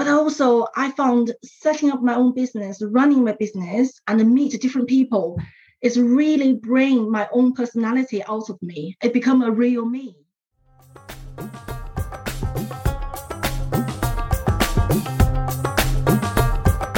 But 0.00 0.08
also, 0.08 0.66
I 0.76 0.92
found 0.92 1.34
setting 1.44 1.90
up 1.90 2.00
my 2.02 2.14
own 2.14 2.32
business, 2.32 2.80
running 2.80 3.22
my 3.22 3.32
business, 3.32 4.00
and 4.08 4.32
meet 4.32 4.58
different 4.58 4.88
people 4.88 5.38
is 5.82 6.00
really 6.00 6.54
bring 6.54 7.10
my 7.10 7.28
own 7.34 7.52
personality 7.52 8.24
out 8.24 8.48
of 8.48 8.56
me. 8.62 8.96
It 9.02 9.12
become 9.12 9.42
a 9.42 9.50
real 9.50 9.84
me. 9.84 10.16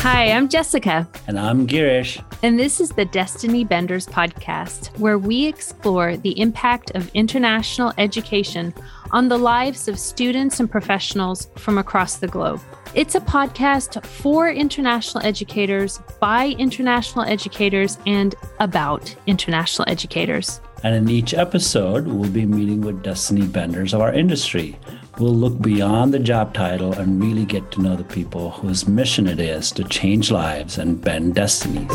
Hi, 0.03 0.33
I'm 0.33 0.49
Jessica. 0.49 1.09
And 1.29 1.39
I'm 1.39 1.65
Girish. 1.65 2.21
And 2.43 2.59
this 2.59 2.81
is 2.81 2.91
the 2.91 3.05
Destiny 3.05 3.63
Benders 3.63 4.05
podcast, 4.05 4.89
where 4.99 5.17
we 5.17 5.47
explore 5.47 6.17
the 6.17 6.41
impact 6.41 6.91
of 6.97 7.09
international 7.15 7.93
education 7.99 8.75
on 9.13 9.29
the 9.29 9.39
lives 9.39 9.87
of 9.87 10.01
students 10.01 10.59
and 10.59 10.69
professionals 10.69 11.51
from 11.55 11.79
across 11.79 12.17
the 12.17 12.27
globe. 12.27 12.61
It's 12.97 13.15
a 13.15 13.21
podcast 13.21 14.05
for 14.05 14.51
international 14.51 15.25
educators, 15.25 16.01
by 16.19 16.57
international 16.59 17.25
educators, 17.25 17.97
and 18.05 18.35
about 18.59 19.15
international 19.29 19.89
educators. 19.89 20.61
And 20.83 20.97
in 20.97 21.09
each 21.09 21.33
episode, 21.33 22.09
we'll 22.09 22.29
be 22.29 22.45
meeting 22.45 22.81
with 22.81 23.05
Destiny 23.05 23.47
Benders 23.47 23.95
of 23.95 24.01
our 24.01 24.13
industry 24.13 24.77
We'll 25.19 25.35
look 25.35 25.61
beyond 25.61 26.15
the 26.15 26.19
job 26.19 26.55
title 26.55 26.95
and 26.95 27.23
really 27.23 27.45
get 27.45 27.71
to 27.73 27.83
know 27.83 27.97
the 27.97 28.05
people 28.05 28.51
whose 28.51 28.89
mission 28.89 29.29
it 29.29 29.39
is 29.39 29.71
to 29.73 29.85
change 29.85 30.31
lives 30.31 30.79
and 30.79 30.99
bend 31.01 31.35
destinies. 31.35 31.91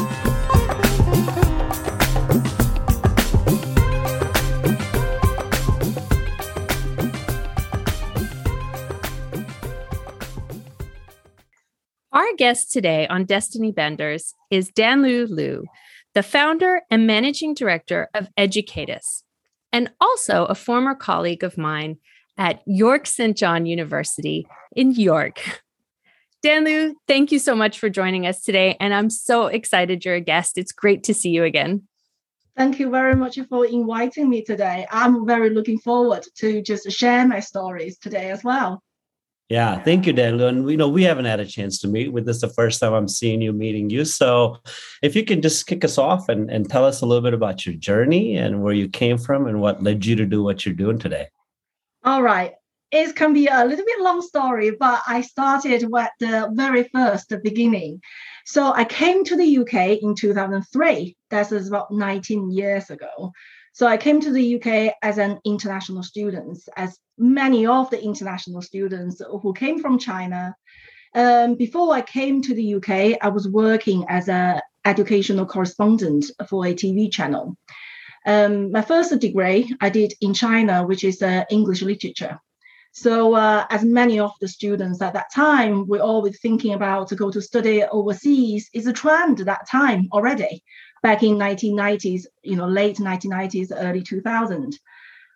Our 12.12 12.34
guest 12.38 12.72
today 12.72 13.08
on 13.08 13.26
Destiny 13.26 13.72
Benders 13.72 14.36
is 14.52 14.70
Danlu 14.72 15.28
Liu, 15.28 15.66
the 16.14 16.22
founder 16.22 16.82
and 16.92 17.08
managing 17.08 17.56
director 17.56 18.10
of 18.14 18.30
Edukatus, 18.38 19.24
and 19.74 19.90
also 20.00 20.46
a 20.46 20.56
former 20.56 20.94
colleague 20.94 21.44
of 21.44 21.58
mine 21.58 21.98
at 22.38 22.62
York 22.66 23.08
St. 23.08 23.36
John 23.36 23.66
University 23.66 24.48
in 24.76 24.92
York. 24.92 25.62
Dan 26.44 26.66
Danlu, 26.66 26.94
thank 27.08 27.32
you 27.32 27.40
so 27.40 27.56
much 27.56 27.80
for 27.80 27.90
joining 27.90 28.28
us 28.28 28.44
today. 28.44 28.78
And 28.80 28.94
I'm 28.94 29.10
so 29.10 29.48
excited 29.48 30.06
you're 30.06 30.16
a 30.16 30.22
guest. 30.22 30.58
It's 30.58 30.72
great 30.72 31.04
to 31.06 31.14
see 31.14 31.30
you 31.30 31.44
again. 31.44 31.88
Thank 32.56 32.80
you 32.80 32.90
very 32.90 33.16
much 33.16 33.40
for 33.50 33.66
inviting 33.66 34.30
me 34.30 34.44
today. 34.44 34.88
I'm 34.92 35.26
very 35.26 35.50
looking 35.50 35.80
forward 35.80 36.26
to 36.38 36.62
just 36.62 36.90
share 36.92 37.28
my 37.28 37.40
stories 37.40 37.98
today 37.98 38.32
as 38.32 38.44
well. 38.44 38.82
Yeah, 39.50 39.82
thank 39.82 40.06
you, 40.06 40.14
Dan 40.14 40.38
Danlu. 40.38 40.48
And 40.50 40.70
you 40.70 40.78
know, 40.78 40.90
we 40.90 41.04
haven't 41.04 41.26
had 41.26 41.40
a 41.40 41.46
chance 41.46 41.80
to 41.80 41.88
meet 41.88 42.12
with 42.12 42.26
this 42.26 42.42
the 42.42 42.50
first 42.50 42.80
time 42.80 42.94
I'm 42.94 43.08
seeing 43.08 43.42
you, 43.42 43.54
meeting 43.54 43.90
you. 43.90 44.06
So 44.06 44.58
if 45.02 45.16
you 45.16 45.24
can 45.24 45.42
just 45.42 45.68
kick 45.68 45.86
us 45.86 45.98
off 45.98 46.28
and, 46.30 46.52
and 46.52 46.70
tell 46.70 46.84
us 46.84 47.02
a 47.02 47.06
little 47.06 47.24
bit 47.24 47.34
about 47.34 47.66
your 47.66 47.76
journey 47.76 48.36
and 48.36 48.62
where 48.62 48.74
you 48.74 48.90
came 48.90 49.18
from 49.18 49.48
and 49.48 49.62
what 49.62 49.82
led 49.82 50.06
you 50.06 50.16
to 50.18 50.26
do 50.26 50.44
what 50.44 50.66
you're 50.66 50.76
doing 50.76 51.00
today. 51.00 51.28
All 52.04 52.22
right. 52.22 52.54
It 52.90 53.16
can 53.16 53.34
be 53.34 53.48
a 53.48 53.66
little 53.66 53.86
bit 53.86 54.00
long 54.00 54.22
story, 54.22 54.72
but 54.72 55.02
I 55.06 55.22
started 55.22 55.84
at 55.84 56.12
the 56.20 56.50
very 56.54 56.84
first 56.84 57.34
beginning. 57.44 58.02
So 58.46 58.72
I 58.72 58.86
came 58.86 59.26
to 59.26 59.36
the 59.36 59.58
UK 59.58 60.02
in 60.02 60.16
2003. 60.16 61.18
That 61.30 61.52
is 61.52 61.68
about 61.68 61.92
19 61.92 62.50
years 62.52 62.90
ago. 62.90 63.34
So 63.74 63.86
I 63.86 63.98
came 63.98 64.22
to 64.22 64.32
the 64.32 64.56
UK 64.56 64.96
as 65.02 65.18
an 65.18 65.40
international 65.46 66.02
student, 66.02 66.58
as 66.78 66.98
many 67.18 67.68
of 67.68 67.90
the 67.90 68.02
international 68.02 68.62
students 68.62 69.22
who 69.42 69.54
came 69.54 69.80
from 69.80 70.00
China. 70.00 70.56
Um, 71.14 71.56
before 71.56 71.94
I 71.94 72.02
came 72.02 72.42
to 72.44 72.56
the 72.56 72.76
UK, 72.76 73.18
I 73.22 73.28
was 73.28 73.50
working 73.50 74.06
as 74.08 74.30
an 74.30 74.62
educational 74.86 75.46
correspondent 75.46 76.26
for 76.48 76.66
a 76.66 76.74
TV 76.74 77.12
channel. 77.12 77.58
Um, 78.28 78.72
my 78.72 78.82
first 78.82 79.18
degree 79.20 79.74
I 79.80 79.90
did 79.90 80.14
in 80.20 80.34
China, 80.34 80.86
which 80.86 81.06
is 81.06 81.22
uh, 81.22 81.46
English 81.50 81.82
literature. 81.82 82.40
So, 82.92 83.36
uh, 83.36 83.66
as 83.70 83.84
many 83.84 84.20
of 84.20 84.32
the 84.42 84.48
students 84.48 85.02
at 85.02 85.14
that 85.14 85.32
time, 85.34 85.88
we're 85.88 86.02
always 86.02 86.40
thinking 86.42 86.74
about 86.74 87.08
to 87.10 87.16
go 87.16 87.32
to 87.32 87.42
study 87.42 87.84
overseas 87.84 88.70
is 88.74 88.88
a 88.88 88.94
trend 88.94 89.40
at 89.40 89.46
that 89.46 89.70
time 89.70 90.10
already, 90.12 90.64
back 91.04 91.24
in 91.24 91.36
1990s, 91.36 92.24
you 92.44 92.58
know, 92.58 92.68
late 92.68 92.98
1990s, 92.98 93.72
early 93.74 94.02
2000. 94.02 94.78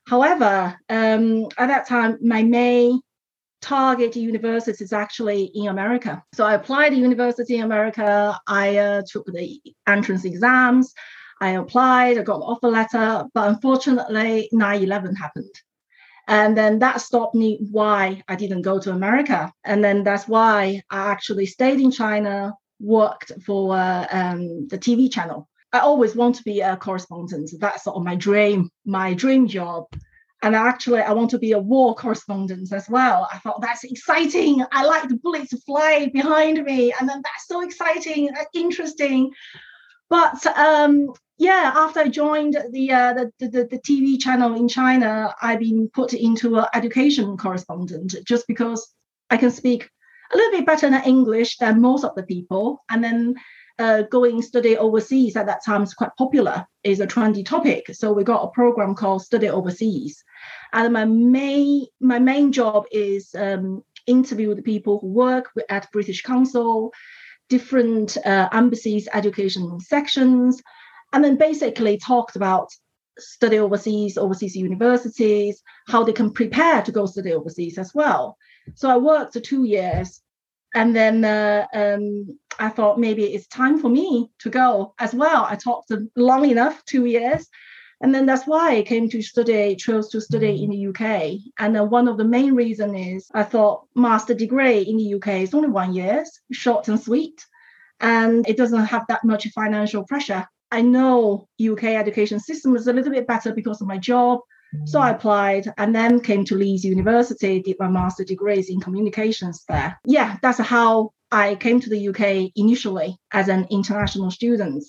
However, 0.07 0.75
um, 0.89 1.45
at 1.57 1.67
that 1.67 1.87
time, 1.87 2.17
my 2.21 2.43
main 2.43 2.99
target 3.61 4.15
university 4.15 4.83
is 4.83 4.91
actually 4.91 5.43
in 5.53 5.67
America. 5.67 6.23
So 6.33 6.45
I 6.45 6.55
applied 6.55 6.89
to 6.89 6.95
university 6.95 7.57
in 7.57 7.63
America. 7.63 8.37
I 8.47 8.77
uh, 8.77 9.03
took 9.09 9.27
the 9.27 9.61
entrance 9.87 10.25
exams. 10.25 10.93
I 11.41 11.51
applied, 11.51 12.19
I 12.19 12.21
got 12.21 12.37
an 12.37 12.43
offer 12.43 12.69
letter, 12.69 13.25
but 13.33 13.49
unfortunately, 13.49 14.47
9 14.51 14.83
11 14.83 15.15
happened. 15.15 15.53
And 16.27 16.55
then 16.55 16.79
that 16.79 17.01
stopped 17.01 17.33
me 17.33 17.57
why 17.71 18.21
I 18.27 18.35
didn't 18.35 18.61
go 18.61 18.79
to 18.79 18.91
America. 18.91 19.51
And 19.65 19.83
then 19.83 20.03
that's 20.03 20.27
why 20.27 20.83
I 20.91 21.11
actually 21.11 21.47
stayed 21.47 21.81
in 21.81 21.91
China, 21.91 22.53
worked 22.79 23.31
for 23.43 23.75
uh, 23.75 24.07
um, 24.11 24.67
the 24.67 24.77
TV 24.77 25.11
channel. 25.11 25.49
I 25.73 25.79
always 25.79 26.15
want 26.15 26.35
to 26.35 26.43
be 26.43 26.61
a 26.61 26.77
correspondent. 26.77 27.49
That's 27.59 27.85
sort 27.85 27.97
of 27.97 28.03
my 28.03 28.15
dream, 28.15 28.69
my 28.85 29.15
dream 29.15 29.47
job. 29.47 29.85
And 30.43 30.55
actually, 30.55 31.01
I 31.01 31.13
want 31.13 31.31
to 31.31 31.39
be 31.39 31.53
a 31.53 31.59
war 31.59 31.95
correspondent 31.95 32.71
as 32.71 32.89
well. 32.89 33.27
I 33.31 33.39
thought 33.39 33.61
that's 33.61 33.83
exciting. 33.83 34.63
I 34.71 34.85
like 34.85 35.07
the 35.07 35.17
bullets 35.17 35.53
fly 35.63 36.09
behind 36.13 36.63
me. 36.63 36.93
And 36.99 37.09
then 37.09 37.21
that's 37.23 37.47
so 37.47 37.61
exciting, 37.61 38.29
interesting. 38.53 39.31
But 40.11 40.45
um, 40.57 41.13
yeah, 41.37 41.71
after 41.73 42.01
I 42.01 42.09
joined 42.09 42.57
the, 42.71 42.91
uh, 42.91 43.13
the, 43.13 43.31
the, 43.39 43.63
the 43.63 43.79
TV 43.79 44.19
channel 44.19 44.55
in 44.55 44.67
China, 44.67 45.33
I've 45.41 45.59
been 45.59 45.89
put 45.93 46.13
into 46.13 46.57
an 46.59 46.65
education 46.73 47.37
correspondent 47.37 48.15
just 48.25 48.45
because 48.45 48.93
I 49.29 49.37
can 49.37 49.51
speak 49.51 49.89
a 50.33 50.35
little 50.35 50.51
bit 50.51 50.65
better 50.65 50.89
than 50.89 51.05
English 51.05 51.59
than 51.59 51.79
most 51.81 52.03
of 52.03 52.13
the 52.15 52.23
people. 52.23 52.83
And 52.89 53.01
then 53.01 53.35
uh, 53.79 54.01
going 54.01 54.41
study 54.41 54.77
overseas 54.77 55.37
at 55.37 55.45
that 55.45 55.63
time 55.65 55.83
is 55.83 55.93
quite 55.93 56.11
popular, 56.17 56.65
is 56.83 56.99
a 56.99 57.07
trendy 57.07 57.45
topic. 57.45 57.85
So 57.93 58.11
we 58.11 58.25
got 58.25 58.43
a 58.43 58.51
program 58.51 58.95
called 58.95 59.23
Study 59.23 59.49
Overseas. 59.49 60.21
And 60.73 60.91
my 60.91 61.05
main 61.05 61.85
my 62.01 62.19
main 62.19 62.51
job 62.51 62.83
is 62.91 63.33
um, 63.33 63.81
interview 64.07 64.53
the 64.55 64.61
people 64.61 64.99
who 64.99 65.07
work 65.07 65.51
at 65.69 65.91
British 65.93 66.21
Council, 66.21 66.91
different 67.55 68.17
uh, 68.25 68.47
embassies, 68.53 69.09
education 69.13 69.79
sections, 69.81 70.61
and 71.11 71.21
then 71.23 71.37
basically 71.37 71.97
talked 71.97 72.35
about 72.37 72.69
study 73.19 73.59
overseas, 73.59 74.17
overseas 74.17 74.55
universities, 74.55 75.61
how 75.87 76.01
they 76.03 76.13
can 76.13 76.31
prepare 76.31 76.81
to 76.81 76.93
go 76.93 77.05
study 77.05 77.33
overseas 77.33 77.77
as 77.77 77.91
well. 77.93 78.37
So 78.75 78.89
I 78.89 78.97
worked 78.97 79.33
for 79.33 79.41
two 79.41 79.65
years, 79.65 80.21
and 80.73 80.95
then 80.95 81.25
uh, 81.25 81.65
um, 81.73 82.05
I 82.57 82.69
thought 82.69 83.05
maybe 83.07 83.23
it's 83.25 83.47
time 83.47 83.77
for 83.79 83.89
me 83.89 84.31
to 84.43 84.49
go 84.49 84.93
as 84.97 85.13
well. 85.13 85.45
I 85.53 85.55
talked 85.57 85.91
long 86.15 86.49
enough, 86.49 86.75
two 86.85 87.05
years, 87.05 87.49
and 88.01 88.13
then 88.13 88.25
that's 88.25 88.47
why 88.47 88.77
I 88.77 88.81
came 88.81 89.09
to 89.09 89.21
study, 89.21 89.75
chose 89.75 90.09
to 90.09 90.21
study 90.21 90.63
in 90.63 90.69
the 90.71 90.87
UK. 90.87 91.39
And 91.59 91.77
uh, 91.77 91.85
one 91.85 92.07
of 92.07 92.17
the 92.17 92.25
main 92.25 92.55
reason 92.55 92.95
is 92.95 93.27
I 93.33 93.43
thought 93.43 93.85
master 93.95 94.33
degree 94.33 94.81
in 94.81 94.97
the 94.97 95.13
UK 95.15 95.41
is 95.41 95.53
only 95.53 95.69
one 95.69 95.93
year, 95.93 96.25
short 96.51 96.87
and 96.87 96.99
sweet, 96.99 97.45
and 97.99 98.47
it 98.47 98.57
doesn't 98.57 98.85
have 98.85 99.05
that 99.07 99.23
much 99.23 99.47
financial 99.49 100.03
pressure. 100.05 100.45
I 100.71 100.81
know 100.81 101.47
UK 101.61 101.83
education 101.83 102.39
system 102.39 102.75
is 102.75 102.87
a 102.87 102.93
little 102.93 103.11
bit 103.11 103.27
better 103.27 103.53
because 103.53 103.81
of 103.81 103.87
my 103.87 103.97
job. 103.97 104.39
So 104.85 105.01
I 105.01 105.09
applied 105.09 105.71
and 105.77 105.93
then 105.93 106.21
came 106.21 106.45
to 106.45 106.55
Leeds 106.55 106.85
University, 106.85 107.61
did 107.61 107.75
my 107.77 107.89
master 107.89 108.23
degrees 108.23 108.69
in 108.69 108.79
communications 108.79 109.65
there. 109.67 109.99
Yeah, 110.05 110.37
that's 110.41 110.59
how 110.59 111.11
I 111.29 111.55
came 111.55 111.81
to 111.81 111.89
the 111.89 112.07
UK 112.07 112.51
initially 112.55 113.17
as 113.33 113.49
an 113.49 113.67
international 113.69 114.31
student. 114.31 114.83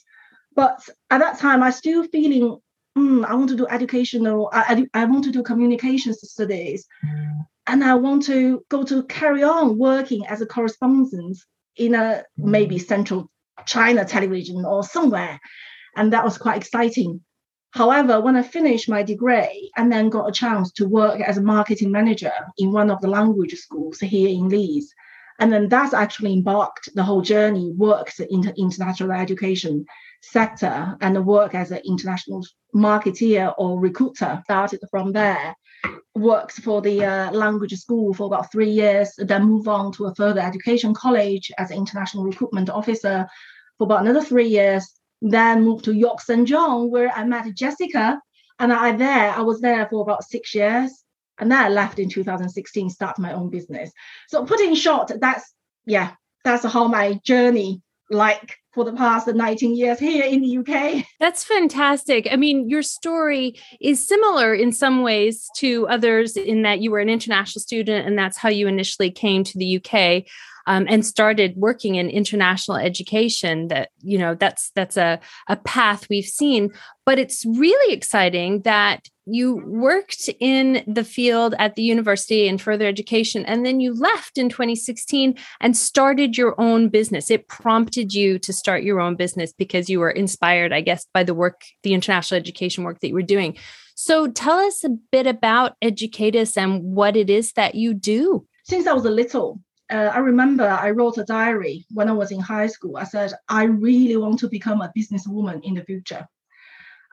But 0.55 0.89
at 1.11 1.19
that 1.19 1.39
time, 1.39 1.63
I 1.63 1.71
still 1.71 2.05
feeling, 2.05 2.59
mm, 2.97 3.25
I 3.25 3.35
want 3.35 3.51
to 3.51 3.57
do 3.57 3.67
educational, 3.67 4.51
I, 4.53 4.87
I, 4.95 5.05
want 5.05 5.25
to 5.25 5.31
do 5.31 5.43
communications 5.43 6.19
studies. 6.23 6.87
And 7.67 7.85
I 7.85 7.95
want 7.95 8.25
to 8.25 8.65
go 8.69 8.83
to 8.85 9.05
carry 9.05 9.45
on 9.45 9.79
working 9.79 10.27
as 10.27 10.41
a 10.41 10.47
correspondent 10.47 11.39
in 11.77 11.95
a 11.95 12.25
maybe 12.37 12.79
central 12.79 13.31
China 13.67 14.05
television 14.05 14.65
or 14.65 14.83
somewhere 14.83 15.39
and 15.97 16.13
that 16.13 16.25
was 16.25 16.39
quite 16.39 16.57
exciting. 16.57 17.21
However, 17.71 18.21
when 18.21 18.37
I 18.37 18.43
finished 18.43 18.89
my 18.89 19.03
degree 19.03 19.71
and 19.77 19.91
then 19.91 20.11
got 20.11 20.29
a 20.29 20.33
chance 20.33 20.73
to 20.73 20.87
work 20.87 21.21
as 21.21 21.39
a 21.39 21.43
marketing 21.43 21.91
manager 21.91 22.33
in 22.59 22.73
one 22.73 22.91
of 22.91 23.01
the 23.01 23.09
language 23.09 23.55
schools 23.55 23.99
here 23.99 24.29
in 24.29 24.49
Leeds, 24.49 24.93
and 25.43 25.53
then 25.53 25.69
that's 25.69 25.93
actually 25.93 26.33
embarked 26.35 26.89
the 26.95 27.03
whole 27.03 27.21
journey, 27.21 27.73
worked 27.73 28.21
in 28.21 28.43
the 28.43 28.55
international 28.57 29.11
education 29.11 29.85
sector 30.23 30.97
and 31.01 31.27
work 31.27 31.53
as 31.57 31.73
an 31.73 31.81
international 31.85 32.47
marketeer 32.73 33.53
or 33.59 33.81
recruiter. 33.81 34.41
Started 34.45 34.79
from 34.89 35.11
there, 35.11 35.57
worked 36.15 36.53
for 36.61 36.81
the 36.81 37.05
uh, 37.05 37.33
language 37.33 37.75
school 37.75 38.15
for 38.15 38.29
about 38.29 38.53
three 38.53 38.71
years, 38.71 39.13
then 39.19 39.43
move 39.43 39.67
on 39.67 39.91
to 39.95 40.05
a 40.05 40.15
further 40.15 40.41
education 40.41 40.95
college 40.95 41.51
as 41.59 41.73
an 41.73 41.77
international 41.77 42.23
recruitment 42.23 42.71
officer 42.71 43.27
for 43.79 43.85
about 43.87 44.03
another 44.03 44.23
three 44.23 44.47
years. 44.47 44.89
Then 45.23 45.65
moved 45.65 45.87
to 45.87 45.93
York 45.93 46.21
St. 46.21 46.47
John, 46.47 46.89
where 46.89 47.11
I 47.11 47.25
met 47.25 47.53
Jessica. 47.57 48.21
And 48.61 48.73
I 48.73 48.93
there, 48.93 49.31
I 49.31 49.41
was 49.41 49.61
there 49.61 49.89
for 49.91 50.03
about 50.03 50.23
six 50.23 50.55
years. 50.55 51.03
And 51.39 51.51
then 51.51 51.59
I 51.59 51.69
left 51.69 51.99
in 51.99 52.09
2016, 52.09 52.91
start 52.91 53.19
my 53.19 53.33
own 53.33 53.51
business. 53.51 53.91
So 54.29 54.45
put 54.45 54.61
in 54.61 54.75
short, 54.75 55.11
that's 55.21 55.53
yeah, 55.87 56.13
that's 56.45 56.65
how 56.65 56.89
my 56.89 57.21
journey 57.25 57.83
like 58.11 58.59
for 58.73 58.85
the 58.85 58.93
past 58.93 59.27
19 59.27 59.77
years 59.77 59.99
here 59.99 60.25
in 60.25 60.41
the 60.41 60.59
UK. 60.59 61.05
That's 61.21 61.45
fantastic. 61.45 62.27
I 62.31 62.37
mean, 62.37 62.69
your 62.71 62.83
story 62.83 63.55
is 63.81 64.07
similar 64.07 64.55
in 64.55 64.73
some 64.73 65.03
ways 65.03 65.49
to 65.59 65.87
others 65.89 66.37
in 66.37 66.63
that 66.63 66.81
you 66.81 66.91
were 66.91 66.99
an 66.99 67.11
international 67.11 67.61
student 67.61 68.07
and 68.07 68.19
that's 68.19 68.39
how 68.39 68.49
you 68.49 68.69
initially 68.69 69.11
came 69.11 69.45
to 69.45 69.59
the 69.59 69.77
UK 69.77 70.25
um, 70.67 70.87
and 70.89 71.05
started 71.05 71.57
working 71.57 71.97
in 71.97 72.09
international 72.09 72.77
education 72.77 73.69
that 73.69 73.91
you 74.01 74.19
know 74.19 74.35
that's 74.35 74.71
that's 74.75 74.97
a, 74.97 75.21
a 75.49 75.57
path 75.57 76.09
we've 76.09 76.25
seen. 76.25 76.71
But 77.05 77.19
it's 77.19 77.45
really 77.45 77.93
exciting 77.93 78.63
that 78.63 79.09
you 79.27 79.63
worked 79.67 80.29
in 80.41 80.83
the 80.87 81.05
field 81.05 81.55
at 81.59 81.75
the 81.75 81.83
university 81.83 82.49
in 82.49 82.59
further 82.59 82.87
education 82.87 83.45
and 83.45 83.65
then 83.65 83.79
you 83.79 83.95
left 83.95 84.37
in 84.37 84.49
2016 84.49 85.37
and 85.61 85.77
started 85.77 86.37
your 86.37 86.61
own 86.61 86.89
business. 86.89 87.31
It 87.31 87.47
prompted 87.49 88.15
you 88.15 88.39
to 88.41 88.53
start 88.53 88.83
your 88.83 89.01
own 89.01 89.15
business 89.15 89.53
because 89.53 89.89
you 89.89 90.01
were 90.01 90.11
inspired 90.11 90.73
i 90.73 90.81
guess 90.81 91.07
by 91.15 91.23
the 91.23 91.35
work 91.35 91.63
the 91.83 91.95
international 91.95 92.39
education 92.39 92.85
work 92.85 93.01
that 93.01 93.09
you 93.09 93.15
were 93.15 93.23
doing. 93.23 93.57
So 93.95 94.27
tell 94.27 94.59
us 94.59 94.85
a 94.85 94.91
bit 94.91 95.27
about 95.27 95.77
Edukatus 95.83 96.57
and 96.57 96.83
what 96.83 97.17
it 97.17 97.31
is 97.31 97.53
that 97.53 97.75
you 97.75 97.95
do. 97.95 98.47
Since 98.65 98.87
i 98.87 98.93
was 98.93 99.05
a 99.05 99.11
little 99.11 99.61
uh, 99.93 100.11
I 100.15 100.19
remember 100.19 100.67
I 100.67 100.91
wrote 100.91 101.19
a 101.19 101.25
diary 101.25 101.87
when 101.93 102.09
I 102.09 102.13
was 102.13 102.33
in 102.33 102.41
high 102.41 102.67
school. 102.67 102.97
I 102.97 103.05
said, 103.05 103.33
I 103.49 103.65
really 103.65 104.17
want 104.17 104.39
to 104.41 104.49
become 104.49 104.81
a 104.81 104.93
businesswoman 104.97 105.63
in 105.63 105.75
the 105.75 105.85
future. 105.85 106.27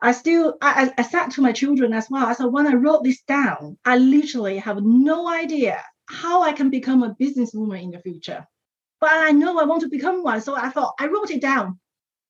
I 0.02 0.12
still, 0.12 0.56
I, 0.62 0.90
I 0.96 1.02
said 1.02 1.28
to 1.32 1.42
my 1.42 1.52
children 1.52 1.92
as 1.92 2.08
well. 2.08 2.26
I 2.26 2.32
said, 2.32 2.46
when 2.46 2.66
I 2.66 2.72
wrote 2.72 3.04
this 3.04 3.20
down, 3.22 3.76
I 3.84 3.98
literally 3.98 4.56
have 4.58 4.82
no 4.82 5.28
idea 5.28 5.82
how 6.08 6.42
I 6.42 6.52
can 6.52 6.70
become 6.70 7.02
a 7.02 7.14
businesswoman 7.14 7.82
in 7.82 7.90
the 7.90 8.00
future. 8.00 8.46
But 9.00 9.10
I 9.12 9.30
know 9.30 9.58
I 9.58 9.64
want 9.64 9.82
to 9.82 9.88
become 9.88 10.22
one. 10.22 10.40
So 10.40 10.56
I 10.56 10.70
thought, 10.70 10.94
I 10.98 11.06
wrote 11.06 11.30
it 11.30 11.42
down. 11.42 11.78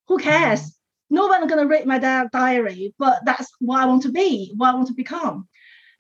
Who 0.09 0.19
cares? 0.19 0.77
No 1.11 1.27
one's 1.27 1.51
going 1.51 1.63
to 1.63 1.69
read 1.69 1.87
my 1.87 1.99
diary, 1.99 2.95
but 2.99 3.21
that's 3.25 3.51
what 3.59 3.81
I 3.81 3.87
want 3.87 4.03
to 4.03 4.13
be, 4.13 4.53
what 4.57 4.71
I 4.71 4.75
want 4.75 4.89
to 4.89 4.95
become. 4.95 5.49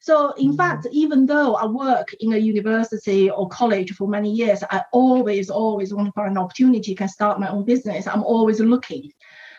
So, 0.02 0.32
in 0.32 0.54
mm. 0.54 0.56
fact, 0.56 0.86
even 0.90 1.26
though 1.26 1.54
I 1.56 1.66
work 1.66 2.14
in 2.20 2.32
a 2.32 2.38
university 2.38 3.30
or 3.30 3.48
college 3.48 3.92
for 3.92 4.08
many 4.08 4.32
years, 4.32 4.64
I 4.70 4.82
always, 4.92 5.50
always 5.50 5.92
want 5.92 6.08
to 6.08 6.12
find 6.12 6.30
an 6.30 6.38
opportunity 6.38 6.94
can 6.94 7.08
start 7.08 7.38
my 7.38 7.50
own 7.50 7.66
business. 7.66 8.06
I'm 8.06 8.24
always 8.24 8.60
looking. 8.60 9.12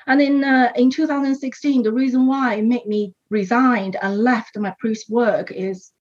And 0.08 0.20
in 0.20 0.44
uh, 0.44 0.72
in 0.76 0.90
2016, 0.90 1.84
the 1.84 1.94
reason 1.94 2.26
why 2.26 2.56
it 2.56 2.66
made 2.66 2.88
me 2.88 3.14
resigned 3.30 3.98
and 4.02 4.24
left 4.24 4.58
my 4.58 4.74
previous 4.80 5.08
work 5.08 5.52
is, 5.52 5.92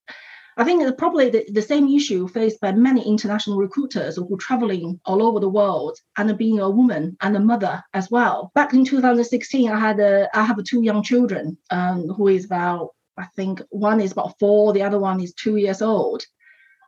I 0.57 0.63
think 0.63 0.81
it's 0.81 0.97
probably 0.97 1.29
the, 1.29 1.45
the 1.51 1.61
same 1.61 1.87
issue 1.87 2.27
faced 2.27 2.59
by 2.61 2.71
many 2.71 3.07
international 3.07 3.57
recruiters 3.57 4.15
who 4.15 4.33
are 4.33 4.37
traveling 4.39 4.99
all 5.05 5.21
over 5.21 5.39
the 5.39 5.49
world 5.49 5.99
and 6.17 6.35
being 6.35 6.59
a 6.59 6.69
woman 6.69 7.15
and 7.21 7.37
a 7.37 7.39
mother 7.39 7.83
as 7.93 8.09
well. 8.09 8.51
Back 8.55 8.73
in 8.73 8.85
2016, 8.85 9.69
I 9.69 9.79
had 9.79 9.99
a, 9.99 10.27
I 10.33 10.43
have 10.45 10.61
two 10.63 10.81
young 10.81 11.03
children 11.03 11.59
um, 11.69 12.07
who 12.07 12.27
is 12.27 12.45
about 12.45 12.89
I 13.21 13.27
think 13.35 13.61
one 13.69 14.01
is 14.01 14.11
about 14.11 14.37
four, 14.39 14.73
the 14.73 14.83
other 14.83 14.99
one 14.99 15.21
is 15.21 15.33
two 15.33 15.57
years 15.57 15.81
old. 15.81 16.23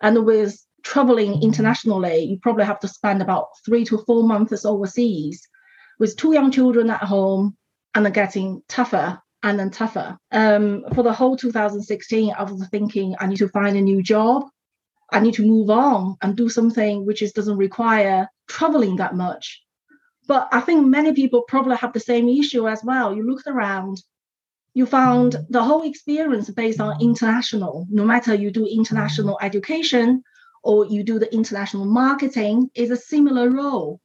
And 0.02 0.26
with 0.26 0.58
traveling 0.84 1.42
internationally, 1.42 2.24
you 2.24 2.40
probably 2.42 2.66
have 2.66 2.80
to 2.82 2.88
spend 2.88 3.22
about 3.22 3.48
three 3.66 3.86
to 3.86 4.00
four 4.00 4.24
months 4.24 4.66
overseas 4.66 5.48
with 6.00 6.18
two 6.18 6.34
young 6.34 6.52
children 6.52 6.90
at 6.90 7.04
home 7.04 7.56
and 7.94 8.06
they're 8.06 8.12
getting 8.12 8.62
tougher 8.68 9.22
and 9.44 9.60
then 9.60 9.70
tougher. 9.70 10.18
Um, 10.32 10.84
for 10.96 11.04
the 11.04 11.14
whole 11.14 11.38
2016, 11.38 12.34
I 12.38 12.44
was 12.44 12.68
thinking 12.70 13.16
I 13.20 13.28
need 13.28 13.38
to 13.38 13.50
find 13.50 13.78
a 13.78 13.82
new 13.82 14.02
job. 14.02 14.46
I 15.12 15.20
need 15.20 15.36
to 15.36 15.46
move 15.46 15.70
on 15.70 16.18
and 16.22 16.36
do 16.36 16.50
something 16.50 17.06
which 17.06 17.22
is, 17.22 17.34
doesn't 17.34 17.58
require 17.58 18.28
traveling 18.48 18.96
that 18.96 19.16
much. 19.16 19.62
But 20.28 20.48
I 20.52 20.62
think 20.62 20.88
many 20.88 21.14
people 21.14 21.44
probably 21.48 21.76
have 21.78 21.94
the 21.94 22.00
same 22.00 22.30
issue 22.30 22.68
as 22.68 22.84
well. 22.84 23.14
You 23.14 23.24
look 23.24 23.46
around 23.46 24.02
you 24.74 24.86
found 24.86 25.38
the 25.50 25.64
whole 25.64 25.84
experience 25.84 26.50
based 26.50 26.80
on 26.80 27.02
international, 27.02 27.86
no 27.90 28.04
matter 28.04 28.34
you 28.34 28.52
do 28.52 28.66
international 28.66 29.38
education 29.42 30.24
or 30.64 30.86
you 30.86 31.04
do 31.04 31.20
the 31.20 31.34
international 31.34 31.86
marketing, 31.86 32.70
is 32.74 32.90
a 32.90 32.98
similar 32.98 33.50
role. 33.50 34.00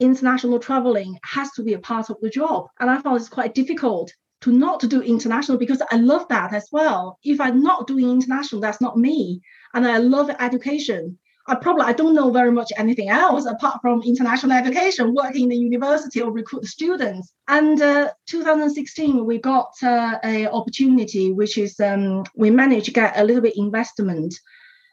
International 0.00 0.58
traveling 0.58 1.18
has 1.24 1.50
to 1.52 1.62
be 1.62 1.74
a 1.74 1.78
part 1.78 2.08
of 2.10 2.16
the 2.20 2.30
job. 2.30 2.66
And 2.80 2.90
I 2.90 3.00
found 3.00 3.16
it's 3.16 3.28
quite 3.28 3.54
difficult 3.54 4.12
to 4.42 4.52
not 4.52 4.80
do 4.80 5.02
international 5.02 5.58
because 5.58 5.82
I 5.90 5.96
love 5.96 6.26
that 6.28 6.54
as 6.54 6.68
well. 6.72 7.18
If 7.24 7.40
I'm 7.40 7.62
not 7.62 7.86
doing 7.86 8.10
international, 8.10 8.60
that's 8.60 8.80
not 8.80 8.98
me. 8.98 9.40
And 9.74 9.86
I 9.86 9.98
love 9.98 10.30
education. 10.30 11.18
I 11.48 11.54
probably 11.54 11.84
I 11.84 11.92
don't 11.92 12.14
know 12.14 12.30
very 12.30 12.50
much 12.50 12.72
anything 12.76 13.08
else 13.08 13.46
apart 13.46 13.80
from 13.80 14.02
international 14.02 14.56
education, 14.56 15.14
working 15.14 15.44
in 15.44 15.48
the 15.50 15.56
university 15.56 16.20
or 16.20 16.32
recruit 16.32 16.66
students. 16.66 17.32
And 17.46 17.80
uh, 17.80 18.10
2016, 18.26 19.24
we 19.24 19.38
got 19.38 19.70
uh, 19.82 20.18
a 20.24 20.48
opportunity, 20.48 21.32
which 21.32 21.56
is 21.56 21.78
um, 21.78 22.24
we 22.34 22.50
managed 22.50 22.86
to 22.86 22.92
get 22.92 23.16
a 23.16 23.24
little 23.24 23.42
bit 23.42 23.56
investment 23.56 24.34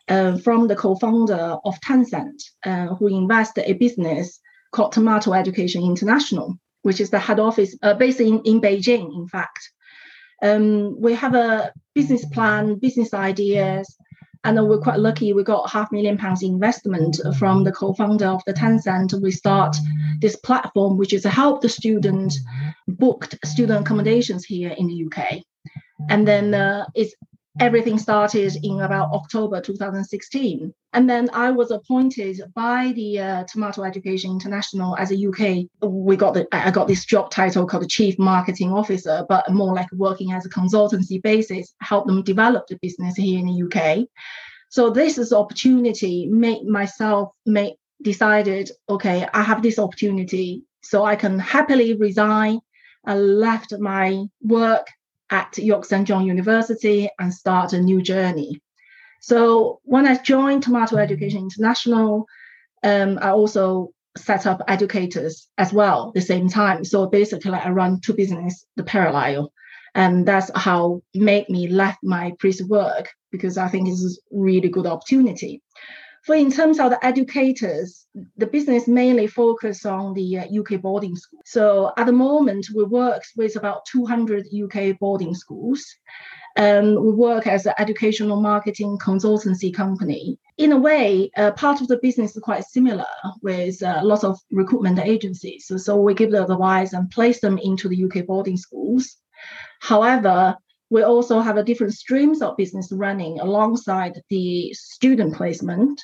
uh, 0.07 0.37
from 0.37 0.67
the 0.67 0.75
co-founder 0.75 1.57
of 1.65 1.79
Tencent, 1.79 2.43
uh, 2.65 2.87
who 2.95 3.07
invested 3.07 3.63
a 3.67 3.73
business 3.73 4.39
called 4.71 4.91
Tomato 4.91 5.33
Education 5.33 5.83
International, 5.83 6.57
which 6.83 6.99
is 6.99 7.09
the 7.09 7.19
head 7.19 7.39
office 7.39 7.75
uh, 7.81 7.95
based 7.95 8.19
in, 8.19 8.41
in 8.41 8.61
Beijing, 8.61 9.15
in 9.15 9.27
fact. 9.27 9.71
Um, 10.43 10.99
we 10.99 11.13
have 11.13 11.35
a 11.35 11.71
business 11.95 12.25
plan, 12.25 12.75
business 12.75 13.13
ideas, 13.13 13.95
and 14.43 14.67
we're 14.67 14.77
quite 14.77 14.99
lucky. 14.99 15.33
We 15.33 15.43
got 15.43 15.69
half 15.69 15.91
million 15.91 16.17
pounds 16.17 16.43
investment 16.43 17.17
from 17.37 17.63
the 17.63 17.71
co-founder 17.71 18.25
of 18.25 18.43
the 18.45 18.53
Tencent. 18.53 19.13
We 19.21 19.31
start 19.31 19.75
this 20.19 20.35
platform, 20.35 20.97
which 20.97 21.13
is 21.13 21.21
to 21.23 21.29
help 21.29 21.61
the 21.61 21.69
student 21.69 22.33
booked 22.87 23.37
student 23.45 23.81
accommodations 23.81 24.43
here 24.43 24.75
in 24.77 24.87
the 24.87 25.05
UK. 25.05 25.43
And 26.09 26.27
then 26.27 26.53
uh, 26.53 26.85
it's 26.95 27.13
everything 27.59 27.99
started 27.99 28.55
in 28.63 28.81
about 28.81 29.11
October 29.11 29.61
2016. 29.61 30.73
And 30.93 31.09
then 31.09 31.29
I 31.33 31.51
was 31.51 31.71
appointed 31.71 32.41
by 32.55 32.93
the 32.95 33.19
uh, 33.19 33.43
Tomato 33.45 33.83
Education 33.83 34.31
International 34.31 34.97
as 34.97 35.11
a 35.11 35.27
UK. 35.27 35.65
We 35.81 36.15
got 36.15 36.33
the 36.33 36.47
I 36.51 36.71
got 36.71 36.87
this 36.87 37.05
job 37.05 37.29
title 37.29 37.65
called 37.65 37.83
the 37.83 37.87
Chief 37.87 38.17
Marketing 38.17 38.71
Officer, 38.71 39.25
but 39.29 39.51
more 39.51 39.73
like 39.73 39.91
working 39.93 40.31
as 40.31 40.45
a 40.45 40.49
consultancy 40.49 41.21
basis, 41.21 41.73
help 41.79 42.07
them 42.07 42.23
develop 42.23 42.67
the 42.67 42.77
business 42.81 43.15
here 43.15 43.39
in 43.39 43.45
the 43.45 43.63
UK. 43.63 44.07
So 44.69 44.89
this 44.89 45.17
is 45.17 45.31
opportunity. 45.31 46.27
Make 46.27 46.63
myself 46.63 47.31
make 47.45 47.75
decided. 48.01 48.71
Okay, 48.89 49.27
I 49.33 49.43
have 49.43 49.61
this 49.61 49.77
opportunity, 49.77 50.63
so 50.81 51.05
I 51.05 51.15
can 51.15 51.37
happily 51.37 51.95
resign. 51.95 52.59
I 53.05 53.15
left 53.15 53.73
my 53.79 54.25
work 54.41 54.87
at 55.33 55.57
York. 55.57 55.85
John 55.89 56.25
University 56.25 57.09
and 57.19 57.33
start 57.33 57.73
a 57.73 57.81
new 57.81 58.01
journey. 58.01 58.61
So 59.19 59.79
when 59.83 60.05
I 60.05 60.17
joined 60.17 60.63
Tomato 60.63 60.97
Education 60.97 61.39
International, 61.39 62.27
um, 62.83 63.17
I 63.21 63.29
also 63.31 63.89
set 64.15 64.45
up 64.45 64.61
Edukatus 64.69 65.47
as 65.57 65.73
well 65.73 66.09
at 66.09 66.13
the 66.13 66.21
same 66.21 66.49
time. 66.49 66.85
So 66.85 67.07
basically, 67.07 67.51
I 67.51 67.69
run 67.69 67.99
two 67.99 68.13
business 68.13 68.65
the 68.75 68.83
parallel, 68.83 69.51
and 69.95 70.27
that's 70.27 70.51
how 70.55 71.01
made 71.15 71.49
me 71.49 71.67
left 71.67 71.99
my 72.03 72.33
previous 72.39 72.61
work 72.67 73.09
because 73.31 73.57
I 73.57 73.69
think 73.69 73.89
it's 73.89 74.05
a 74.05 74.37
really 74.37 74.69
good 74.69 74.85
opportunity. 74.85 75.63
For 76.25 76.35
in 76.35 76.51
terms 76.51 76.79
of 76.79 76.91
the 76.91 76.99
Edukatus, 77.03 78.05
the 78.37 78.47
business 78.47 78.87
mainly 78.87 79.27
focus 79.27 79.85
on 79.85 80.13
the 80.13 80.39
uh, 80.39 80.45
UK 80.59 80.81
boarding 80.81 81.17
school. 81.17 81.41
So 81.45 81.91
at 81.97 82.05
the 82.05 82.13
moment, 82.13 82.67
we 82.73 82.85
work 82.85 83.23
with 83.35 83.57
about 83.57 83.85
200 83.91 84.47
UK 84.47 84.97
boarding 84.99 85.35
schools. 85.35 85.83
Um, 86.55 86.95
we 86.95 87.11
work 87.11 87.45
as 87.45 87.65
an 87.65 87.73
educational 87.77 88.39
marketing 88.39 88.99
consultancy 88.99 89.73
company. 89.73 90.39
In 90.57 90.71
a 90.71 90.77
way, 90.77 91.29
uh, 91.35 91.51
part 91.51 91.81
of 91.81 91.89
the 91.89 91.97
business 91.97 92.37
is 92.37 92.43
quite 92.43 92.63
similar 92.63 93.05
with 93.41 93.83
uh, 93.83 93.99
lots 94.03 94.23
of 94.23 94.39
recruitment 94.49 94.99
agencies. 94.99 95.65
So, 95.67 95.75
so 95.75 95.99
we 95.99 96.13
give 96.13 96.31
the 96.31 96.43
advice 96.43 96.93
and 96.93 97.09
place 97.09 97.41
them 97.41 97.57
into 97.57 97.89
the 97.89 98.05
UK 98.05 98.25
boarding 98.25 98.57
schools. 98.57 99.17
However, 99.81 100.55
we 100.93 101.01
also 101.01 101.39
have 101.39 101.57
a 101.57 101.67
different 101.69 101.93
streams 101.93 102.41
of 102.41 102.55
business 102.55 102.87
running 102.91 103.39
alongside 103.39 104.21
the 104.29 104.73
student 104.73 105.35
placement 105.35 105.99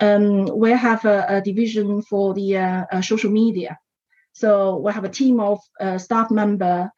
um, 0.00 0.46
we 0.46 0.70
have 0.72 1.04
a, 1.04 1.24
a, 1.28 1.40
division 1.40 2.02
for 2.02 2.34
the 2.34 2.56
uh, 2.56 2.84
uh, 2.90 3.02
social 3.02 3.30
media. 3.30 3.78
So 4.32 4.78
we 4.78 4.92
have 4.92 5.04
a 5.04 5.08
team 5.20 5.38
of 5.38 5.60
uh, 5.80 5.98
staff 5.98 6.30
member 6.30 6.90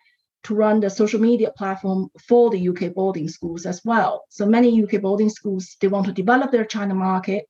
to 0.44 0.54
run 0.54 0.80
the 0.80 0.88
social 0.88 1.20
media 1.20 1.52
platform 1.58 2.08
for 2.26 2.50
the 2.50 2.68
UK 2.70 2.94
boarding 2.94 3.28
schools 3.28 3.66
as 3.66 3.82
well. 3.84 4.24
So 4.30 4.46
many 4.46 4.82
UK 4.82 5.02
boarding 5.02 5.28
schools 5.28 5.76
they 5.80 5.88
want 5.88 6.06
to 6.06 6.12
develop 6.12 6.52
their 6.52 6.64
China 6.64 6.94
market, 6.94 7.46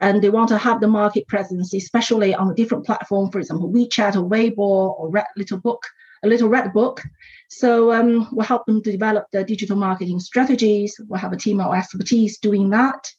and 0.00 0.20
they 0.20 0.30
want 0.30 0.48
to 0.48 0.58
have 0.58 0.80
the 0.80 0.88
market 0.88 1.28
presence, 1.28 1.72
especially 1.72 2.34
on 2.34 2.50
a 2.50 2.54
different 2.54 2.84
platform, 2.84 3.30
for 3.30 3.38
example, 3.38 3.70
WeChat 3.70 4.16
or 4.16 4.28
Weibo 4.28 4.58
or 4.98 5.10
Red 5.10 5.26
Little 5.36 5.60
Book, 5.60 5.82
a 6.24 6.28
little 6.28 6.48
red 6.48 6.72
book. 6.72 7.02
So 7.48 7.92
um, 7.92 8.28
we'll 8.32 8.46
help 8.46 8.66
them 8.66 8.82
to 8.82 8.90
develop 8.90 9.26
the 9.30 9.44
digital 9.44 9.76
marketing 9.76 10.20
strategies. 10.20 10.98
We'll 11.06 11.20
have 11.20 11.32
a 11.32 11.36
team 11.36 11.60
of 11.60 11.74
expertise 11.74 12.38
doing 12.38 12.70
that. 12.70 13.10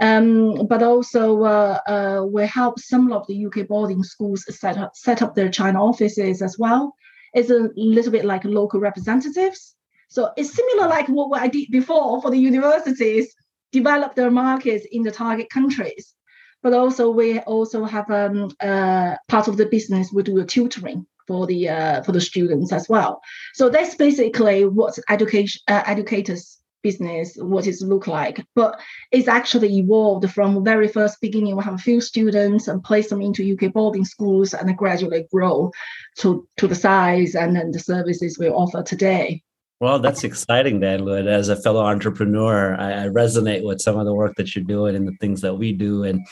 Um, 0.00 0.66
but 0.66 0.82
also 0.82 1.42
uh, 1.44 1.78
uh, 1.88 2.26
we 2.30 2.46
help 2.46 2.78
some 2.78 3.12
of 3.12 3.26
the 3.26 3.46
UK 3.46 3.66
boarding 3.66 4.02
schools 4.02 4.44
set 4.54 4.76
up 4.76 4.92
set 4.94 5.22
up 5.22 5.34
their 5.34 5.48
China 5.48 5.82
offices 5.82 6.42
as 6.42 6.58
well. 6.58 6.94
It's 7.32 7.50
a 7.50 7.70
little 7.76 8.12
bit 8.12 8.26
like 8.26 8.44
local 8.44 8.78
representatives. 8.78 9.74
So 10.08 10.30
it's 10.36 10.54
similar 10.54 10.88
like 10.88 11.08
what 11.08 11.40
I 11.40 11.48
did 11.48 11.70
before 11.70 12.20
for 12.20 12.30
the 12.30 12.38
universities, 12.38 13.34
develop 13.72 14.14
their 14.14 14.30
markets 14.30 14.86
in 14.92 15.02
the 15.02 15.10
target 15.10 15.48
countries. 15.48 16.14
But 16.62 16.74
also 16.74 17.10
we 17.10 17.40
also 17.40 17.84
have 17.84 18.10
um, 18.10 18.50
uh, 18.60 19.16
part 19.28 19.48
of 19.48 19.56
the 19.56 19.66
business 19.66 20.12
we 20.12 20.22
do 20.22 20.38
a 20.40 20.44
tutoring 20.44 21.06
for 21.26 21.46
the 21.46 21.68
uh, 21.68 22.02
for 22.02 22.12
the 22.12 22.20
students 22.20 22.72
as 22.72 22.88
well. 22.88 23.20
So 23.54 23.68
that's 23.68 23.94
basically 23.94 24.64
what 24.64 24.98
education 25.08 25.60
uh, 25.68 25.82
Edukatus 25.84 26.56
business 26.82 27.36
what 27.38 27.66
it 27.66 27.74
look 27.80 28.06
like 28.06 28.44
but 28.54 28.78
it's 29.10 29.26
actually 29.26 29.76
evolved 29.76 30.30
from 30.30 30.62
very 30.62 30.86
first 30.86 31.20
beginning 31.20 31.56
we 31.56 31.64
have 31.64 31.74
a 31.74 31.78
few 31.78 32.00
students 32.00 32.68
and 32.68 32.84
place 32.84 33.08
them 33.10 33.20
into 33.20 33.54
uk 33.54 33.72
boarding 33.72 34.04
schools 34.04 34.54
and 34.54 34.76
gradually 34.76 35.26
grow 35.32 35.72
to 36.16 36.46
to 36.56 36.68
the 36.68 36.76
size 36.76 37.34
and 37.34 37.56
then 37.56 37.72
the 37.72 37.80
services 37.80 38.38
we 38.38 38.48
offer 38.48 38.82
today 38.84 39.42
well, 39.78 39.98
that's 39.98 40.24
exciting, 40.24 40.80
Dan. 40.80 41.06
As 41.28 41.50
a 41.50 41.56
fellow 41.56 41.84
entrepreneur, 41.84 42.74
I, 42.80 43.04
I, 43.04 43.08
resonate 43.08 43.62
with 43.62 43.82
some 43.82 43.98
of 43.98 44.06
the 44.06 44.14
work 44.14 44.34
that 44.36 44.56
you're 44.56 44.64
doing 44.64 44.96
and 44.96 45.06
the 45.06 45.16
things 45.20 45.42
that 45.42 45.52
we 45.52 45.74
do. 45.74 46.02
And 46.02 46.26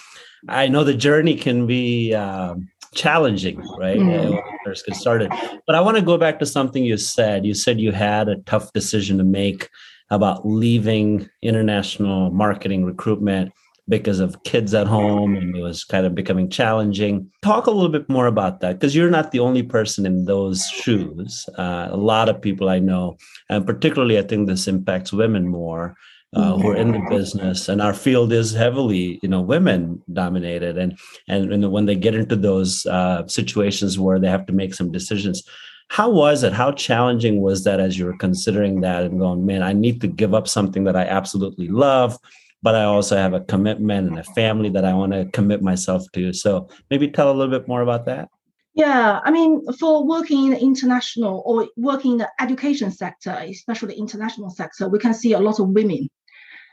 I 0.49 0.69
know 0.69 0.83
the 0.83 0.95
journey 0.95 1.37
can 1.37 1.67
be 1.67 2.15
um, 2.15 2.71
challenging, 2.95 3.59
right? 3.79 3.99
Mm. 3.99 4.41
First 4.65 4.87
get 4.87 4.97
started. 4.97 5.33
But 5.67 5.77
I 5.77 5.81
want 5.81 5.97
to 5.97 6.03
go 6.03 6.17
back 6.17 6.39
to 6.39 6.47
something 6.47 6.85
you 6.85 6.97
said. 6.97 7.45
You 7.45 7.55
said 7.55 7.81
you 7.81 7.93
had 7.93 8.29
a 8.29 8.37
tough 8.43 8.73
decision 8.73 9.19
to 9.19 9.25
make 9.25 9.69
about 10.11 10.47
leaving 10.47 11.29
international 11.43 12.31
marketing 12.31 12.85
recruitment 12.85 13.53
because 13.89 14.19
of 14.19 14.43
kids 14.45 14.73
at 14.73 14.87
home 14.87 15.37
and 15.37 15.55
it 15.55 15.61
was 15.61 15.85
kind 15.85 16.07
of 16.07 16.15
becoming 16.15 16.49
challenging. 16.49 17.31
Talk 17.43 17.67
a 17.67 17.71
little 17.71 17.91
bit 17.91 18.09
more 18.09 18.27
about 18.27 18.61
that 18.61 18.79
because 18.79 18.97
you're 18.97 19.11
not 19.11 19.31
the 19.31 19.41
only 19.41 19.63
person 19.63 20.07
in 20.07 20.25
those 20.25 20.67
shoes. 20.69 21.47
Uh, 21.59 21.89
a 21.91 21.97
lot 21.97 22.29
of 22.29 22.41
people 22.41 22.71
I 22.71 22.79
know, 22.79 23.17
and 23.51 23.67
particularly 23.67 24.19
I 24.19 24.23
think 24.23 24.47
this 24.47 24.67
impacts 24.67 25.13
women 25.13 25.49
more. 25.49 25.97
Uh, 26.35 26.57
who 26.59 26.69
are 26.71 26.77
in 26.77 26.91
the 26.91 27.07
business 27.09 27.69
and 27.69 27.81
our 27.81 27.95
field 27.95 28.33
is 28.33 28.53
heavily 28.53 29.21
you 29.23 29.29
know 29.29 29.41
women 29.41 30.03
dominated 30.13 30.77
and 30.77 30.99
and, 31.29 31.53
and 31.53 31.71
when 31.71 31.87
they 31.87 31.95
get 31.95 32.15
into 32.15 32.35
those 32.35 32.85
uh, 32.87 33.25
situations 33.29 33.99
where 33.99 34.19
they 34.19 34.29
have 34.29 34.45
to 34.45 34.53
make 34.53 34.75
some 34.75 34.91
decisions 34.91 35.49
how 35.89 36.11
was 36.11 36.43
it? 36.43 36.53
How 36.53 36.73
challenging 36.73 37.41
was 37.41 37.65
that 37.65 37.81
as 37.81 37.99
you 37.99 38.07
were 38.07 38.17
considering 38.17 38.81
that 38.81 39.03
and 39.03 39.19
going, 39.19 39.47
man, 39.47 39.63
I 39.63 39.73
need 39.73 40.01
to 40.01 40.07
give 40.07 40.35
up 40.35 40.49
something 40.49 40.85
that 40.85 40.97
I 40.97 41.05
absolutely 41.05 41.69
love, 41.69 42.19
but 42.63 42.75
I 42.75 42.85
also 42.85 43.17
have 43.17 43.35
a 43.35 43.41
commitment 43.41 44.09
and 44.09 44.19
a 44.19 44.25
family 44.25 44.71
that 44.71 44.85
I 44.85 44.95
want 44.95 45.13
to 45.13 45.27
commit 45.27 45.63
myself 45.63 46.05
to. 46.15 46.33
So 46.33 46.69
maybe 46.91 47.09
tell 47.09 47.31
a 47.31 47.35
little 47.35 47.57
bit 47.57 47.69
more 47.69 47.83
about 47.83 48.07
that. 48.07 48.29
Yeah, 48.75 49.21
I 49.23 49.31
mean, 49.31 49.65
for 49.79 50.05
working 50.05 50.47
in 50.47 50.51
the 50.51 50.61
international 50.61 51.45
or 51.47 51.69
working 51.77 52.13
in 52.13 52.19
the 52.19 52.31
education 52.41 52.91
sector, 52.91 53.31
especially 53.31 53.95
the 53.95 54.01
international 54.01 54.51
sector, 54.51 54.89
we 54.89 54.99
can 54.99 55.15
see 55.15 55.33
a 55.33 55.39
lot 55.39 55.61
of 55.61 55.69
women. 55.69 56.09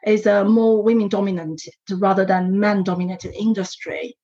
It's 0.03 0.25
a 0.25 0.41
uh, 0.41 0.43
more 0.43 0.81
women 0.81 1.09
dominated 1.09 1.73
rather 1.91 2.25
than 2.25 2.59
men 2.59 2.83
dominated 2.83 3.33
industry. 3.35 4.15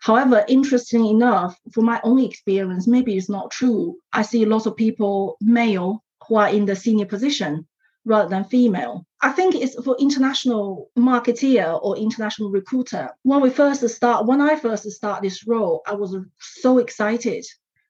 However, 0.00 0.44
interesting 0.48 1.06
enough, 1.06 1.58
from 1.72 1.86
my 1.86 2.00
own 2.04 2.20
experience, 2.20 2.86
maybe 2.86 3.16
it's 3.16 3.30
not 3.30 3.50
true. 3.50 3.96
I 4.12 4.22
see 4.22 4.44
lots 4.44 4.66
of 4.66 4.76
people, 4.76 5.36
male, 5.40 6.04
who 6.28 6.36
are 6.36 6.48
in 6.48 6.66
the 6.66 6.76
senior 6.76 7.06
position 7.06 7.66
rather 8.04 8.28
than 8.28 8.44
female. 8.44 9.06
I 9.22 9.30
think 9.30 9.54
it's 9.54 9.74
for 9.82 9.96
international 9.98 10.90
marketeer 10.96 11.80
or 11.82 11.96
international 11.96 12.50
recruiter. 12.50 13.10
When 13.22 13.40
we 13.40 13.50
first 13.50 13.88
start, 13.88 14.26
when 14.26 14.40
I 14.40 14.56
first 14.56 14.90
start 14.90 15.22
this 15.22 15.46
role, 15.46 15.82
I 15.86 15.94
was 15.94 16.16
so 16.38 16.78
excited 16.78 17.44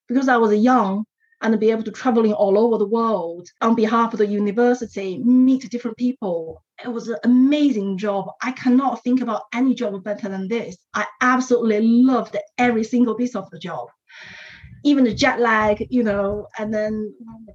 because 0.09 0.29
I 0.29 0.37
was 0.37 0.55
young 0.55 1.05
and 1.43 1.59
be 1.61 1.71
able 1.71 1.83
to 1.83 1.91
traveling 1.91 2.33
all 2.33 2.59
over 2.59 2.79
the 2.79 2.87
world 2.87 3.49
on 3.61 3.75
behalf 3.75 4.13
of 4.13 4.19
the 4.19 4.27
university, 4.27 5.19
meet 5.19 5.69
different 5.71 5.97
people. 5.97 6.63
It 6.85 6.89
was 6.89 7.09
an 7.09 7.19
amazing 7.25 7.99
job. 7.99 8.27
I 8.43 8.53
cannot 8.53 9.03
think 9.03 9.21
about 9.21 9.43
any 9.53 9.75
job 9.75 10.03
better 10.03 10.29
than 10.29 10.49
this. 10.49 10.77
I 10.95 11.07
absolutely 11.21 11.81
loved 11.81 12.37
every 12.59 12.85
single 12.85 13.15
piece 13.15 13.37
of 13.37 13.49
the 13.51 13.59
job. 13.59 13.89
Even 14.85 15.05
the 15.05 15.15
jet 15.15 15.41
lag, 15.41 15.87
you 15.91 16.03
know, 16.03 16.47
and 16.59 16.73
then 16.73 17.15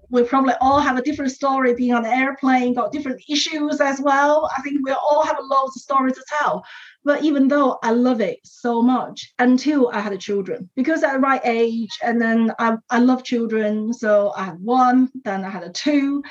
we 0.09 0.23
probably 0.23 0.55
all 0.61 0.79
have 0.79 0.97
a 0.97 1.01
different 1.01 1.31
story 1.31 1.73
being 1.75 1.93
on 1.93 2.03
the 2.03 2.09
airplane, 2.09 2.73
got 2.73 2.91
different 2.91 3.21
issues 3.29 3.79
as 3.79 4.01
well. 4.01 4.49
I 4.57 4.61
think 4.61 4.83
we 4.83 4.91
all 4.91 5.23
have 5.23 5.37
loads 5.39 5.75
of 5.75 5.81
stories 5.81 6.15
to 6.15 6.23
tell. 6.27 6.63
But 7.03 7.23
even 7.23 7.47
though 7.47 7.79
I 7.83 7.91
love 7.91 8.19
it 8.19 8.39
so 8.43 8.81
much 8.81 9.31
until 9.39 9.89
I 9.89 9.99
had 9.99 10.19
children, 10.19 10.69
because 10.75 11.03
at 11.03 11.13
the 11.13 11.19
right 11.19 11.41
age, 11.45 11.97
and 12.03 12.21
then 12.21 12.51
I, 12.59 12.77
I 12.89 12.99
love 12.99 13.23
children. 13.23 13.93
So 13.93 14.33
I 14.35 14.43
had 14.45 14.59
one, 14.59 15.09
then 15.23 15.45
I 15.45 15.49
had 15.49 15.63
a 15.63 15.71
two. 15.71 16.23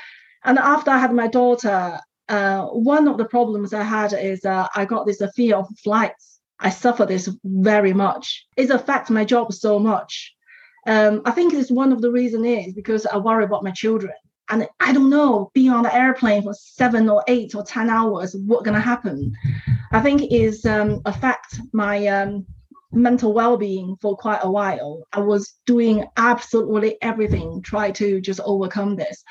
And 0.43 0.59
after 0.59 0.91
I 0.91 0.99
had 0.99 1.13
my 1.13 1.27
daughter, 1.27 1.99
uh, 2.29 2.65
one 2.65 3.07
of 3.07 3.17
the 3.17 3.25
problems 3.25 3.73
I 3.73 3.83
had 3.83 4.13
is 4.13 4.45
uh, 4.45 4.67
I 4.75 4.85
got 4.85 5.05
this 5.05 5.21
uh, 5.21 5.29
fear 5.35 5.55
of 5.55 5.67
flights. 5.83 6.39
I 6.59 6.69
suffer 6.69 7.05
this 7.05 7.29
very 7.43 7.93
much. 7.93 8.45
It 8.57 8.69
affects 8.69 9.09
my 9.09 9.25
job 9.25 9.53
so 9.53 9.79
much. 9.79 10.35
Um, 10.87 11.21
I 11.25 11.31
think 11.31 11.53
it's 11.53 11.71
one 11.71 11.91
of 11.91 12.01
the 12.01 12.11
reason 12.11 12.45
is 12.45 12.73
because 12.73 13.05
I 13.05 13.17
worry 13.17 13.43
about 13.43 13.63
my 13.63 13.71
children. 13.71 14.13
And 14.51 14.67
I 14.79 14.93
don't 14.93 15.11
know, 15.11 15.51
being 15.53 15.69
on 15.69 15.83
the 15.83 15.93
airplane 15.93 16.41
for 16.41 16.53
seven 16.53 17.07
or 17.07 17.23
eight 17.27 17.53
or 17.53 17.63
10 17.63 17.89
hours, 17.89 18.35
what's 18.35 18.65
going 18.65 18.75
to 18.75 18.81
happen? 18.81 19.31
I 19.91 20.01
think 20.01 20.31
is 20.31 20.65
um, 20.65 21.01
affect 21.05 21.59
my 21.71 22.07
um, 22.07 22.47
mental 22.91 23.33
well-being 23.33 23.95
for 24.01 24.17
quite 24.17 24.39
a 24.41 24.49
while. 24.49 25.03
I 25.13 25.19
was 25.19 25.53
doing 25.65 26.05
absolutely 26.17 26.97
everything, 27.01 27.61
try 27.61 27.91
to 27.91 28.19
just 28.21 28.39
overcome 28.43 28.95
this. 28.95 29.23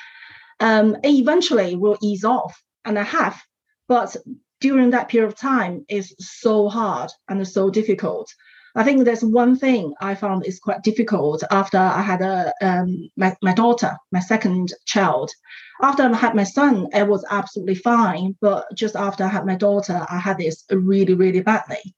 Um, 0.61 0.97
eventually 1.05 1.76
will 1.76 1.99
ease 2.02 2.25
off, 2.25 2.61
and 2.85 2.99
I 2.99 3.05
have, 3.05 3.40
but 3.87 4.17
during 4.61 4.90
that 4.90 5.09
period 5.09 5.28
of 5.28 5.37
time 5.37 5.85
is 5.88 6.14
so 6.19 6.69
hard 6.69 7.11
and 7.28 7.47
so 7.47 7.71
difficult. 7.71 8.33
I 8.77 8.85
think 8.85 9.05
there's 9.05 9.25
one 9.25 9.57
thing 9.57 9.95
I 10.01 10.15
found 10.15 10.47
is 10.47 10.61
quite 10.61 10.83
difficult 10.83 11.43
after 11.51 11.79
I 11.79 12.03
had 12.03 12.21
a 12.21 12.53
um, 12.61 13.09
my, 13.17 13.37
my 13.43 13.55
daughter, 13.55 13.97
my 14.13 14.21
second 14.21 14.73
child. 14.85 15.31
After 15.83 16.03
I 16.03 16.15
had 16.15 16.35
my 16.35 16.45
son, 16.45 16.89
it 16.93 17.07
was 17.07 17.25
absolutely 17.31 17.77
fine. 17.77 18.37
But 18.41 18.67
just 18.75 18.97
after 18.97 19.25
I 19.25 19.29
had 19.29 19.47
my 19.47 19.57
daughter, 19.57 20.07
I 20.09 20.19
had 20.19 20.39
this 20.39 20.65
really, 20.71 21.15
really 21.15 21.41
badly. 21.41 21.95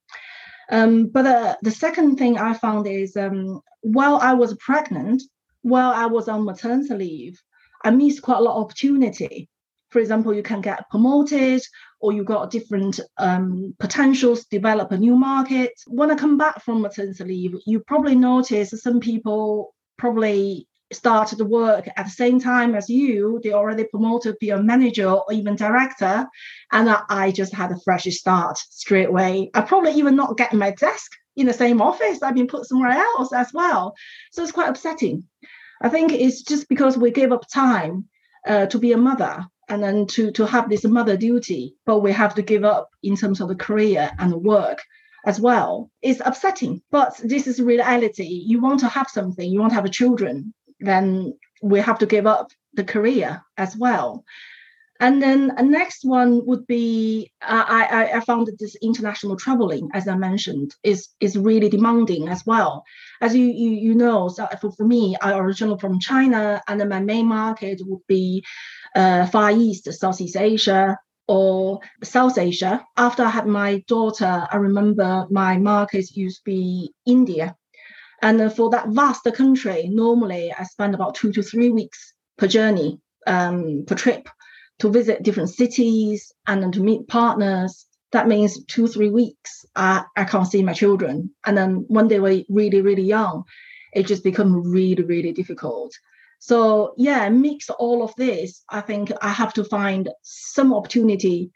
Um, 0.71 1.09
but 1.09 1.27
uh, 1.27 1.57
the 1.62 1.71
second 1.71 2.17
thing 2.17 2.39
I 2.39 2.55
found 2.55 2.87
is 2.87 3.17
um, 3.17 3.61
while 3.81 4.17
I 4.17 4.35
was 4.35 4.57
pregnant, 4.59 5.23
while 5.62 5.91
I 5.91 6.07
was 6.07 6.29
on 6.29 6.45
maternity 6.45 6.95
leave, 6.95 7.43
I 7.85 7.91
missed 7.91 8.23
quite 8.23 8.39
a 8.39 8.43
lot 8.43 8.57
of 8.57 8.65
opportunity. 8.65 9.49
For 9.90 9.99
example, 9.99 10.35
you 10.35 10.42
can 10.42 10.61
get 10.61 10.88
promoted 10.90 11.62
or 12.00 12.12
you 12.12 12.25
got 12.25 12.50
different 12.50 13.00
um, 13.18 13.75
potentials 13.78 14.47
develop 14.47 14.92
a 14.92 14.99
new 14.99 15.16
market. 15.16 15.73
When 15.87 16.11
I 16.11 16.14
come 16.14 16.38
back 16.38 16.62
from 16.62 16.80
maternity 16.80 17.25
leave, 17.25 17.54
you 17.66 17.80
probably 17.80 18.14
notice 18.14 18.70
some 18.70 19.00
people 19.00 19.75
probably 19.99 20.66
started 20.92 21.40
work 21.42 21.88
at 21.97 22.04
the 22.04 22.11
same 22.11 22.40
time 22.40 22.75
as 22.75 22.88
you. 22.88 23.40
They 23.42 23.52
already 23.52 23.85
promoted 23.85 24.32
to 24.32 24.38
be 24.40 24.50
a 24.50 24.62
manager 24.62 25.09
or 25.09 25.32
even 25.32 25.56
director. 25.56 26.26
And 26.73 26.97
I 27.09 27.30
just 27.30 27.54
had 27.54 27.70
a 27.70 27.80
fresh 27.85 28.04
start 28.04 28.59
straight 28.59 29.09
away. 29.09 29.50
I 29.54 29.61
probably 29.61 29.92
even 29.92 30.16
not 30.16 30.37
get 30.37 30.52
my 30.52 30.73
desk 30.73 31.12
in 31.37 31.47
the 31.47 31.52
same 31.52 31.80
office. 31.80 32.23
I've 32.23 32.35
been 32.35 32.49
put 32.49 32.66
somewhere 32.66 32.90
else 32.90 33.32
as 33.32 33.52
well. 33.52 33.94
So 34.32 34.42
it's 34.42 34.52
quite 34.52 34.68
upsetting. 34.68 35.25
I 35.80 35.88
think 35.88 36.12
it's 36.12 36.42
just 36.42 36.68
because 36.68 36.99
we 36.99 37.11
gave 37.11 37.32
up 37.32 37.49
time 37.49 38.09
uh, 38.47 38.66
to 38.66 38.78
be 38.78 38.92
a 38.92 38.97
mother 38.97 39.47
and 39.71 39.83
then 39.83 40.07
to 40.07 40.31
to 40.33 40.47
have 40.47 40.69
this 40.69 40.85
mother 40.85 41.17
duty 41.17 41.75
but 41.87 42.00
we 42.00 42.12
have 42.12 42.35
to 42.35 42.43
give 42.43 42.65
up 42.65 42.91
in 43.03 43.17
terms 43.17 43.41
of 43.41 43.49
the 43.49 43.55
career 43.55 44.11
and 44.19 44.35
work 44.35 44.83
as 45.27 45.41
well 45.41 45.91
it's 46.03 46.23
upsetting. 46.25 46.83
But 46.91 47.21
this 47.23 47.47
is 47.47 47.61
reality. 47.61 48.25
You 48.25 48.61
want 48.61 48.81
to 48.81 48.89
have 48.89 49.09
something 49.09 49.50
you 49.50 49.61
want 49.61 49.73
to 49.73 49.81
have 49.81 49.91
children 49.91 50.53
then 50.81 51.35
we 51.62 51.81
have 51.81 51.99
to 51.99 52.07
give 52.07 52.27
up 52.27 52.50
the 52.75 52.85
career 52.85 53.43
as 53.57 53.77
well. 53.77 54.25
And 55.00 55.23
then 55.23 55.55
a 55.57 55.62
next 55.62 56.05
one 56.05 56.45
would 56.45 56.67
be 56.67 57.33
uh, 57.41 57.65
I, 57.67 58.12
I 58.17 58.21
found 58.21 58.50
this 58.59 58.77
international 58.83 59.37
traveling, 59.37 59.89
as 59.95 60.07
I 60.07 60.15
mentioned, 60.15 60.75
is 60.83 61.09
is 61.21 61.39
really 61.39 61.71
demanding 61.71 62.29
as 62.29 62.45
well. 62.45 62.85
As 63.23 63.35
you 63.35 63.47
you, 63.47 63.71
you 63.71 63.95
know, 63.95 64.29
so 64.29 64.47
for, 64.61 64.73
for 64.73 64.85
me, 64.85 65.17
I 65.23 65.39
originally 65.39 65.79
from 65.81 66.00
China, 66.00 66.61
and 66.69 66.79
then 66.79 66.91
my 66.91 67.00
main 67.00 67.27
market 67.27 67.81
would 67.87 68.07
be 68.09 68.45
uh, 68.94 69.26
Far 69.26 69.50
East, 69.52 69.92
Southeast 69.92 70.37
Asia, 70.37 70.99
or 71.28 71.80
South 72.02 72.38
Asia. 72.38 72.85
After 72.97 73.23
I 73.23 73.30
had 73.30 73.47
my 73.47 73.85
daughter, 73.87 74.47
I 74.50 74.56
remember 74.56 75.26
my 75.30 75.59
markets 75.59 76.16
used 76.16 76.38
to 76.38 76.42
be 76.44 76.92
India. 77.06 77.54
And 78.23 78.52
for 78.52 78.70
that 78.70 78.88
vast 78.88 79.28
country, 79.35 79.88
normally 79.88 80.52
I 80.52 80.64
spend 80.64 80.94
about 80.94 81.14
two 81.14 81.32
to 81.32 81.42
three 81.42 81.70
weeks 81.70 82.14
per 82.37 82.47
journey, 82.47 82.99
um, 83.26 83.85
per 83.87 83.94
trip 83.94 84.28
to 84.80 84.90
visit 84.90 85.23
different 85.23 85.50
cities 85.50 86.32
and 86.47 86.62
then 86.62 86.73
to 86.73 86.80
meet 86.80 87.06
partners. 87.09 87.87
That 88.12 88.26
means 88.26 88.64
two, 88.64 88.88
three 88.88 89.11
weeks, 89.11 89.64
I, 89.76 90.04
I 90.16 90.25
can't 90.25 90.50
see 90.50 90.62
my 90.64 90.73
children. 90.73 91.30
And 91.47 91.56
then 91.56 91.85
when 91.88 92.09
they 92.09 92.18
were 92.18 92.40
really, 92.49 92.80
really 92.80 93.04
young, 93.04 93.44
it 93.92 94.06
just 94.06 94.25
become 94.25 94.70
really, 94.70 95.04
really 95.04 95.32
difficult. 95.32 95.92
So 96.40 96.94
yeah, 96.97 97.28
mix 97.28 97.68
all 97.70 98.02
of 98.02 98.14
this. 98.16 98.64
I 98.68 98.80
think 98.80 99.12
I 99.23 99.28
have 99.28 99.52
to 99.54 99.64
find 99.64 100.09
some 100.23 100.75
opportunity 100.75 101.52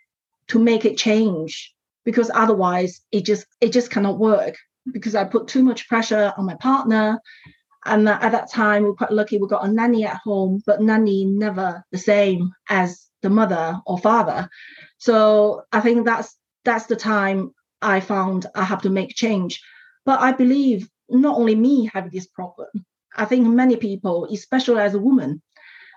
to 0.48 0.58
make 0.58 0.84
it 0.84 0.98
change 0.98 1.74
because 2.04 2.30
otherwise 2.32 3.00
it 3.10 3.24
just 3.24 3.46
it 3.60 3.72
just 3.72 3.90
cannot 3.90 4.18
work 4.18 4.56
because 4.92 5.14
I 5.14 5.24
put 5.24 5.48
too 5.48 5.62
much 5.62 5.88
pressure 5.88 6.32
on 6.36 6.44
my 6.44 6.54
partner. 6.56 7.18
And 7.86 8.08
at 8.08 8.32
that 8.32 8.50
time, 8.50 8.82
we 8.82 8.90
we're 8.90 8.96
quite 8.96 9.12
lucky. 9.12 9.38
We 9.38 9.48
got 9.48 9.66
a 9.66 9.72
nanny 9.72 10.04
at 10.04 10.20
home, 10.22 10.62
but 10.66 10.82
nanny 10.82 11.24
never 11.24 11.82
the 11.90 11.98
same 11.98 12.52
as 12.68 13.06
the 13.22 13.30
mother 13.30 13.80
or 13.86 13.98
father. 13.98 14.48
So 14.98 15.62
I 15.72 15.80
think 15.80 16.04
that's 16.04 16.36
that's 16.64 16.86
the 16.86 16.96
time 16.96 17.54
I 17.80 18.00
found 18.00 18.46
I 18.54 18.64
have 18.64 18.82
to 18.82 18.90
make 18.90 19.14
change. 19.14 19.62
But 20.04 20.20
I 20.20 20.32
believe 20.32 20.88
not 21.08 21.38
only 21.38 21.54
me 21.54 21.90
having 21.92 22.10
this 22.10 22.26
problem. 22.26 22.68
I 23.16 23.24
think 23.24 23.46
many 23.46 23.76
people, 23.76 24.26
especially 24.30 24.80
as 24.80 24.94
a 24.94 24.98
woman, 24.98 25.42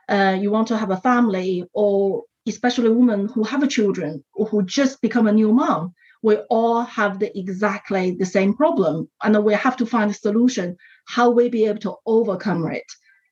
uh, 0.10 0.38
you 0.40 0.52
want 0.52 0.68
to 0.70 0.78
have 0.78 0.92
a 0.92 0.98
family, 0.98 1.66
or 1.74 2.24
especially 2.48 2.90
women 2.90 3.28
who 3.28 3.44
have 3.44 3.68
children 3.70 4.24
or 4.34 4.46
who 4.46 4.64
just 4.64 5.02
become 5.02 5.28
a 5.28 5.34
new 5.34 5.52
mom, 5.52 5.94
we 6.24 6.36
all 6.50 6.82
have 6.82 7.20
the 7.20 7.38
exactly 7.38 8.12
the 8.12 8.26
same 8.26 8.54
problem, 8.54 9.10
and 9.24 9.44
we 9.44 9.54
have 9.54 9.78
to 9.78 9.86
find 9.86 10.12
a 10.12 10.14
solution 10.14 10.78
how 11.06 11.30
we 11.30 11.50
be 11.50 11.66
able 11.66 11.80
to 11.80 11.96
overcome 12.06 12.66
it, 12.72 12.86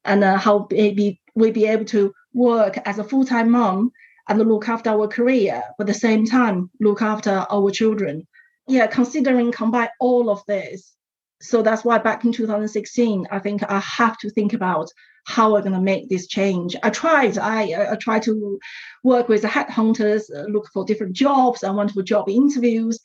and 0.04 0.24
uh, 0.24 0.38
how 0.38 0.68
maybe 0.72 1.22
we 1.36 1.51
be 1.51 1.65
able 1.65 1.86
to 1.86 2.13
work 2.34 2.77
as 2.86 3.00
a 3.00 3.04
full-time 3.04 3.50
mom 3.51 3.92
and 4.27 4.39
look 4.39 4.68
after 4.68 4.89
our 4.89 5.08
career, 5.08 5.63
but 5.77 5.88
at 5.89 5.94
the 5.94 6.00
same 6.00 6.25
time 6.25 6.70
look 6.80 7.01
after 7.01 7.46
our 7.50 7.72
children. 7.72 8.27
Yeah, 8.68 8.88
considering 8.88 9.51
combine 9.51 9.89
all 10.00 10.30
of 10.30 10.44
this, 10.48 10.96
so 11.42 11.62
that's 11.62 11.84
why 11.84 11.98
back 11.98 12.25
in 12.25 12.32
2016, 12.32 13.27
I 13.32 13.39
think 13.39 13.63
I 13.70 13.80
have 13.80 14.18
to 14.20 14.30
think 14.30 14.54
about 14.54 14.89
how 15.25 15.51
we're 15.51 15.62
going 15.62 15.74
to 15.74 15.82
make 15.82 16.08
this 16.08 16.27
change. 16.27 16.75
I 16.84 16.92
tried. 16.92 17.38
I, 17.38 17.92
I 17.92 17.96
tried 17.96 18.24
to 18.24 18.60
work 19.04 19.27
with 19.27 19.42
the 19.42 19.48
headhunters, 19.48 20.24
uh, 20.34 20.44
look 20.44 20.70
for 20.72 20.86
different 20.86 21.13
jobs. 21.13 21.63
I 21.63 21.72
went 21.72 21.92
for 21.92 22.04
job 22.04 22.30
interviews. 22.30 23.00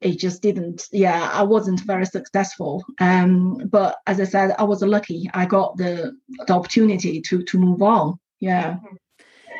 It 0.00 0.18
just 0.18 0.42
didn't. 0.42 0.86
Yeah, 0.92 1.30
I 1.32 1.42
wasn't 1.44 1.80
very 1.80 2.06
successful. 2.06 2.84
Um, 3.00 3.68
but 3.70 3.96
as 4.06 4.20
I 4.20 4.24
said, 4.24 4.54
I 4.58 4.64
was 4.64 4.82
lucky. 4.82 5.30
I 5.32 5.46
got 5.46 5.76
the 5.76 6.12
the 6.46 6.52
opportunity 6.52 7.20
to 7.22 7.42
to 7.44 7.58
move 7.58 7.82
on. 7.82 8.18
Yeah. 8.40 8.74
Mm-hmm. 8.74 8.96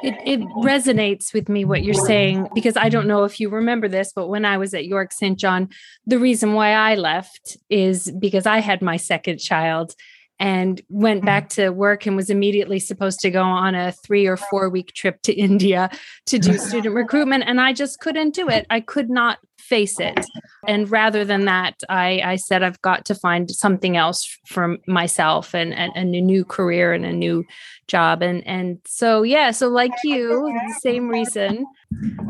It, 0.03 0.15
it 0.25 0.41
resonates 0.57 1.33
with 1.33 1.49
me 1.49 1.65
what 1.65 1.83
you're 1.83 1.95
saying 1.95 2.49
because 2.55 2.77
I 2.77 2.89
don't 2.89 3.07
know 3.07 3.25
if 3.25 3.39
you 3.39 3.49
remember 3.49 3.89
this, 3.89 4.13
but 4.15 4.29
when 4.29 4.45
I 4.45 4.59
was 4.59 4.75
at 4.75 4.87
York 4.87 5.13
St. 5.13 5.39
John, 5.39 5.69
the 6.07 6.19
reason 6.19 6.55
why 6.55 6.73
I 6.73 6.97
left 6.97 7.57
is 7.71 8.11
because 8.11 8.47
I 8.47 8.59
had 8.59 8.83
my 8.83 8.97
second 8.97 9.39
child 9.39 9.95
and 10.43 10.81
went 10.89 11.21
mm-hmm. 11.21 11.27
back 11.27 11.49
to 11.51 11.71
work 11.71 12.05
and 12.05 12.17
was 12.17 12.29
immediately 12.29 12.81
supposed 12.81 13.21
to 13.21 13.31
go 13.31 13.43
on 13.45 13.77
a 13.77 13.93
three 13.93 14.27
or 14.27 14.37
four 14.37 14.69
week 14.69 14.93
trip 14.93 15.23
to 15.23 15.33
India 15.33 15.89
to 16.27 16.39
do 16.39 16.59
student 16.59 16.95
recruitment. 16.95 17.45
And 17.47 17.61
I 17.61 17.73
just 17.73 18.01
couldn't 18.01 18.35
do 18.35 18.49
it. 18.49 18.67
I 18.69 18.81
could 18.81 19.09
not 19.09 19.39
face 19.73 19.99
it. 19.99 20.27
And 20.69 20.91
rather 20.91 21.25
than 21.25 21.47
that, 21.47 21.83
I, 21.89 22.21
I 22.23 22.37
said, 22.37 22.63
I've 22.63 22.83
got 22.83 23.07
to 23.07 23.15
find 23.15 23.51
something 23.51 23.97
else 23.97 24.39
for 24.45 24.77
myself 24.87 25.55
and, 25.55 25.73
and, 25.73 25.91
and 25.97 26.15
a 26.15 26.21
new 26.21 26.45
career 26.45 26.93
and 26.93 27.07
a 27.07 27.13
new 27.13 27.43
job. 27.89 28.21
And, 28.21 28.47
and 28.47 28.79
so, 28.85 29.23
yeah, 29.23 29.51
so 29.51 29.69
like 29.69 29.93
you, 30.05 30.55
same 30.81 31.09
reason, 31.09 31.65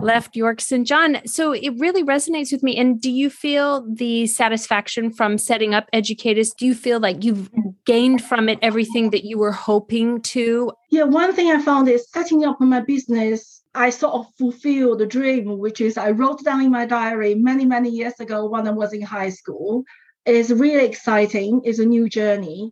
left 0.00 0.37
York 0.37 0.61
St. 0.61 0.87
John. 0.87 1.18
So 1.26 1.50
it 1.50 1.72
really 1.78 2.05
resonates 2.05 2.52
with 2.52 2.62
me. 2.62 2.78
And 2.78 3.00
do 3.00 3.11
you 3.11 3.28
feel 3.28 3.85
the 3.92 4.28
satisfaction 4.28 5.12
from 5.12 5.37
setting 5.37 5.74
up 5.74 5.90
Edukatus? 5.92 6.50
Do 6.57 6.64
you 6.64 6.76
feel 6.76 7.00
like 7.00 7.24
you've 7.24 7.50
gained 7.87 8.22
from 8.22 8.48
it 8.48 8.61
everything 8.62 9.11
that 9.11 9.24
you 9.24 9.37
were 9.37 9.50
hoping 9.50 10.22
to? 10.22 10.70
Yeah, 10.92 11.05
one 11.05 11.35
thing 11.35 11.50
I 11.50 11.61
found 11.61 11.88
is 11.88 12.09
setting 12.09 12.44
up 12.44 12.61
my 12.61 12.81
business 12.81 13.62
I 13.74 13.90
sort 13.90 14.14
of 14.14 14.26
fulfilled 14.37 14.98
the 14.98 15.06
dream, 15.06 15.58
which 15.58 15.80
is 15.80 15.96
I 15.96 16.11
wrote 16.11 16.44
down 16.44 16.62
in 16.62 16.70
my 16.70 16.85
diary 16.85 17.35
many, 17.35 17.64
many 17.64 17.88
years 17.88 18.20
ago 18.20 18.46
when 18.46 18.68
I 18.68 18.70
was 18.70 18.92
in 18.92 19.02
high 19.02 19.30
school. 19.30 19.85
It's 20.26 20.50
really 20.50 20.85
exciting. 20.85 21.62
It's 21.64 21.78
a 21.78 21.87
new 21.87 22.08
journey. 22.08 22.70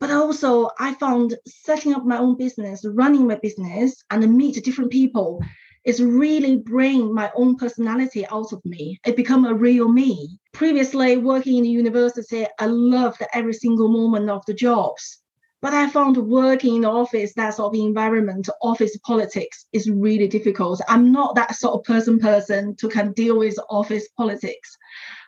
But 0.00 0.10
also, 0.10 0.70
I 0.78 0.94
found 0.94 1.36
setting 1.46 1.94
up 1.94 2.04
my 2.04 2.18
own 2.18 2.36
business, 2.36 2.84
running 2.84 3.26
my 3.26 3.36
business, 3.36 4.02
and 4.10 4.34
meet 4.34 4.64
different 4.64 4.90
people 4.90 5.40
is 5.84 6.02
really 6.02 6.56
bring 6.56 7.14
my 7.14 7.30
own 7.34 7.56
personality 7.56 8.26
out 8.26 8.52
of 8.52 8.64
me. 8.64 8.98
It 9.06 9.16
become 9.16 9.44
a 9.44 9.54
real 9.54 9.88
me. 9.88 10.38
Previously, 10.52 11.16
working 11.16 11.58
in 11.58 11.62
the 11.62 11.70
university, 11.70 12.46
I 12.58 12.66
loved 12.66 13.22
every 13.32 13.54
single 13.54 13.88
moment 13.88 14.28
of 14.28 14.44
the 14.46 14.54
jobs. 14.54 15.19
But 15.62 15.74
I 15.74 15.90
found 15.90 16.16
working 16.16 16.76
in 16.76 16.80
the 16.82 16.90
office, 16.90 17.34
that 17.34 17.54
sort 17.54 17.74
of 17.74 17.80
environment, 17.80 18.48
office 18.62 18.96
politics 19.04 19.66
is 19.72 19.90
really 19.90 20.26
difficult. 20.26 20.80
I'm 20.88 21.12
not 21.12 21.34
that 21.34 21.54
sort 21.54 21.74
of 21.74 21.84
person 21.84 22.18
person 22.18 22.76
to 22.76 22.88
can 22.88 23.12
deal 23.12 23.38
with 23.38 23.58
office 23.68 24.08
politics. 24.16 24.76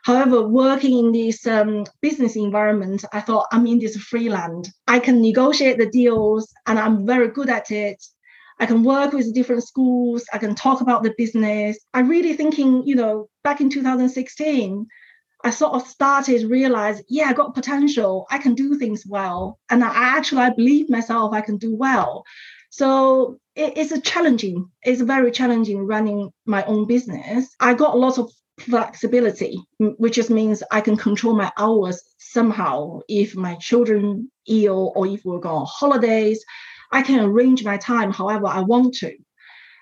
However, 0.03 0.47
working 0.47 0.97
in 0.97 1.11
this 1.11 1.45
um, 1.45 1.85
business 2.01 2.35
environment, 2.35 3.05
I 3.13 3.21
thought 3.21 3.47
I'm 3.51 3.67
in 3.67 3.79
this 3.79 3.95
free 3.95 4.29
land. 4.29 4.69
I 4.87 4.99
can 4.99 5.21
negotiate 5.21 5.77
the 5.77 5.89
deals 5.89 6.51
and 6.65 6.79
I'm 6.79 7.05
very 7.05 7.27
good 7.29 7.49
at 7.49 7.69
it. 7.69 8.03
I 8.59 8.65
can 8.65 8.83
work 8.83 9.13
with 9.13 9.33
different 9.33 9.63
schools. 9.63 10.25
I 10.33 10.39
can 10.39 10.55
talk 10.55 10.81
about 10.81 11.03
the 11.03 11.13
business. 11.17 11.77
I 11.93 12.01
really 12.01 12.33
thinking, 12.33 12.83
you 12.87 12.95
know, 12.95 13.29
back 13.43 13.61
in 13.61 13.69
2016, 13.69 14.87
I 15.43 15.49
sort 15.49 15.73
of 15.73 15.87
started 15.87 16.49
realize, 16.49 17.01
yeah, 17.09 17.27
I 17.27 17.33
got 17.33 17.53
potential. 17.53 18.25
I 18.31 18.37
can 18.37 18.55
do 18.55 18.77
things 18.77 19.03
well, 19.05 19.59
and 19.69 19.83
I 19.83 19.89
actually 19.93 20.41
I 20.41 20.51
believe 20.51 20.89
myself 20.89 21.33
I 21.33 21.41
can 21.41 21.57
do 21.57 21.75
well. 21.75 22.23
So 22.69 23.37
it, 23.55 23.73
it's 23.77 23.91
a 23.91 24.01
challenging. 24.01 24.69
It's 24.83 25.01
very 25.01 25.31
challenging 25.31 25.85
running 25.85 26.31
my 26.45 26.63
own 26.63 26.87
business. 26.87 27.49
I 27.59 27.73
got 27.73 27.93
a 27.93 27.97
lot 27.97 28.17
of 28.17 28.31
flexibility, 28.59 29.59
which 29.79 30.15
just 30.15 30.29
means 30.29 30.63
I 30.71 30.81
can 30.81 30.95
control 30.95 31.35
my 31.35 31.51
hours 31.57 32.01
somehow. 32.17 33.01
If 33.09 33.35
my 33.35 33.55
children 33.55 34.31
ill 34.47 34.93
or 34.95 35.07
if 35.07 35.25
we 35.25 35.39
go 35.39 35.49
on 35.49 35.67
holidays, 35.67 36.43
I 36.91 37.01
can 37.01 37.19
arrange 37.19 37.63
my 37.65 37.77
time 37.77 38.11
however 38.11 38.47
I 38.47 38.61
want 38.61 38.93
to. 38.95 39.13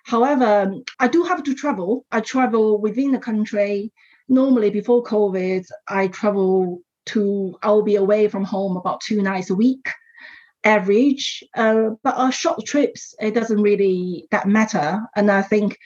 However, 0.05 0.73
I 0.99 1.07
do 1.07 1.23
have 1.23 1.43
to 1.43 1.53
travel. 1.53 2.05
I 2.11 2.21
travel 2.21 2.81
within 2.81 3.11
the 3.11 3.19
country 3.19 3.91
normally 4.31 4.69
before 4.69 5.03
COVID, 5.03 5.65
I 5.87 6.07
travel 6.07 6.81
to, 7.07 7.57
I'll 7.61 7.83
be 7.83 7.95
away 7.95 8.27
from 8.27 8.43
home 8.43 8.77
about 8.77 9.01
two 9.01 9.21
nights 9.21 9.49
a 9.49 9.55
week 9.55 9.87
average. 10.63 11.43
Uh, 11.55 11.91
but 12.03 12.15
our 12.15 12.31
short 12.31 12.65
trips, 12.65 13.15
it 13.19 13.33
doesn't 13.33 13.61
really 13.61 14.27
that 14.31 14.47
matter. 14.47 15.01
And 15.15 15.31
I 15.31 15.41
think, 15.41 15.77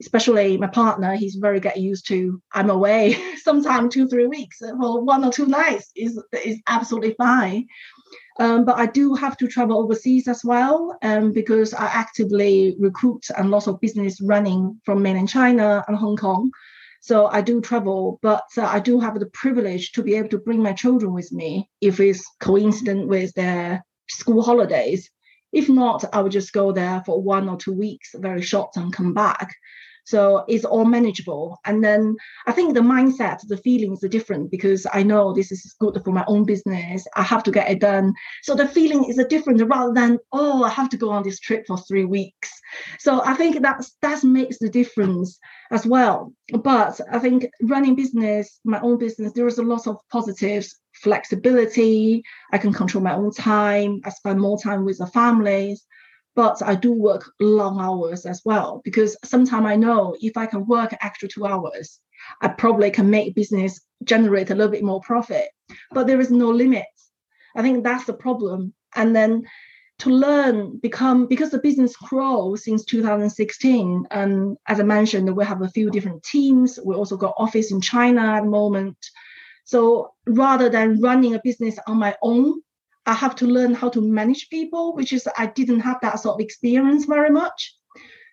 especially 0.00 0.56
my 0.56 0.66
partner, 0.66 1.14
he's 1.14 1.34
very 1.34 1.60
get 1.60 1.76
used 1.76 2.08
to 2.08 2.40
I'm 2.52 2.70
away 2.70 3.18
sometimes 3.42 3.92
two, 3.92 4.08
three 4.08 4.26
weeks 4.26 4.58
for 4.58 5.04
one 5.04 5.24
or 5.24 5.32
two 5.32 5.46
nights 5.46 5.90
is, 5.94 6.20
is 6.44 6.58
absolutely 6.66 7.14
fine. 7.18 7.66
Um, 8.38 8.64
but 8.64 8.78
I 8.78 8.86
do 8.86 9.14
have 9.14 9.36
to 9.38 9.48
travel 9.48 9.78
overseas 9.78 10.26
as 10.26 10.42
well 10.42 10.96
um, 11.02 11.32
because 11.32 11.74
I 11.74 11.84
actively 11.84 12.74
recruit 12.78 13.26
and 13.36 13.50
lots 13.50 13.66
of 13.66 13.80
business 13.80 14.20
running 14.22 14.80
from 14.86 15.02
mainland 15.02 15.28
China 15.28 15.84
and 15.86 15.96
Hong 15.96 16.16
Kong. 16.16 16.50
So 17.00 17.26
I 17.26 17.40
do 17.40 17.60
travel, 17.62 18.18
but 18.22 18.44
uh, 18.58 18.64
I 18.66 18.78
do 18.78 19.00
have 19.00 19.18
the 19.18 19.30
privilege 19.30 19.92
to 19.92 20.02
be 20.02 20.14
able 20.14 20.28
to 20.30 20.38
bring 20.38 20.62
my 20.62 20.74
children 20.74 21.14
with 21.14 21.32
me 21.32 21.68
if 21.80 21.98
it's 21.98 22.24
coincident 22.40 23.08
with 23.08 23.32
their 23.34 23.84
school 24.08 24.42
holidays. 24.42 25.10
If 25.52 25.68
not, 25.68 26.04
I 26.14 26.20
would 26.20 26.32
just 26.32 26.52
go 26.52 26.72
there 26.72 27.02
for 27.06 27.20
one 27.20 27.48
or 27.48 27.56
two 27.56 27.72
weeks, 27.72 28.10
very 28.14 28.42
short, 28.42 28.76
and 28.76 28.92
come 28.92 29.14
back. 29.14 29.54
So 30.10 30.44
it's 30.48 30.64
all 30.64 30.84
manageable. 30.84 31.60
And 31.64 31.84
then 31.84 32.16
I 32.48 32.52
think 32.52 32.74
the 32.74 32.80
mindset, 32.80 33.38
the 33.46 33.56
feelings 33.56 34.02
are 34.02 34.08
different 34.08 34.50
because 34.50 34.84
I 34.92 35.04
know 35.04 35.32
this 35.32 35.52
is 35.52 35.76
good 35.78 36.00
for 36.04 36.10
my 36.10 36.24
own 36.26 36.44
business. 36.44 37.06
I 37.14 37.22
have 37.22 37.44
to 37.44 37.52
get 37.52 37.70
it 37.70 37.78
done. 37.78 38.12
So 38.42 38.56
the 38.56 38.66
feeling 38.66 39.04
is 39.04 39.18
a 39.18 39.28
different 39.28 39.62
rather 39.62 39.94
than, 39.94 40.18
oh, 40.32 40.64
I 40.64 40.70
have 40.70 40.88
to 40.90 40.96
go 40.96 41.10
on 41.10 41.22
this 41.22 41.38
trip 41.38 41.64
for 41.68 41.78
three 41.78 42.04
weeks. 42.04 42.50
So 42.98 43.22
I 43.24 43.34
think 43.34 43.62
that's 43.62 43.96
that 44.02 44.24
makes 44.24 44.58
the 44.58 44.68
difference 44.68 45.38
as 45.70 45.86
well. 45.86 46.32
But 46.52 47.00
I 47.12 47.20
think 47.20 47.46
running 47.62 47.94
business, 47.94 48.58
my 48.64 48.80
own 48.80 48.98
business, 48.98 49.32
there 49.32 49.46
is 49.46 49.58
a 49.58 49.62
lot 49.62 49.86
of 49.86 49.96
positives, 50.10 50.74
flexibility. 50.94 52.24
I 52.52 52.58
can 52.58 52.72
control 52.72 53.04
my 53.04 53.14
own 53.14 53.32
time. 53.32 54.00
I 54.04 54.10
spend 54.10 54.40
more 54.40 54.58
time 54.58 54.84
with 54.84 54.98
the 54.98 55.06
families 55.06 55.86
but 56.40 56.62
I 56.62 56.74
do 56.74 56.90
work 56.90 57.30
long 57.38 57.78
hours 57.78 58.24
as 58.24 58.40
well 58.46 58.80
because 58.82 59.14
sometimes 59.22 59.66
I 59.66 59.76
know 59.76 60.16
if 60.22 60.38
I 60.38 60.46
can 60.46 60.64
work 60.64 60.94
extra 61.02 61.28
two 61.28 61.44
hours, 61.44 62.00
I 62.40 62.48
probably 62.48 62.90
can 62.90 63.10
make 63.10 63.34
business 63.34 63.78
generate 64.04 64.48
a 64.48 64.54
little 64.54 64.72
bit 64.72 64.82
more 64.82 65.02
profit. 65.02 65.48
But 65.90 66.06
there 66.06 66.18
is 66.18 66.30
no 66.30 66.48
limit. 66.48 66.86
I 67.54 67.60
think 67.60 67.84
that's 67.84 68.06
the 68.06 68.14
problem. 68.14 68.72
And 68.96 69.14
then 69.14 69.42
to 69.98 70.08
learn, 70.08 70.78
become 70.78 71.26
because 71.26 71.50
the 71.50 71.58
business 71.58 71.94
grows 71.94 72.64
since 72.64 72.86
2016. 72.86 74.06
And 74.10 74.56
as 74.66 74.80
I 74.80 74.84
mentioned, 74.84 75.36
we 75.36 75.44
have 75.44 75.60
a 75.60 75.68
few 75.68 75.90
different 75.90 76.22
teams. 76.22 76.78
We 76.82 76.94
also 76.94 77.18
got 77.18 77.34
office 77.36 77.70
in 77.70 77.82
China 77.82 78.22
at 78.22 78.44
the 78.44 78.48
moment. 78.48 78.96
So 79.64 80.14
rather 80.26 80.70
than 80.70 81.02
running 81.02 81.34
a 81.34 81.40
business 81.44 81.78
on 81.86 81.98
my 81.98 82.16
own, 82.22 82.62
I 83.06 83.14
have 83.14 83.34
to 83.36 83.46
learn 83.46 83.74
how 83.74 83.88
to 83.90 84.00
manage 84.00 84.50
people, 84.50 84.94
which 84.94 85.12
is 85.12 85.28
I 85.36 85.46
didn't 85.46 85.80
have 85.80 85.98
that 86.02 86.20
sort 86.20 86.34
of 86.34 86.40
experience 86.40 87.06
very 87.06 87.30
much. 87.30 87.74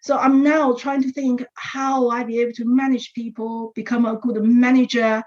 So 0.01 0.17
I'm 0.17 0.43
now 0.43 0.73
trying 0.73 1.01
to 1.03 1.11
think 1.11 1.43
how 1.55 2.09
I 2.09 2.23
be 2.23 2.39
able 2.39 2.53
to 2.53 2.65
manage 2.65 3.13
people, 3.13 3.71
become 3.75 4.05
a 4.05 4.15
good 4.15 4.41
manager 4.43 5.23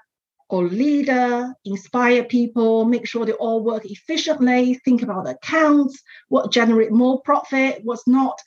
or 0.48 0.64
leader, 0.64 1.54
inspire 1.64 2.24
people, 2.24 2.84
make 2.84 3.06
sure 3.06 3.24
they 3.24 3.32
all 3.32 3.62
work 3.62 3.84
efficiently, 3.84 4.74
think 4.84 5.02
about 5.02 5.28
accounts, 5.28 6.02
what 6.28 6.52
generate 6.52 6.92
more 6.92 7.20
profit, 7.22 7.80
what's 7.84 8.06
not. 8.06 8.38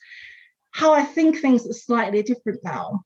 How 0.70 0.92
I 0.92 1.04
think 1.04 1.38
things 1.38 1.66
are 1.66 1.72
slightly 1.72 2.22
different 2.22 2.60
now. 2.62 3.04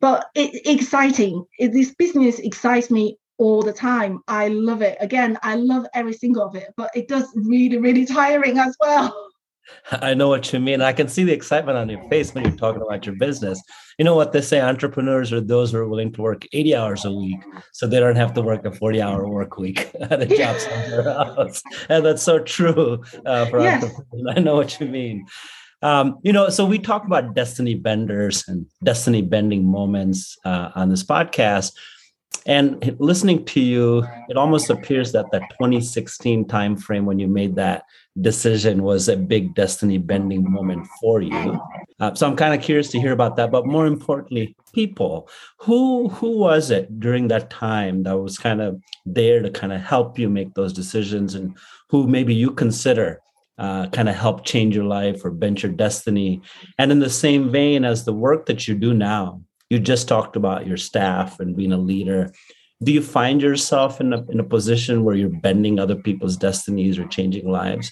But 0.00 0.26
it's 0.34 0.68
exciting. 0.68 1.44
It, 1.58 1.72
this 1.72 1.94
business 1.94 2.38
excites 2.38 2.90
me 2.90 3.18
all 3.38 3.62
the 3.62 3.72
time. 3.72 4.20
I 4.28 4.48
love 4.48 4.82
it. 4.82 4.96
Again, 5.00 5.38
I 5.42 5.56
love 5.56 5.86
every 5.94 6.12
single 6.12 6.44
of 6.44 6.54
it, 6.54 6.72
but 6.76 6.90
it 6.94 7.08
does 7.08 7.28
really, 7.34 7.78
really 7.78 8.06
tiring 8.06 8.58
as 8.58 8.76
well. 8.80 9.14
I 9.92 10.14
know 10.14 10.28
what 10.28 10.52
you 10.52 10.60
mean. 10.60 10.82
I 10.82 10.92
can 10.92 11.08
see 11.08 11.24
the 11.24 11.32
excitement 11.32 11.78
on 11.78 11.88
your 11.88 12.06
face 12.08 12.34
when 12.34 12.44
you're 12.44 12.56
talking 12.56 12.82
about 12.82 13.06
your 13.06 13.14
business. 13.16 13.62
You 13.98 14.04
know 14.04 14.14
what 14.14 14.32
they 14.32 14.40
say 14.40 14.60
entrepreneurs 14.60 15.32
are 15.32 15.40
those 15.40 15.72
who 15.72 15.78
are 15.78 15.88
willing 15.88 16.12
to 16.12 16.22
work 16.22 16.46
80 16.52 16.76
hours 16.76 17.04
a 17.04 17.12
week 17.12 17.40
so 17.72 17.86
they 17.86 18.00
don't 18.00 18.16
have 18.16 18.34
to 18.34 18.42
work 18.42 18.64
a 18.64 18.72
40 18.72 19.00
hour 19.00 19.28
work 19.28 19.56
week 19.56 19.90
at 20.00 20.20
a 20.20 20.26
job 20.26 20.56
somewhere 20.60 21.08
else. 21.08 21.62
And 21.88 22.04
that's 22.04 22.22
so 22.22 22.40
true 22.40 23.02
uh, 23.24 23.46
for 23.46 23.60
yes. 23.60 23.84
entrepreneurs. 23.84 24.36
I 24.36 24.40
know 24.40 24.56
what 24.56 24.78
you 24.80 24.86
mean. 24.86 25.26
Um, 25.82 26.18
you 26.22 26.32
know, 26.32 26.48
so 26.48 26.64
we 26.64 26.78
talk 26.78 27.04
about 27.04 27.34
destiny 27.34 27.74
benders 27.74 28.44
and 28.48 28.66
destiny 28.82 29.20
bending 29.20 29.70
moments 29.70 30.38
uh, 30.44 30.70
on 30.74 30.88
this 30.88 31.04
podcast. 31.04 31.72
And 32.46 32.96
listening 32.98 33.44
to 33.46 33.60
you, 33.60 34.06
it 34.28 34.36
almost 34.36 34.68
appears 34.68 35.12
that 35.12 35.30
that 35.32 35.48
2016 35.52 36.44
timeframe 36.44 37.04
when 37.04 37.18
you 37.18 37.26
made 37.26 37.56
that 37.56 37.84
decision 38.20 38.82
was 38.82 39.08
a 39.08 39.16
big 39.16 39.54
destiny 39.54 39.98
bending 39.98 40.50
moment 40.50 40.86
for 41.00 41.22
you. 41.22 41.60
Uh, 42.00 42.14
so 42.14 42.26
I'm 42.26 42.36
kind 42.36 42.54
of 42.54 42.60
curious 42.60 42.90
to 42.90 43.00
hear 43.00 43.12
about 43.12 43.36
that. 43.36 43.50
But 43.50 43.66
more 43.66 43.86
importantly, 43.86 44.54
people 44.74 45.28
who 45.58 46.08
who 46.08 46.38
was 46.38 46.70
it 46.70 47.00
during 47.00 47.28
that 47.28 47.50
time 47.50 48.02
that 48.02 48.18
was 48.18 48.36
kind 48.36 48.60
of 48.60 48.80
there 49.06 49.40
to 49.40 49.50
kind 49.50 49.72
of 49.72 49.80
help 49.80 50.18
you 50.18 50.28
make 50.28 50.54
those 50.54 50.72
decisions, 50.72 51.34
and 51.34 51.56
who 51.88 52.06
maybe 52.06 52.34
you 52.34 52.50
consider 52.50 53.20
uh, 53.58 53.86
kind 53.88 54.08
of 54.08 54.16
help 54.16 54.44
change 54.44 54.74
your 54.74 54.84
life 54.84 55.24
or 55.24 55.30
bend 55.30 55.62
your 55.62 55.72
destiny. 55.72 56.42
And 56.78 56.90
in 56.90 56.98
the 56.98 57.10
same 57.10 57.50
vein 57.50 57.84
as 57.84 58.04
the 58.04 58.12
work 58.12 58.46
that 58.46 58.66
you 58.66 58.74
do 58.74 58.92
now, 58.92 59.40
you 59.70 59.78
just 59.78 60.08
talked 60.08 60.36
about 60.36 60.66
your 60.66 60.76
staff 60.76 61.40
and 61.40 61.56
being 61.56 61.72
a 61.72 61.78
leader 61.78 62.32
do 62.82 62.92
you 62.92 63.00
find 63.00 63.40
yourself 63.40 64.00
in 64.00 64.12
a, 64.12 64.24
in 64.30 64.40
a 64.40 64.44
position 64.44 65.04
where 65.04 65.14
you're 65.14 65.40
bending 65.40 65.78
other 65.78 65.94
people's 65.94 66.36
destinies 66.36 66.98
or 66.98 67.06
changing 67.06 67.48
lives 67.48 67.90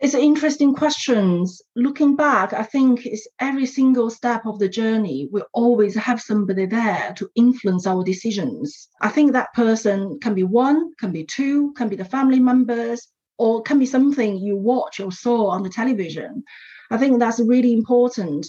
it's 0.00 0.14
an 0.14 0.20
interesting 0.20 0.74
question. 0.74 1.44
Looking 1.74 2.14
back, 2.14 2.52
I 2.52 2.62
think 2.62 3.04
it's 3.04 3.26
every 3.40 3.66
single 3.66 4.10
step 4.10 4.46
of 4.46 4.60
the 4.60 4.68
journey, 4.68 5.28
we 5.32 5.42
always 5.52 5.96
have 5.96 6.20
somebody 6.20 6.66
there 6.66 7.12
to 7.16 7.28
influence 7.34 7.84
our 7.84 8.04
decisions. 8.04 8.88
I 9.00 9.08
think 9.08 9.32
that 9.32 9.52
person 9.54 10.20
can 10.20 10.34
be 10.34 10.44
one, 10.44 10.92
can 11.00 11.10
be 11.10 11.24
two, 11.24 11.72
can 11.72 11.88
be 11.88 11.96
the 11.96 12.04
family 12.04 12.38
members, 12.38 13.08
or 13.38 13.62
can 13.62 13.80
be 13.80 13.86
something 13.86 14.38
you 14.38 14.56
watch 14.56 15.00
or 15.00 15.10
saw 15.10 15.48
on 15.48 15.64
the 15.64 15.68
television. 15.68 16.44
I 16.92 16.98
think 16.98 17.18
that's 17.18 17.40
really 17.40 17.72
important. 17.72 18.46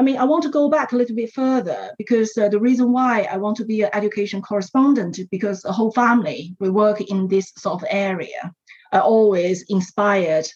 I 0.00 0.02
mean, 0.02 0.16
I 0.16 0.24
want 0.24 0.42
to 0.44 0.48
go 0.48 0.70
back 0.70 0.92
a 0.92 0.96
little 0.96 1.14
bit 1.14 1.30
further 1.30 1.90
because 1.98 2.34
uh, 2.38 2.48
the 2.48 2.58
reason 2.58 2.90
why 2.90 3.28
I 3.30 3.36
want 3.36 3.58
to 3.58 3.66
be 3.66 3.82
an 3.82 3.90
education 3.92 4.40
correspondent 4.40 5.18
is 5.18 5.26
because 5.26 5.60
the 5.60 5.72
whole 5.72 5.92
family, 5.92 6.56
we 6.58 6.70
work 6.70 7.02
in 7.02 7.28
this 7.28 7.52
sort 7.58 7.82
of 7.82 7.88
area. 7.90 8.50
I 8.92 9.00
always 9.00 9.62
inspired 9.68 10.46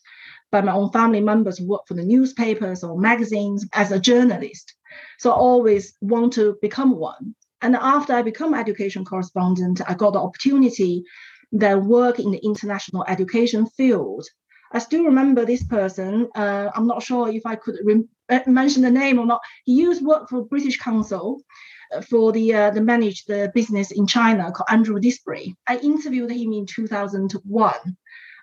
by 0.51 0.63
my 0.63 0.73
own 0.73 0.91
family 0.93 1.21
members 1.21 1.59
who 1.59 1.69
work 1.69 1.83
for 1.87 1.93
the 1.93 2.07
newspapers 2.07 2.83
or 2.83 2.99
magazines 2.99 3.67
as 3.75 3.93
a 3.93 4.01
journalist. 4.01 4.73
So 5.19 5.31
I 5.31 5.35
always 5.35 5.93
want 6.01 6.33
to 6.33 6.57
become 6.63 6.97
one. 6.97 7.35
And 7.61 7.77
after 7.77 8.15
I 8.15 8.23
become 8.23 8.55
education 8.55 9.05
correspondent, 9.05 9.83
I 9.87 9.93
got 9.93 10.15
the 10.15 10.21
opportunity 10.21 11.05
that 11.53 11.83
work 11.83 12.19
in 12.19 12.31
the 12.31 12.43
international 12.43 13.05
education 13.09 13.67
field. 13.67 14.25
I 14.75 14.81
still 14.81 15.05
remember 15.05 15.45
this 15.45 15.63
person. 15.63 16.29
Uh, 16.35 16.69
I'm 16.75 16.89
not 16.89 17.03
sure 17.03 17.29
if 17.29 17.47
I 17.47 17.55
could 17.55 17.79
re- 17.85 18.09
uh, 18.29 18.41
mention 18.47 18.83
the 18.83 18.91
name 18.91 19.21
or 19.21 19.27
not. 19.27 19.41
He 19.65 19.75
used 19.75 20.05
work 20.05 20.29
for 20.29 20.45
British 20.45 20.79
Council 20.79 21.41
uh, 21.95 22.01
for 22.01 22.33
the 22.33 22.53
uh, 22.53 22.71
the 22.71 22.81
manage 22.81 23.25
the 23.27 23.53
business 23.55 23.93
in 23.93 24.07
China 24.09 24.51
called 24.51 24.69
Andrew 24.69 24.99
Disbury. 24.99 25.55
I 25.69 25.77
interviewed 25.79 26.33
him 26.33 26.53
in 26.53 26.67
2001. 26.67 27.97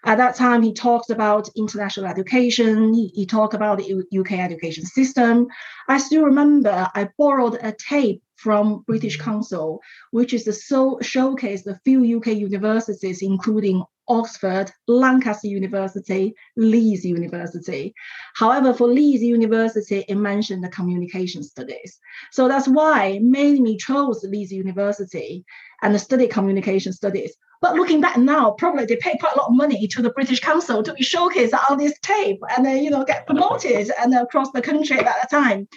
At 0.04 0.18
that 0.18 0.36
time, 0.36 0.64
he 0.64 0.74
talked 0.74 1.12
about 1.12 1.50
international 1.56 2.08
education. 2.08 2.94
He, 2.94 3.08
he 3.14 3.26
talked 3.26 3.54
about 3.54 3.78
the 3.78 4.04
UK 4.20 4.32
education 4.40 4.86
system. 4.86 5.48
I 5.88 6.00
still 6.00 6.24
remember 6.24 6.90
I 6.96 7.10
borrowed 7.18 7.60
a 7.62 7.74
tape 7.74 8.24
from 8.38 8.84
British 8.88 9.18
Council, 9.18 9.80
which 10.10 10.34
is 10.34 10.46
the 10.46 10.54
so 10.54 10.98
showcase 11.02 11.62
the 11.64 11.80
few 11.84 12.18
UK 12.18 12.28
universities, 12.28 13.22
including 13.22 13.84
Oxford, 14.08 14.72
Lancaster 14.88 15.48
University, 15.48 16.34
Leeds 16.58 17.06
University. 17.06 17.94
However, 18.36 18.74
for 18.74 18.88
Leeds 18.88 19.24
University, 19.24 20.04
it 20.08 20.16
mentioned 20.16 20.64
the 20.64 20.70
communication 20.70 21.44
studies. 21.44 22.00
So 22.32 22.48
that's 22.48 22.68
why 22.68 23.20
me 23.20 23.78
chose 23.78 24.24
Leeds 24.24 24.52
University 24.52 25.46
and 25.82 26.00
study 26.00 26.28
communication 26.28 26.94
studies. 26.94 27.36
But 27.62 27.76
looking 27.76 28.02
back 28.02 28.18
now, 28.18 28.52
probably 28.52 28.86
they 28.86 28.96
paid 28.96 29.20
quite 29.20 29.36
a 29.36 29.40
lot 29.40 29.50
of 29.50 29.56
money 29.56 29.88
to 29.88 30.02
the 30.02 30.10
British 30.10 30.40
Council 30.40 30.82
to 30.82 30.94
be 30.94 31.04
showcased 31.04 31.54
on 31.70 31.78
this 31.78 31.98
tape 32.02 32.40
and 32.56 32.66
then, 32.66 32.84
you 32.84 32.90
know, 32.90 33.06
get 33.06 33.28
promoted 33.28 33.92
and 34.02 34.16
across 34.16 34.52
the 34.52 34.64
country 34.64 34.98
at 34.98 35.06
that 35.06 35.30
time. 35.30 35.68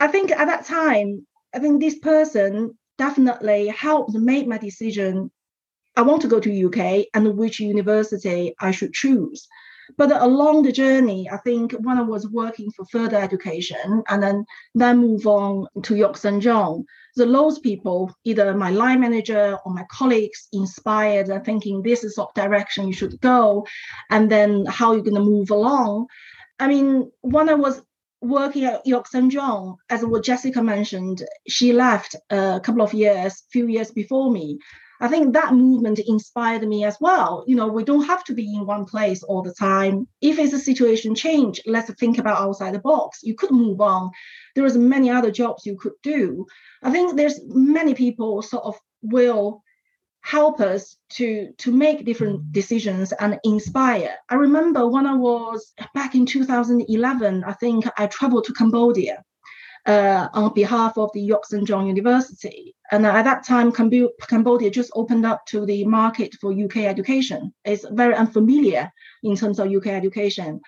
I 0.00 0.08
think 0.08 0.30
at 0.30 0.46
that 0.46 0.64
time, 0.64 1.26
I 1.54 1.58
think 1.58 1.80
this 1.80 1.98
person 1.98 2.76
definitely 2.96 3.68
helped 3.68 4.14
make 4.14 4.46
my 4.46 4.56
decision 4.56 5.30
I 5.96 6.02
want 6.02 6.22
to 6.22 6.28
go 6.28 6.40
to 6.40 6.66
UK 6.66 7.06
and 7.14 7.36
which 7.36 7.60
university 7.60 8.54
I 8.60 8.70
should 8.70 8.92
choose. 8.92 9.46
But 9.96 10.10
along 10.10 10.62
the 10.62 10.72
journey, 10.72 11.28
I 11.30 11.36
think 11.38 11.72
when 11.72 11.98
I 11.98 12.02
was 12.02 12.28
working 12.28 12.70
for 12.70 12.86
further 12.86 13.18
education 13.18 14.02
and 14.08 14.22
then 14.22 14.46
then 14.74 14.98
move 14.98 15.26
on 15.26 15.66
to 15.82 15.96
York 15.96 16.16
St. 16.16 16.42
John, 16.42 16.86
the 17.16 17.26
those 17.26 17.58
people, 17.58 18.12
either 18.24 18.54
my 18.54 18.70
line 18.70 19.00
manager 19.00 19.58
or 19.64 19.72
my 19.72 19.84
colleagues, 19.90 20.48
inspired 20.52 21.28
and 21.28 21.44
thinking 21.44 21.82
this 21.82 22.02
is 22.02 22.16
what 22.16 22.34
direction 22.34 22.88
you 22.88 22.94
should 22.94 23.20
go, 23.20 23.66
and 24.10 24.30
then 24.30 24.64
how 24.66 24.92
you're 24.92 25.02
going 25.02 25.14
to 25.14 25.20
move 25.20 25.50
along. 25.50 26.06
I 26.58 26.66
mean, 26.66 27.10
when 27.20 27.48
I 27.48 27.54
was 27.54 27.82
working 28.20 28.64
at 28.64 28.86
York 28.86 29.06
St. 29.06 29.30
John, 29.30 29.76
as 29.90 30.04
what 30.04 30.24
Jessica 30.24 30.62
mentioned, 30.62 31.22
she 31.46 31.72
left 31.72 32.16
a 32.30 32.60
couple 32.64 32.82
of 32.82 32.94
years, 32.94 33.44
few 33.52 33.68
years 33.68 33.90
before 33.90 34.30
me. 34.30 34.58
I 35.04 35.08
think 35.08 35.34
that 35.34 35.52
movement 35.52 35.98
inspired 35.98 36.66
me 36.66 36.82
as 36.84 36.96
well. 36.98 37.44
You 37.46 37.56
know, 37.56 37.68
we 37.68 37.84
don't 37.84 38.06
have 38.06 38.24
to 38.24 38.32
be 38.32 38.54
in 38.54 38.64
one 38.64 38.86
place 38.86 39.22
all 39.22 39.42
the 39.42 39.52
time. 39.52 40.08
If 40.22 40.38
it's 40.38 40.54
a 40.54 40.58
situation 40.58 41.14
change, 41.14 41.60
let's 41.66 41.92
think 41.92 42.16
about 42.16 42.40
outside 42.40 42.72
the 42.72 42.78
box. 42.78 43.20
You 43.22 43.34
could 43.34 43.50
move 43.50 43.82
on. 43.82 44.10
There 44.54 44.64
is 44.64 44.78
many 44.78 45.10
other 45.10 45.30
jobs 45.30 45.66
you 45.66 45.76
could 45.76 45.92
do. 46.02 46.46
I 46.82 46.90
think 46.90 47.16
there's 47.16 47.38
many 47.44 47.92
people 47.92 48.40
sort 48.40 48.64
of 48.64 48.76
will 49.02 49.62
help 50.22 50.58
us 50.58 50.96
to 51.16 51.52
to 51.58 51.70
make 51.70 52.06
different 52.06 52.50
decisions 52.50 53.12
and 53.12 53.38
inspire. 53.44 54.14
I 54.30 54.36
remember 54.36 54.88
when 54.88 55.06
I 55.06 55.16
was 55.16 55.74
back 55.92 56.14
in 56.14 56.24
2011, 56.24 57.44
I 57.44 57.52
think 57.52 57.84
I 57.98 58.06
traveled 58.06 58.44
to 58.44 58.54
Cambodia 58.54 59.22
uh, 59.86 60.28
on 60.32 60.54
behalf 60.54 60.96
of 60.96 61.10
the 61.12 61.20
York 61.20 61.44
St. 61.46 61.66
John 61.66 61.86
University. 61.86 62.74
And 62.90 63.06
at 63.06 63.24
that 63.24 63.44
time, 63.44 63.72
Cambodia 63.72 64.70
just 64.70 64.90
opened 64.94 65.26
up 65.26 65.46
to 65.46 65.66
the 65.66 65.84
market 65.84 66.34
for 66.40 66.52
UK 66.52 66.78
education. 66.78 67.52
It's 67.64 67.84
very 67.90 68.14
unfamiliar 68.14 68.90
in 69.22 69.36
terms 69.36 69.58
of 69.58 69.70
UK 69.70 69.88
education. 69.88 70.60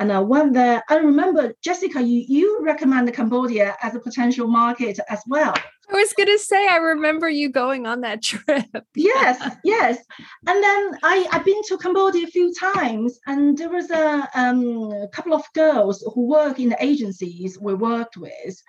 And 0.00 0.12
I 0.12 0.18
went 0.18 0.54
there. 0.54 0.82
I 0.88 0.96
remember, 0.96 1.54
Jessica, 1.62 2.02
you, 2.02 2.24
you 2.26 2.64
recommend 2.64 3.12
Cambodia 3.14 3.76
as 3.82 3.94
a 3.94 4.00
potential 4.00 4.48
market 4.48 4.98
as 5.08 5.22
well. 5.26 5.54
I 5.90 5.94
was 5.94 6.12
going 6.14 6.28
to 6.28 6.38
say, 6.38 6.66
I 6.66 6.76
remember 6.76 7.28
you 7.28 7.48
going 7.48 7.86
on 7.86 8.00
that 8.00 8.22
trip. 8.30 8.66
yes, 8.94 9.56
yes. 9.62 9.98
And 10.46 10.62
then 10.62 10.98
I, 11.02 11.26
I've 11.30 11.44
been 11.44 11.62
to 11.68 11.78
Cambodia 11.78 12.24
a 12.24 12.30
few 12.30 12.52
times, 12.54 13.18
and 13.26 13.56
there 13.56 13.70
was 13.70 13.90
a, 13.90 14.28
um, 14.34 14.92
a 14.92 15.08
couple 15.08 15.34
of 15.34 15.44
girls 15.54 16.04
who 16.14 16.26
work 16.26 16.58
in 16.58 16.70
the 16.70 16.84
agencies 16.84 17.58
we 17.60 17.74
worked 17.74 18.16
with. 18.16 18.62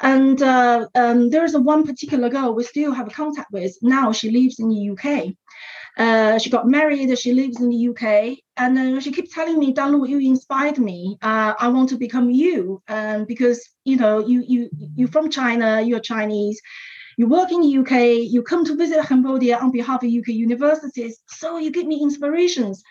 And 0.00 0.42
uh, 0.42 0.88
um, 0.94 1.30
there 1.30 1.44
is 1.44 1.54
a 1.54 1.60
one 1.60 1.86
particular 1.86 2.28
girl 2.28 2.54
we 2.54 2.64
still 2.64 2.92
have 2.92 3.06
a 3.06 3.10
contact 3.10 3.52
with. 3.52 3.76
Now 3.82 4.10
she 4.10 4.30
lives 4.30 4.58
in 4.58 4.68
the 4.68 4.90
UK. 4.90 5.34
Uh, 5.98 6.38
she 6.38 6.48
got 6.48 6.66
married. 6.66 7.16
She 7.18 7.34
lives 7.34 7.60
in 7.60 7.68
the 7.68 7.88
UK, 7.88 8.38
and 8.56 8.78
uh, 8.78 9.00
she 9.00 9.12
keeps 9.12 9.34
telling 9.34 9.58
me, 9.58 9.72
"Dan 9.72 10.02
you 10.04 10.18
inspired 10.20 10.78
me. 10.78 11.18
Uh, 11.20 11.52
I 11.58 11.68
want 11.68 11.90
to 11.90 11.96
become 11.96 12.30
you, 12.30 12.82
um, 12.88 13.24
because 13.26 13.60
you 13.84 13.96
know, 13.96 14.26
you 14.26 14.42
you 14.46 14.70
you 14.96 15.06
from 15.06 15.30
China. 15.30 15.82
You're 15.82 16.00
Chinese. 16.00 16.60
You 17.18 17.26
work 17.28 17.52
in 17.52 17.60
the 17.60 17.78
UK. 17.80 18.30
You 18.32 18.42
come 18.42 18.64
to 18.64 18.74
visit 18.74 19.04
Cambodia 19.04 19.58
on 19.58 19.70
behalf 19.70 20.02
of 20.02 20.08
UK 20.08 20.28
universities. 20.28 21.20
So 21.28 21.58
you 21.58 21.70
give 21.70 21.86
me 21.86 22.00
inspirations." 22.02 22.82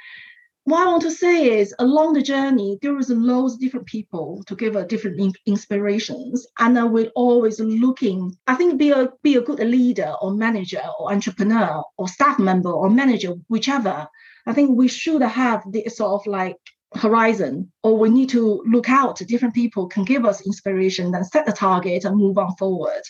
What 0.65 0.83
I 0.83 0.91
want 0.91 1.01
to 1.03 1.11
say 1.11 1.59
is 1.59 1.73
along 1.79 2.13
the 2.13 2.21
journey, 2.21 2.77
there 2.81 2.97
is 2.99 3.09
loads 3.09 3.55
of 3.55 3.59
different 3.59 3.87
people 3.87 4.43
to 4.47 4.55
give 4.55 4.75
a 4.75 4.85
different 4.85 5.19
in- 5.19 5.33
inspirations. 5.45 6.45
And 6.59 6.77
uh, 6.77 6.85
we're 6.85 7.11
always 7.15 7.59
looking, 7.59 8.35
I 8.47 8.55
think 8.55 8.77
be 8.77 8.91
a 8.91 9.09
be 9.23 9.35
a 9.35 9.41
good 9.41 9.59
leader 9.59 10.13
or 10.21 10.31
manager 10.33 10.83
or 10.99 11.11
entrepreneur 11.11 11.83
or 11.97 12.07
staff 12.07 12.37
member 12.37 12.71
or 12.71 12.89
manager, 12.89 13.33
whichever. 13.47 14.07
I 14.45 14.53
think 14.53 14.77
we 14.77 14.87
should 14.87 15.21
have 15.21 15.63
this 15.71 15.97
sort 15.97 16.21
of 16.21 16.27
like 16.31 16.57
horizon 16.95 17.71
or 17.83 17.97
we 17.97 18.09
need 18.09 18.29
to 18.29 18.61
look 18.67 18.89
out 18.89 19.15
different 19.17 19.55
people 19.55 19.87
can 19.87 20.03
give 20.03 20.25
us 20.25 20.45
inspiration 20.45 21.15
and 21.15 21.25
set 21.25 21.45
the 21.45 21.51
target 21.53 22.03
and 22.03 22.17
move 22.17 22.37
on 22.37 22.53
forward 22.57 23.01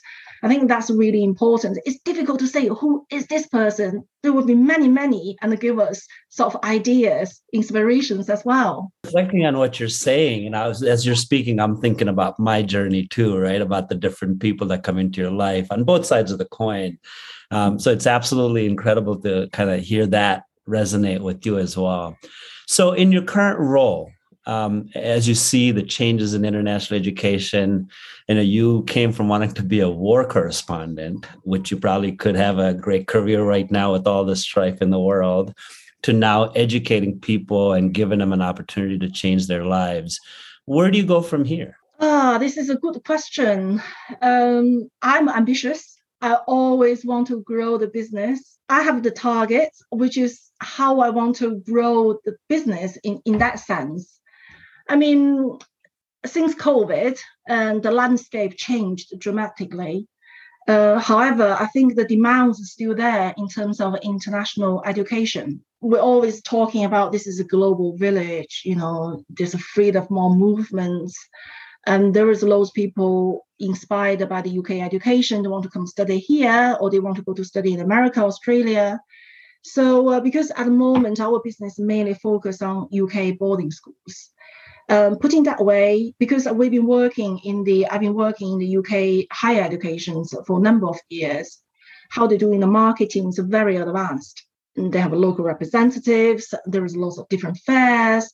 i 0.43 0.47
think 0.47 0.67
that's 0.67 0.89
really 0.89 1.23
important. 1.23 1.80
It's 1.86 1.99
difficult 2.04 2.39
to 2.39 2.47
say 2.47 2.67
who 2.67 3.06
is 3.12 3.27
this 3.27 3.47
person. 3.47 4.04
There 4.23 4.34
will 4.34 4.45
be 4.45 4.56
many 4.56 4.88
many 4.88 5.38
and 5.41 5.60
give 5.60 5.80
us 5.80 6.06
sort 6.30 6.54
of 6.54 6.63
ideas 6.63 7.41
inspirations 7.54 8.30
as 8.30 8.43
well. 8.45 8.91
Reflecting 9.06 9.45
on 9.45 9.58
what 9.58 9.80
you're 9.80 9.89
saying 9.89 10.45
and 10.47 10.56
I 10.56 10.67
as 10.69 11.06
you're 11.06 11.15
speaking 11.15 11.60
i'm 11.60 11.80
thinking 11.82 12.08
about 12.08 12.39
my 12.39 12.62
journey 12.62 13.08
too 13.08 13.38
right? 13.38 13.62
About 13.62 13.89
the 13.89 13.95
different 13.95 14.39
people 14.39 14.67
that 14.67 14.84
come 14.84 14.97
into 14.97 15.21
your 15.21 15.32
life 15.32 15.67
on 15.71 15.84
both 15.84 16.06
sides 16.06 16.32
of 16.32 16.38
the 16.38 16.45
coin. 16.45 16.97
Um, 17.51 17.80
so 17.80 17.91
it's 17.91 18.08
absolutely 18.08 18.65
incredible 18.65 19.17
to 19.21 19.49
kind 19.51 19.69
of 19.69 19.82
hear 19.82 20.08
that 20.08 20.43
resonate 20.67 21.19
with 21.19 21.45
you 21.45 21.58
as 21.58 21.75
well. 21.77 22.17
So, 22.67 22.93
in 22.93 23.12
your 23.12 23.23
current 23.23 23.60
role, 23.60 24.12
um, 24.52 24.90
as 24.96 25.28
you 25.30 25.36
see 25.36 25.72
the 25.72 25.82
changes 25.84 26.34
in 26.34 26.44
international 26.44 27.00
education, 27.00 27.90
you 28.28 28.36
know, 28.36 28.42
you 28.42 28.84
came 28.84 29.14
from 29.14 29.30
wanting 29.30 29.54
to 29.54 29.64
be 29.64 29.80
a 29.80 29.90
war 29.90 30.26
correspondent, 30.26 31.26
which 31.44 31.72
you 31.72 31.78
probably 31.78 32.12
could 32.12 32.36
have 32.36 32.60
a 32.60 32.74
great 32.74 33.08
career 33.08 33.44
right 33.44 33.72
now 33.72 33.94
with 33.94 34.06
all 34.06 34.26
the 34.26 34.36
strife 34.36 34.82
in 34.82 34.90
the 34.90 35.00
world, 35.00 35.54
to 36.04 36.12
now 36.12 36.50
educating 36.50 37.18
people 37.20 37.72
and 37.74 37.94
giving 37.94 38.20
them 38.20 38.34
an 38.34 38.42
opportunity 38.42 39.00
to 39.00 39.10
change 39.10 39.48
their 39.48 39.66
lives. 39.66 40.20
Where 40.66 40.92
do 40.92 40.98
you 40.98 41.06
go 41.06 41.22
from 41.22 41.46
here? 41.46 41.78
Ah, 42.02 42.38
this 42.38 42.58
is 42.58 42.70
a 42.70 42.76
good 42.76 43.02
question. 43.06 43.82
Um, 44.22 44.90
I'm 45.02 45.30
ambitious. 45.30 45.98
I 46.22 46.36
always 46.48 47.06
want 47.06 47.28
to 47.28 47.42
grow 47.42 47.78
the 47.78 47.88
business. 47.88 48.58
I 48.68 48.82
have 48.82 49.02
the 49.02 49.12
target, 49.12 49.70
which 49.92 50.18
is 50.18 50.42
how 50.60 51.00
I 51.00 51.10
want 51.10 51.38
to 51.38 51.62
grow 51.72 52.20
the 52.26 52.36
business 52.50 52.98
in, 53.04 53.22
in 53.26 53.38
that 53.38 53.60
sense. 53.60 54.20
I 54.89 54.96
mean, 54.96 55.58
since 56.26 56.56
COVID 56.56 57.20
and 57.48 57.82
the 57.82 57.91
landscape 57.91 58.58
changed 58.58 59.20
dramatically. 59.20 60.08
Uh, 60.67 61.00
however, 61.00 61.58
I 61.60 61.65
think 61.67 61.96
the 61.96 62.06
demands 62.06 62.62
are 62.62 62.65
still 62.65 62.96
there 62.96 63.34
in 63.38 63.48
terms 63.48 63.82
of 63.82 63.96
international 64.04 64.84
education. 64.86 65.63
We're 65.82 66.00
always 66.00 66.41
talking 66.44 66.86
about 66.86 67.12
this 67.12 67.26
is 67.26 67.39
a 67.39 67.44
global 67.44 67.98
village, 67.98 68.62
you 68.63 68.76
know, 68.76 69.24
there's 69.30 69.56
a 69.56 69.58
freedom 69.58 70.04
of 70.04 70.12
more 70.12 70.36
movements. 70.36 71.17
And 71.88 72.13
there 72.13 72.30
is 72.30 72.44
loads 72.44 72.70
of 72.70 72.76
people 72.76 73.48
inspired 73.60 74.28
by 74.30 74.41
the 74.44 74.60
UK 74.60 74.72
education. 74.82 75.41
They 75.41 75.50
want 75.50 75.63
to 75.63 75.70
come 75.72 75.88
study 75.88 76.20
here 76.20 76.78
or 76.80 76.91
they 76.91 77.00
want 77.00 77.15
to 77.15 77.24
go 77.24 77.34
to 77.34 77.44
study 77.44 77.74
in 77.74 77.80
America, 77.80 78.24
Australia. 78.24 79.00
So 79.63 80.10
uh, 80.10 80.20
because 80.20 80.52
at 80.52 80.65
the 80.65 80.72
moment 80.72 81.20
our 81.20 81.41
business 81.44 81.80
mainly 81.80 82.13
focus 82.13 82.62
on 82.62 82.89
UK 82.94 83.38
boarding 83.39 83.72
schools. 83.72 84.31
Um, 84.91 85.15
putting 85.19 85.43
that 85.43 85.63
way, 85.63 86.13
because 86.19 86.45
we've 86.49 86.69
been 86.69 86.86
working 86.86 87.39
in 87.45 87.63
the, 87.63 87.88
I've 87.88 88.01
been 88.01 88.13
working 88.13 88.51
in 88.51 88.58
the 88.60 88.77
UK 88.80 89.25
higher 89.32 89.62
education 89.62 90.25
for 90.45 90.60
a 90.60 90.62
number 90.62 90.86
of 90.86 90.99
years. 91.08 91.60
How 92.10 92.27
they 92.27 92.38
do 92.38 92.51
in 92.51 92.60
the 92.60 92.67
marketing 92.67 93.30
is 93.30 93.39
very 93.39 93.77
advanced. 93.77 94.45
They 94.75 94.99
have 94.99 95.13
local 95.13 95.45
representatives. 95.45 96.54
There 96.65 96.84
is 96.84 96.97
lots 96.97 97.17
of 97.17 97.30
different 97.30 97.58
fairs. 97.60 98.30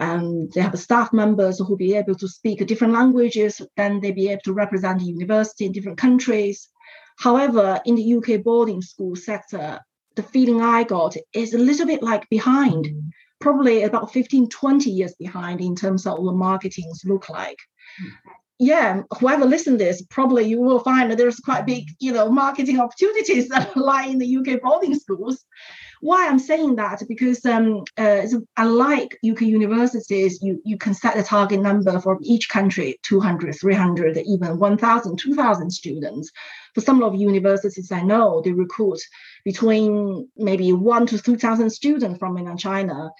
Um, 0.00 0.48
they 0.54 0.62
have 0.62 0.78
staff 0.78 1.12
members 1.12 1.58
who 1.58 1.76
be 1.76 1.94
able 1.94 2.14
to 2.14 2.28
speak 2.28 2.66
different 2.66 2.94
languages. 2.94 3.60
Then 3.76 4.00
they 4.00 4.12
be 4.12 4.28
able 4.28 4.40
to 4.46 4.54
represent 4.54 5.00
the 5.00 5.04
university 5.04 5.66
in 5.66 5.72
different 5.72 5.98
countries. 5.98 6.70
However, 7.18 7.82
in 7.84 7.96
the 7.96 8.14
UK 8.14 8.42
boarding 8.42 8.80
school 8.80 9.14
sector, 9.14 9.80
the 10.16 10.22
feeling 10.22 10.62
I 10.62 10.84
got 10.84 11.16
is 11.34 11.52
a 11.52 11.58
little 11.58 11.86
bit 11.86 12.02
like 12.02 12.26
behind. 12.30 13.12
Probably 13.40 13.82
about 13.82 14.12
15, 14.12 14.48
20 14.48 14.90
years 14.90 15.14
behind 15.18 15.60
in 15.60 15.76
terms 15.76 16.06
of 16.06 16.18
what 16.18 16.34
marketings 16.34 17.02
look 17.04 17.28
like. 17.28 17.58
Mm. 18.02 18.10
Yeah, 18.60 19.02
whoever 19.20 19.44
listens 19.44 19.78
this, 19.78 20.02
probably 20.02 20.44
you 20.48 20.60
will 20.60 20.80
find 20.80 21.10
that 21.10 21.16
there's 21.16 21.38
quite 21.38 21.64
big, 21.64 21.84
you 22.00 22.12
know, 22.12 22.28
marketing 22.28 22.80
opportunities 22.80 23.48
that 23.50 23.76
lie 23.76 24.06
in 24.06 24.18
the 24.18 24.36
UK 24.36 24.60
boarding 24.60 24.96
schools. 24.96 25.44
Why 26.00 26.28
I'm 26.28 26.38
saying 26.38 26.76
that 26.76 27.02
because 27.08 27.44
um, 27.44 27.84
uh, 27.96 28.22
unlike 28.56 29.18
UK 29.28 29.42
universities, 29.42 30.40
you, 30.42 30.60
you 30.64 30.76
can 30.78 30.94
set 30.94 31.18
a 31.18 31.22
target 31.22 31.60
number 31.60 31.98
for 32.00 32.18
each 32.22 32.48
country 32.48 32.98
200, 33.02 33.54
300, 33.58 34.18
even 34.18 34.58
1,000, 34.58 35.16
2,000 35.16 35.70
students. 35.70 36.30
For 36.74 36.80
some 36.80 37.02
of 37.02 37.14
universities 37.14 37.90
I 37.90 38.02
know, 38.02 38.40
they 38.44 38.52
recruit 38.52 39.00
between 39.44 40.28
maybe 40.36 40.72
one 40.72 41.06
to 41.06 41.18
2,000 41.18 41.70
students 41.70 42.18
from 42.18 42.34
mainland 42.34 42.60
China. 42.60 43.10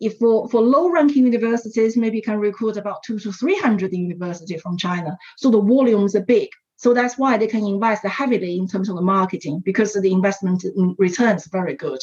If 0.00 0.18
for, 0.18 0.48
for 0.48 0.60
low 0.60 0.90
ranking 0.90 1.24
universities, 1.24 1.96
maybe 1.96 2.18
you 2.18 2.22
can 2.22 2.38
recruit 2.38 2.76
about 2.76 3.02
two 3.02 3.18
to 3.18 3.32
300 3.32 3.92
universities 3.92 4.62
from 4.62 4.76
China. 4.76 5.18
So 5.36 5.50
the 5.50 5.60
volumes 5.60 6.14
are 6.14 6.24
big. 6.24 6.50
So 6.78 6.94
that's 6.94 7.18
why 7.18 7.36
they 7.36 7.48
can 7.48 7.66
invest 7.66 8.04
heavily 8.06 8.56
in 8.56 8.68
terms 8.68 8.88
of 8.88 8.94
the 8.94 9.02
marketing 9.02 9.60
because 9.64 9.92
the 9.92 10.12
investment 10.12 10.64
returns 10.96 11.46
very 11.46 11.74
good. 11.74 11.98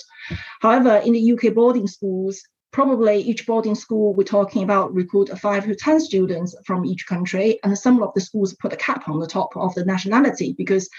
However, 0.61 0.97
in 0.97 1.13
the 1.13 1.31
UK 1.33 1.53
boarding 1.53 1.87
schools, 1.87 2.43
probably 2.73 3.21
each 3.21 3.47
boarding 3.47 3.73
school 3.73 4.13
we're 4.13 4.25
talking 4.25 4.63
about 4.63 4.93
recruit 4.93 5.29
five 5.39 5.63
to 5.63 5.75
10 5.75 6.01
students 6.01 6.53
from 6.65 6.85
each 6.85 7.07
country. 7.07 7.57
And 7.63 7.77
some 7.77 8.03
of 8.03 8.13
the 8.13 8.19
schools 8.19 8.53
put 8.55 8.73
a 8.73 8.75
cap 8.75 9.07
on 9.07 9.19
the 9.19 9.27
top 9.27 9.55
of 9.55 9.73
the 9.75 9.85
nationality 9.85 10.53
because 10.57 10.89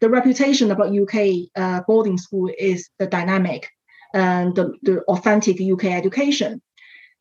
the 0.00 0.08
reputation 0.08 0.70
about 0.70 0.96
UK 0.96 1.50
uh, 1.54 1.82
boarding 1.86 2.16
school 2.16 2.50
is 2.58 2.88
the 2.98 3.06
dynamic 3.06 3.68
and 4.14 4.54
the, 4.54 4.72
the 4.80 5.02
authentic 5.02 5.60
UK 5.60 5.84
education. 5.84 6.62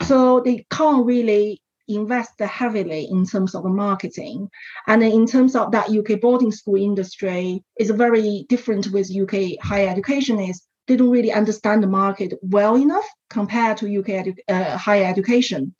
So 0.03 0.39
they 0.39 0.65
can't 0.71 1.05
really 1.05 1.61
invest 1.87 2.39
heavily 2.39 3.07
in 3.09 3.25
terms 3.25 3.55
of 3.55 3.65
marketing. 3.65 4.49
And 4.87 5.03
in 5.03 5.25
terms 5.25 5.55
of 5.55 5.71
that 5.71 5.89
UK 5.89 6.19
boarding 6.21 6.51
school 6.51 6.75
industry 6.75 7.63
is 7.79 7.89
very 7.91 8.45
different 8.49 8.87
with 8.87 9.15
UK 9.15 9.61
higher 9.61 9.89
education 9.89 10.39
is 10.39 10.61
they 10.87 10.95
don't 10.95 11.09
really 11.09 11.31
understand 11.31 11.83
the 11.83 11.87
market 11.87 12.33
well 12.41 12.75
enough 12.75 13.07
compared 13.29 13.77
to 13.77 13.99
UK 13.99 14.05
edu- 14.05 14.37
uh, 14.47 14.77
higher 14.77 15.05
education. 15.05 15.75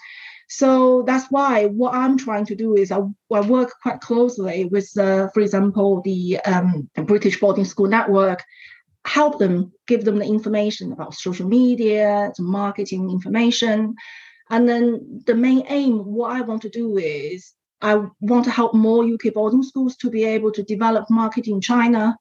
So 0.49 1.03
that's 1.05 1.27
why 1.29 1.65
what 1.65 1.93
I'm 1.93 2.17
trying 2.17 2.45
to 2.45 2.55
do 2.55 2.75
is 2.75 2.91
I, 2.91 2.99
I 3.33 3.41
work 3.41 3.73
quite 3.81 3.99
closely 3.99 4.65
with, 4.65 4.89
uh, 4.97 5.27
for 5.33 5.41
example, 5.41 6.01
the 6.03 6.39
um, 6.45 6.89
British 7.05 7.39
Boarding 7.39 7.65
School 7.65 7.87
Network, 7.87 8.43
help 9.05 9.39
them, 9.39 9.71
give 9.87 10.05
them 10.05 10.19
the 10.19 10.25
information 10.25 10.91
about 10.91 11.13
social 11.13 11.47
media, 11.47 12.31
marketing 12.39 13.09
information, 13.09 13.95
and 14.49 14.67
then 14.67 15.21
the 15.25 15.35
main 15.35 15.63
aim, 15.67 15.99
what 16.05 16.31
I 16.31 16.41
want 16.41 16.61
to 16.63 16.69
do 16.69 16.97
is 16.97 17.53
I 17.81 18.01
want 18.21 18.45
to 18.45 18.51
help 18.51 18.73
more 18.73 19.03
UK 19.03 19.33
boarding 19.33 19.63
schools 19.63 19.95
to 19.97 20.09
be 20.09 20.23
able 20.23 20.51
to 20.53 20.63
develop 20.63 21.09
market 21.09 21.47
in 21.47 21.61
China 21.61 22.17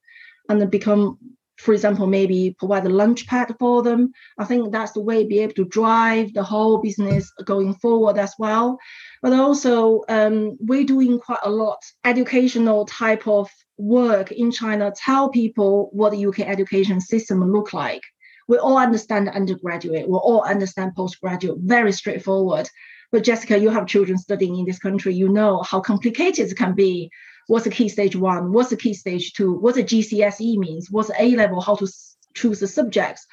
and 0.49 0.61
then 0.61 0.69
become 0.69 1.19
for 1.59 1.73
example, 1.73 2.07
maybe 2.07 2.55
provide 2.59 2.85
a 2.85 2.91
lunch 2.91 3.27
pad 3.27 3.55
for 3.59 3.83
them. 3.83 4.13
I 4.39 4.45
think 4.45 4.73
that's 4.73 4.93
the 4.93 5.01
way 5.01 5.25
be 5.25 5.39
able 5.39 5.55
to 5.55 5.65
drive 5.65 6.35
the 6.35 6.43
whole 6.43 6.79
business 6.79 7.33
going 7.45 7.75
forward 7.75 8.19
as 8.19 8.35
well. 8.39 8.79
But 9.23 9.33
also, 9.33 10.03
um, 10.09 10.57
we're 10.61 10.85
doing 10.85 11.19
quite 11.19 11.41
a 11.45 11.51
lot 11.51 11.79
educational 12.05 12.85
type 12.85 13.27
of 13.27 13.49
work 13.79 14.33
in 14.33 14.51
China. 14.51 14.93
Tell 14.95 15.31
people 15.31 15.89
what 15.93 16.11
the 16.13 16.27
UK 16.27 16.41
education 16.41 17.01
system 17.01 17.41
look 17.53 17.73
like. 17.73 18.03
We 18.49 18.59
all 18.59 18.79
understand 18.79 19.29
undergraduate. 19.29 20.09
We 20.09 20.17
all 20.17 20.43
understand 20.43 20.95
postgraduate. 20.95 21.59
Very 21.61 21.93
straightforward. 21.93 22.69
But 23.13 23.25
Jessica, 23.25 23.59
you 23.59 23.71
have 23.71 23.87
children 23.87 24.19
studying 24.19 24.59
in 24.59 24.67
this 24.67 24.79
country. 24.79 25.15
You 25.15 25.29
know 25.29 25.63
how 25.63 25.81
complicated 25.81 26.51
it 26.51 26.57
can 26.57 26.75
be. 26.75 27.11
What's 27.49 27.65
the 27.65 27.71
key 27.71 27.89
stage 27.89 28.17
one, 28.17 28.53
what's 28.53 28.71
the 28.71 28.77
key 28.77 28.93
stage 28.93 29.33
two, 29.33 29.53
what 29.53 29.77
the 29.77 29.85
GCSE 29.85 30.57
means, 30.57 30.91
what's 30.91 31.13
A 31.17 31.37
level, 31.37 31.61
how 31.61 31.77
to 31.77 31.87
choose 32.35 32.59
the 32.59 32.67
subjects? 32.67 33.25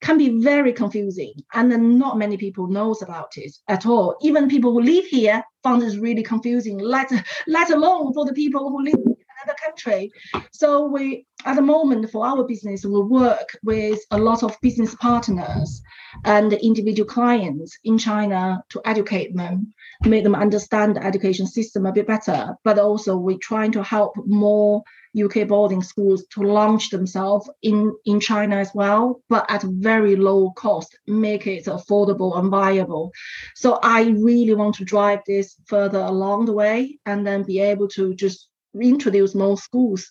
Can 0.00 0.18
be 0.18 0.42
very 0.42 0.72
confusing. 0.72 1.34
And 1.52 1.70
then 1.70 1.98
not 1.98 2.18
many 2.18 2.36
people 2.36 2.66
knows 2.66 3.02
about 3.02 3.36
it 3.36 3.54
at 3.68 3.86
all. 3.86 4.16
Even 4.22 4.48
people 4.48 4.72
who 4.72 4.80
live 4.80 5.04
here 5.04 5.44
found 5.62 5.82
it 5.82 6.00
really 6.00 6.22
confusing. 6.22 6.78
Let, 6.78 7.12
let 7.46 7.70
alone 7.70 8.12
for 8.12 8.24
the 8.24 8.32
people 8.32 8.70
who 8.70 8.82
live 8.82 8.98
another 9.42 9.56
country. 9.64 10.12
So 10.52 10.86
we, 10.86 11.26
at 11.44 11.56
the 11.56 11.62
moment, 11.62 12.10
for 12.10 12.26
our 12.26 12.44
business, 12.44 12.84
we 12.84 13.00
work 13.00 13.56
with 13.62 13.98
a 14.10 14.18
lot 14.18 14.42
of 14.42 14.56
business 14.60 14.94
partners 14.96 15.82
and 16.24 16.52
individual 16.52 17.08
clients 17.08 17.78
in 17.84 17.98
China 17.98 18.62
to 18.70 18.80
educate 18.84 19.34
them, 19.34 19.72
make 20.04 20.24
them 20.24 20.34
understand 20.34 20.96
the 20.96 21.04
education 21.04 21.46
system 21.46 21.86
a 21.86 21.92
bit 21.92 22.06
better. 22.06 22.56
But 22.64 22.78
also, 22.78 23.16
we're 23.16 23.38
trying 23.38 23.72
to 23.72 23.82
help 23.82 24.14
more 24.26 24.82
UK 25.18 25.48
boarding 25.48 25.82
schools 25.82 26.24
to 26.30 26.42
launch 26.42 26.90
themselves 26.90 27.50
in, 27.62 27.94
in 28.04 28.20
China 28.20 28.56
as 28.56 28.70
well, 28.74 29.20
but 29.28 29.44
at 29.48 29.62
very 29.62 30.14
low 30.14 30.52
cost, 30.52 30.96
make 31.06 31.46
it 31.46 31.64
affordable 31.64 32.38
and 32.38 32.50
viable. 32.50 33.10
So 33.56 33.78
I 33.82 34.02
really 34.02 34.54
want 34.54 34.76
to 34.76 34.84
drive 34.84 35.20
this 35.26 35.56
further 35.66 35.98
along 35.98 36.46
the 36.46 36.52
way 36.52 36.98
and 37.06 37.26
then 37.26 37.42
be 37.42 37.58
able 37.58 37.88
to 37.88 38.14
just 38.14 38.49
introduce 38.80 39.34
more 39.34 39.56
schools 39.56 40.08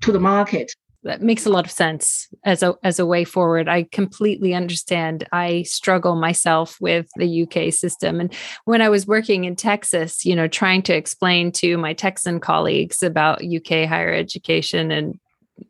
to 0.00 0.12
the 0.12 0.20
market. 0.20 0.72
That 1.04 1.22
makes 1.22 1.46
a 1.46 1.50
lot 1.50 1.64
of 1.64 1.70
sense 1.70 2.28
as 2.44 2.62
a 2.62 2.74
as 2.82 2.98
a 2.98 3.06
way 3.06 3.22
forward. 3.22 3.68
I 3.68 3.84
completely 3.84 4.52
understand. 4.52 5.26
I 5.30 5.62
struggle 5.62 6.16
myself 6.16 6.76
with 6.80 7.08
the 7.16 7.42
uk 7.44 7.72
system. 7.72 8.20
And 8.20 8.34
when 8.64 8.82
i 8.82 8.88
was 8.88 9.06
working 9.06 9.44
in 9.44 9.54
texas 9.54 10.24
you 10.24 10.34
know 10.34 10.48
trying 10.48 10.82
to 10.82 10.94
explain 10.94 11.52
to 11.52 11.78
my 11.78 11.92
texan 11.92 12.40
colleagues 12.40 13.02
about 13.02 13.42
uk 13.44 13.68
higher 13.68 14.12
education 14.12 14.90
and 14.90 15.18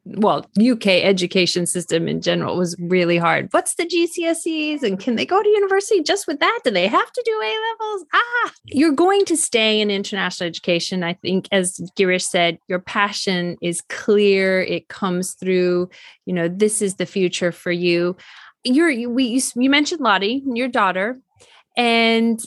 well, 0.05 0.47
UK 0.59 0.87
education 0.87 1.67
system 1.67 2.09
in 2.09 2.21
general 2.21 2.57
was 2.57 2.75
really 2.79 3.19
hard. 3.19 3.49
What's 3.51 3.75
the 3.75 3.85
GCSEs 3.85 4.83
and 4.83 4.99
can 4.99 5.17
they 5.17 5.27
go 5.27 5.43
to 5.43 5.49
university 5.49 6.03
just 6.03 6.27
with 6.27 6.41
that? 6.41 6.61
Do 6.65 6.71
they 6.71 6.87
have 6.87 7.13
to 7.13 7.23
do 7.25 7.33
A 7.33 7.55
levels? 7.71 8.07
Ah, 8.15 8.53
you're 8.65 8.93
going 8.93 9.25
to 9.27 9.37
stay 9.37 9.81
in 9.81 9.91
international 9.91 10.49
education. 10.49 11.03
I 11.03 11.15
think, 11.15 11.49
as 11.53 11.81
Girish 11.97 12.25
said, 12.25 12.59
your 12.69 12.79
passion 12.79 13.57
is 13.63 13.83
clear. 13.83 14.63
It 14.63 14.89
comes 14.89 15.35
through. 15.35 15.91
You 16.27 16.35
know, 16.35 16.49
this 16.49 16.83
is 16.83 16.97
the 16.97 17.07
future 17.07 17.53
for 17.53 17.73
you. 17.73 18.17
You're 18.65 19.09
we 19.09 19.25
you, 19.25 19.43
you 19.57 19.71
mentioned 19.71 20.01
Lottie, 20.01 20.43
your 20.47 20.69
daughter, 20.69 21.19
and 21.77 22.41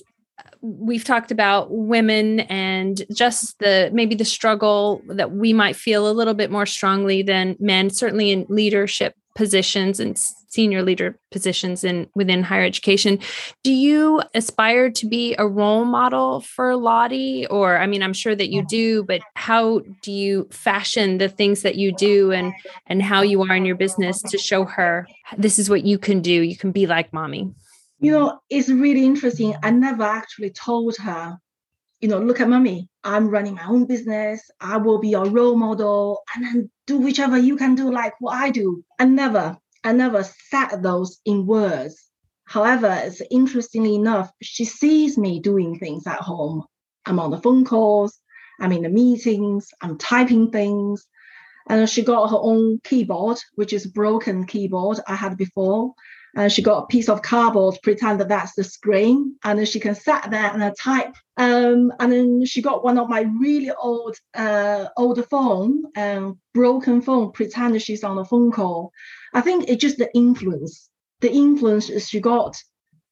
we've 0.61 1.03
talked 1.03 1.31
about 1.31 1.71
women 1.71 2.41
and 2.41 3.03
just 3.13 3.57
the 3.59 3.89
maybe 3.93 4.15
the 4.15 4.25
struggle 4.25 5.01
that 5.07 5.31
we 5.31 5.53
might 5.53 5.75
feel 5.75 6.09
a 6.09 6.13
little 6.13 6.33
bit 6.33 6.51
more 6.51 6.65
strongly 6.65 7.21
than 7.21 7.55
men 7.59 7.89
certainly 7.89 8.31
in 8.31 8.45
leadership 8.49 9.15
positions 9.35 9.99
and 9.99 10.17
senior 10.49 10.83
leader 10.83 11.17
positions 11.31 11.85
in 11.85 12.05
within 12.13 12.43
higher 12.43 12.65
education. 12.65 13.17
Do 13.63 13.71
you 13.71 14.21
aspire 14.35 14.91
to 14.91 15.07
be 15.07 15.33
a 15.39 15.47
role 15.47 15.85
model 15.85 16.41
for 16.41 16.75
lottie? 16.75 17.47
Or 17.47 17.77
i 17.77 17.87
mean 17.87 18.03
i'm 18.03 18.13
sure 18.13 18.35
that 18.35 18.49
you 18.49 18.65
do 18.65 19.03
but 19.03 19.21
how 19.35 19.81
do 20.01 20.11
you 20.11 20.47
fashion 20.51 21.17
the 21.17 21.29
things 21.29 21.61
that 21.61 21.75
you 21.75 21.91
do 21.93 22.31
and 22.31 22.53
and 22.87 23.01
how 23.01 23.21
you 23.21 23.41
are 23.43 23.55
in 23.55 23.65
your 23.65 23.75
business 23.75 24.21
to 24.23 24.37
show 24.37 24.65
her 24.65 25.07
this 25.37 25.57
is 25.57 25.69
what 25.69 25.85
you 25.85 25.97
can 25.97 26.21
do. 26.21 26.41
You 26.41 26.57
can 26.57 26.71
be 26.71 26.85
like 26.85 27.13
mommy 27.13 27.51
you 28.01 28.11
mm. 28.11 28.19
know, 28.19 28.39
it's 28.49 28.69
really 28.69 29.05
interesting. 29.05 29.55
I 29.63 29.71
never 29.71 30.03
actually 30.03 30.49
told 30.49 30.97
her, 30.97 31.37
you 32.01 32.09
know, 32.09 32.19
look 32.19 32.41
at 32.41 32.49
mommy, 32.49 32.89
I'm 33.03 33.29
running 33.29 33.55
my 33.55 33.65
own 33.65 33.85
business. 33.85 34.41
I 34.59 34.77
will 34.77 34.99
be 34.99 35.09
your 35.09 35.29
role 35.29 35.55
model 35.55 36.21
and 36.35 36.43
then 36.43 36.71
do 36.87 36.97
whichever 36.97 37.37
you 37.37 37.55
can 37.55 37.75
do 37.75 37.91
like 37.91 38.13
what 38.19 38.35
I 38.35 38.49
do. 38.49 38.83
I 38.99 39.05
never, 39.05 39.57
I 39.83 39.93
never 39.93 40.23
said 40.49 40.77
those 40.77 41.19
in 41.25 41.45
words. 41.45 42.09
However, 42.45 42.99
it's 43.03 43.21
interestingly 43.31 43.95
enough, 43.95 44.31
she 44.41 44.65
sees 44.65 45.17
me 45.17 45.39
doing 45.39 45.77
things 45.77 46.05
at 46.07 46.19
home. 46.19 46.65
I'm 47.05 47.19
on 47.19 47.31
the 47.31 47.37
phone 47.37 47.63
calls, 47.63 48.19
I'm 48.59 48.71
in 48.71 48.81
the 48.81 48.89
meetings, 48.89 49.69
I'm 49.79 49.97
typing 49.97 50.51
things. 50.51 51.05
And 51.69 51.87
she 51.87 52.03
got 52.03 52.31
her 52.31 52.39
own 52.39 52.79
keyboard, 52.83 53.37
which 53.55 53.71
is 53.71 53.85
broken 53.85 54.45
keyboard 54.45 54.99
I 55.07 55.15
had 55.15 55.37
before 55.37 55.93
and 56.35 56.51
she 56.51 56.61
got 56.61 56.83
a 56.83 56.87
piece 56.87 57.09
of 57.09 57.21
cardboard, 57.21 57.77
pretend 57.83 58.19
that 58.19 58.29
that's 58.29 58.53
the 58.53 58.63
screen, 58.63 59.35
and 59.43 59.59
then 59.59 59.65
she 59.65 59.79
can 59.79 59.95
sat 59.95 60.29
there 60.31 60.51
and 60.51 60.75
type. 60.77 61.15
Um, 61.37 61.91
and 61.99 62.11
then 62.11 62.45
she 62.45 62.61
got 62.61 62.83
one 62.83 62.97
of 62.97 63.09
my 63.09 63.21
really 63.39 63.71
old, 63.71 64.15
uh, 64.33 64.85
older 64.97 65.23
phone, 65.23 65.83
um, 65.97 66.39
broken 66.53 67.01
phone, 67.01 67.31
pretend 67.31 67.81
she's 67.81 68.03
on 68.03 68.17
a 68.17 68.25
phone 68.25 68.51
call. 68.51 68.91
I 69.33 69.41
think 69.41 69.65
it's 69.67 69.81
just 69.81 69.97
the 69.97 70.13
influence, 70.15 70.89
the 71.19 71.31
influence 71.31 71.89
she 72.07 72.19
got 72.19 72.57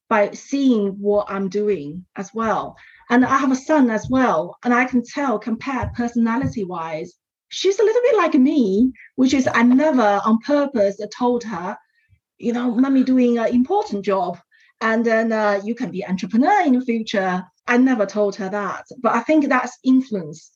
by 0.08 0.30
seeing 0.32 0.88
what 1.00 1.30
I'm 1.30 1.48
doing 1.48 2.04
as 2.16 2.32
well. 2.34 2.76
And 3.10 3.24
I 3.24 3.38
have 3.38 3.52
a 3.52 3.56
son 3.56 3.90
as 3.90 4.08
well, 4.08 4.56
and 4.64 4.72
I 4.72 4.84
can 4.84 5.04
tell, 5.04 5.38
compared 5.38 5.92
personality 5.94 6.64
wise, 6.64 7.14
she's 7.48 7.78
a 7.78 7.84
little 7.84 8.02
bit 8.02 8.16
like 8.16 8.34
me, 8.34 8.92
which 9.16 9.34
is 9.34 9.48
I 9.52 9.62
never 9.62 10.20
on 10.24 10.38
purpose 10.38 11.00
told 11.16 11.44
her 11.44 11.76
you 12.40 12.52
know, 12.52 12.74
mommy 12.74 13.04
doing 13.04 13.38
an 13.38 13.54
important 13.54 14.04
job 14.04 14.38
and 14.80 15.04
then 15.04 15.32
uh, 15.32 15.60
you 15.62 15.74
can 15.74 15.90
be 15.90 16.06
entrepreneur 16.06 16.62
in 16.62 16.78
the 16.78 16.84
future. 16.84 17.44
I 17.66 17.76
never 17.76 18.06
told 18.06 18.36
her 18.36 18.48
that, 18.48 18.86
but 19.00 19.14
I 19.14 19.20
think 19.20 19.48
that's 19.48 19.78
influence. 19.84 20.50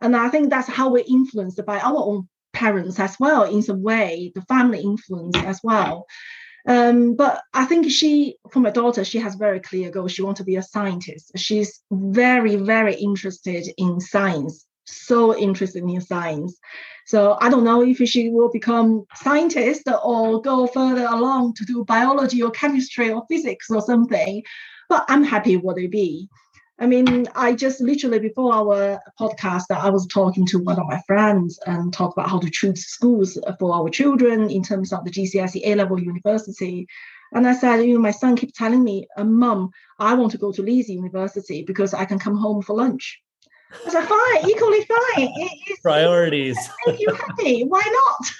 And 0.00 0.14
I 0.16 0.28
think 0.28 0.50
that's 0.50 0.68
how 0.68 0.90
we're 0.90 1.04
influenced 1.08 1.64
by 1.64 1.78
our 1.78 1.96
own 1.96 2.28
parents 2.52 2.98
as 2.98 3.16
well, 3.18 3.44
in 3.44 3.62
some 3.62 3.82
way, 3.82 4.32
the 4.34 4.42
family 4.42 4.80
influence 4.80 5.42
as 5.42 5.60
well. 5.62 6.06
Um, 6.66 7.14
but 7.14 7.40
I 7.54 7.64
think 7.64 7.90
she, 7.90 8.36
for 8.50 8.60
my 8.60 8.70
daughter, 8.70 9.04
she 9.04 9.18
has 9.18 9.36
very 9.36 9.60
clear 9.60 9.90
goals. 9.90 10.12
She 10.12 10.22
wants 10.22 10.38
to 10.38 10.44
be 10.44 10.56
a 10.56 10.62
scientist. 10.62 11.32
She's 11.36 11.80
very, 11.90 12.56
very 12.56 12.94
interested 12.94 13.66
in 13.78 14.00
science, 14.00 14.66
so 14.84 15.36
interested 15.36 15.82
in 15.82 16.00
science. 16.00 16.58
So 17.08 17.38
I 17.40 17.48
don't 17.48 17.64
know 17.64 17.82
if 17.82 17.96
she 18.06 18.28
will 18.28 18.50
become 18.50 19.06
scientist 19.14 19.88
or 20.04 20.42
go 20.42 20.66
further 20.66 21.06
along 21.06 21.54
to 21.54 21.64
do 21.64 21.82
biology 21.82 22.42
or 22.42 22.50
chemistry 22.50 23.10
or 23.10 23.24
physics 23.30 23.70
or 23.70 23.80
something. 23.80 24.42
But 24.90 25.06
I'm 25.08 25.24
happy 25.24 25.56
what 25.56 25.78
it 25.78 25.90
be. 25.90 26.28
I 26.78 26.86
mean, 26.86 27.26
I 27.34 27.54
just 27.54 27.80
literally 27.80 28.18
before 28.18 28.52
our 28.52 29.00
podcast, 29.18 29.64
I 29.70 29.88
was 29.88 30.06
talking 30.06 30.44
to 30.48 30.58
one 30.58 30.78
of 30.78 30.86
my 30.86 31.00
friends 31.06 31.58
and 31.66 31.94
talk 31.94 32.12
about 32.12 32.28
how 32.28 32.40
to 32.40 32.50
choose 32.50 32.84
schools 32.84 33.38
for 33.58 33.74
our 33.74 33.88
children 33.88 34.50
in 34.50 34.62
terms 34.62 34.92
of 34.92 35.02
the 35.06 35.10
GCSE 35.10 35.62
A 35.64 35.76
level 35.76 35.98
university. 35.98 36.86
And 37.32 37.48
I 37.48 37.54
said, 37.54 37.84
you 37.84 37.94
know, 37.94 38.00
my 38.00 38.10
son 38.10 38.36
keeps 38.36 38.52
telling 38.52 38.84
me, 38.84 39.06
uh, 39.16 39.24
Mum, 39.24 39.70
I 39.98 40.12
want 40.12 40.32
to 40.32 40.38
go 40.38 40.52
to 40.52 40.62
Leeds 40.62 40.90
University 40.90 41.64
because 41.66 41.94
I 41.94 42.04
can 42.04 42.18
come 42.18 42.36
home 42.36 42.60
for 42.60 42.76
lunch. 42.76 43.22
I 43.86 43.90
said, 43.90 44.06
fine, 44.06 44.50
equally 44.50 44.84
fine. 44.84 45.32
It, 45.36 45.78
Priorities. 45.82 46.58
Make 46.86 47.00
you 47.00 47.12
happy. 47.12 47.64
Why 47.64 47.82
not? 47.90 48.30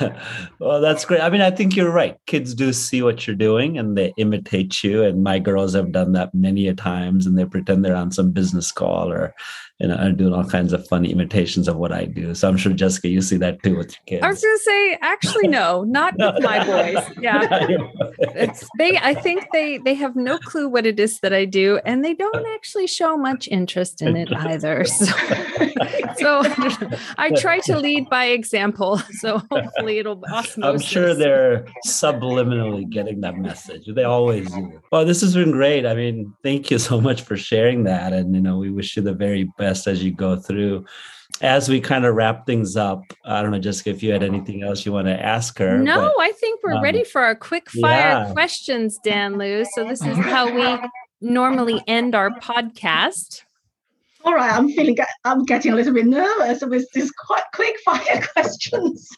well, 0.58 0.80
that's 0.80 1.04
great. 1.04 1.20
I 1.20 1.30
mean, 1.30 1.40
I 1.40 1.50
think 1.50 1.76
you're 1.76 1.90
right. 1.90 2.16
Kids 2.26 2.54
do 2.54 2.72
see 2.72 3.02
what 3.02 3.26
you're 3.26 3.36
doing 3.36 3.78
and 3.78 3.96
they 3.96 4.12
imitate 4.16 4.82
you. 4.82 5.02
And 5.02 5.22
my 5.22 5.38
girls 5.38 5.74
have 5.74 5.92
done 5.92 6.12
that 6.12 6.34
many 6.34 6.68
a 6.68 6.74
times 6.74 7.26
and 7.26 7.38
they 7.38 7.44
pretend 7.44 7.84
they're 7.84 7.96
on 7.96 8.10
some 8.12 8.30
business 8.30 8.72
call 8.72 9.12
or 9.12 9.34
and 9.80 10.16
doing 10.16 10.34
all 10.34 10.44
kinds 10.44 10.72
of 10.72 10.86
funny 10.88 11.12
imitations 11.12 11.68
of 11.68 11.76
what 11.76 11.92
I 11.92 12.04
do. 12.04 12.34
So 12.34 12.48
I'm 12.48 12.56
sure 12.56 12.72
Jessica, 12.72 13.08
you 13.08 13.22
see 13.22 13.36
that 13.36 13.62
too 13.62 13.76
with 13.76 13.92
your 13.92 14.20
kids. 14.20 14.24
I 14.24 14.30
was 14.30 14.42
going 14.42 14.56
to 14.56 14.62
say, 14.62 14.98
actually, 15.00 15.48
no, 15.48 15.84
not 15.84 16.14
with 16.18 16.42
my 16.42 16.64
boys. 16.66 17.04
Yeah, 17.20 17.66
it's 18.18 18.68
they. 18.78 18.98
I 18.98 19.14
think 19.14 19.46
they 19.52 19.78
they 19.78 19.94
have 19.94 20.16
no 20.16 20.38
clue 20.38 20.68
what 20.68 20.86
it 20.86 20.98
is 20.98 21.20
that 21.20 21.32
I 21.32 21.44
do, 21.44 21.78
and 21.84 22.04
they 22.04 22.14
don't 22.14 22.46
actually 22.54 22.88
show 22.88 23.16
much 23.16 23.48
interest 23.48 24.02
in 24.02 24.16
it 24.16 24.32
either. 24.36 24.84
So, 26.16 26.42
so 26.42 26.42
I 27.16 27.30
try 27.30 27.60
to 27.60 27.78
lead 27.78 28.08
by 28.08 28.26
example. 28.26 28.98
So 29.20 29.40
hopefully 29.50 29.98
it'll 29.98 30.20
osmosis. 30.32 30.58
I'm 30.64 30.80
sure 30.80 31.14
they're 31.14 31.66
subliminally 31.86 32.88
getting 32.88 33.20
that 33.20 33.36
message. 33.36 33.82
They 33.86 34.04
always 34.04 34.50
do. 34.50 34.80
Well, 34.90 35.04
this 35.04 35.20
has 35.20 35.34
been 35.34 35.52
great. 35.52 35.86
I 35.86 35.94
mean, 35.94 36.34
thank 36.42 36.70
you 36.70 36.78
so 36.78 37.00
much 37.00 37.22
for 37.22 37.36
sharing 37.36 37.84
that, 37.84 38.12
and 38.12 38.34
you 38.34 38.40
know, 38.40 38.58
we 38.58 38.70
wish 38.70 38.96
you 38.96 39.02
the 39.02 39.14
very 39.14 39.44
best 39.58 39.67
best 39.68 39.86
as 39.86 40.02
you 40.02 40.10
go 40.10 40.36
through. 40.36 40.84
As 41.42 41.68
we 41.68 41.80
kind 41.80 42.04
of 42.04 42.14
wrap 42.14 42.46
things 42.46 42.74
up, 42.74 43.02
I 43.24 43.42
don't 43.42 43.50
know, 43.50 43.58
Jessica, 43.58 43.90
if 43.90 44.02
you 44.02 44.10
had 44.10 44.22
anything 44.22 44.62
else 44.62 44.86
you 44.86 44.92
want 44.92 45.06
to 45.08 45.24
ask 45.24 45.58
her. 45.58 45.78
No, 45.78 46.12
but, 46.16 46.22
I 46.22 46.32
think 46.32 46.60
we're 46.62 46.74
um, 46.74 46.82
ready 46.82 47.04
for 47.04 47.20
our 47.20 47.34
quick 47.34 47.68
fire 47.70 48.26
yeah. 48.26 48.32
questions, 48.32 48.98
Danlu. 49.04 49.66
So 49.74 49.84
this 49.84 50.04
is 50.04 50.16
how 50.16 50.52
we 50.52 50.88
normally 51.20 51.82
end 51.86 52.14
our 52.14 52.30
podcast. 52.30 53.42
All 54.24 54.34
right, 54.34 54.52
I'm 54.52 54.70
feeling, 54.70 54.96
I'm 55.24 55.44
getting 55.44 55.72
a 55.72 55.76
little 55.76 55.94
bit 55.94 56.06
nervous 56.06 56.62
with 56.62 56.90
these 56.92 57.12
quite 57.12 57.44
quick 57.54 57.76
fire 57.84 58.26
questions. 58.32 59.08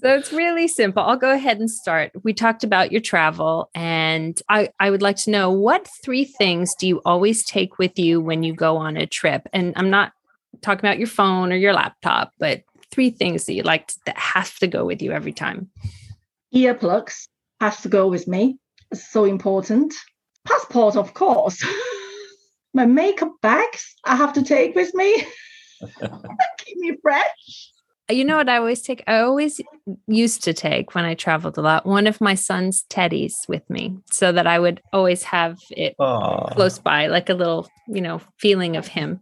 So 0.00 0.14
it's 0.14 0.32
really 0.32 0.68
simple. 0.68 1.02
I'll 1.02 1.16
go 1.16 1.32
ahead 1.32 1.58
and 1.58 1.70
start. 1.70 2.12
We 2.22 2.34
talked 2.34 2.64
about 2.64 2.92
your 2.92 3.00
travel, 3.00 3.70
and 3.74 4.40
I, 4.48 4.70
I 4.78 4.90
would 4.90 5.02
like 5.02 5.16
to 5.18 5.30
know 5.30 5.50
what 5.50 5.88
three 6.04 6.24
things 6.24 6.74
do 6.74 6.86
you 6.86 7.00
always 7.04 7.44
take 7.44 7.78
with 7.78 7.98
you 7.98 8.20
when 8.20 8.42
you 8.42 8.52
go 8.54 8.76
on 8.76 8.96
a 8.96 9.06
trip? 9.06 9.48
And 9.52 9.72
I'm 9.76 9.88
not 9.88 10.12
talking 10.60 10.80
about 10.80 10.98
your 10.98 11.08
phone 11.08 11.52
or 11.52 11.56
your 11.56 11.72
laptop, 11.72 12.32
but 12.38 12.62
three 12.90 13.10
things 13.10 13.46
that 13.46 13.54
you 13.54 13.62
like 13.62 13.88
to, 13.88 13.94
that 14.06 14.18
have 14.18 14.56
to 14.58 14.66
go 14.66 14.84
with 14.84 15.00
you 15.00 15.12
every 15.12 15.32
time. 15.32 15.70
Earplugs 16.54 17.28
has 17.60 17.80
to 17.82 17.88
go 17.88 18.06
with 18.06 18.28
me. 18.28 18.58
It's 18.90 19.10
so 19.10 19.24
important. 19.24 19.94
Passport, 20.44 20.96
of 20.96 21.14
course. 21.14 21.64
My 22.74 22.84
makeup 22.84 23.32
bags 23.40 23.94
I 24.04 24.16
have 24.16 24.34
to 24.34 24.42
take 24.42 24.74
with 24.74 24.94
me. 24.94 25.24
Keep 26.58 26.78
me 26.78 26.96
fresh 27.00 27.70
you 28.08 28.24
know 28.24 28.36
what 28.36 28.48
I 28.48 28.58
always 28.58 28.82
take? 28.82 29.02
I 29.06 29.18
always 29.18 29.60
used 30.06 30.44
to 30.44 30.54
take 30.54 30.94
when 30.94 31.04
I 31.04 31.14
traveled 31.14 31.58
a 31.58 31.62
lot 31.62 31.86
one 31.86 32.06
of 32.06 32.20
my 32.20 32.34
son's 32.34 32.84
teddies 32.84 33.48
with 33.48 33.68
me 33.68 33.96
so 34.10 34.32
that 34.32 34.46
I 34.46 34.58
would 34.58 34.80
always 34.92 35.22
have 35.24 35.58
it 35.70 35.94
Aww. 35.98 36.54
close 36.54 36.78
by, 36.78 37.08
like 37.08 37.28
a 37.28 37.34
little, 37.34 37.68
you 37.88 38.00
know, 38.00 38.20
feeling 38.38 38.76
of 38.76 38.86
him. 38.86 39.20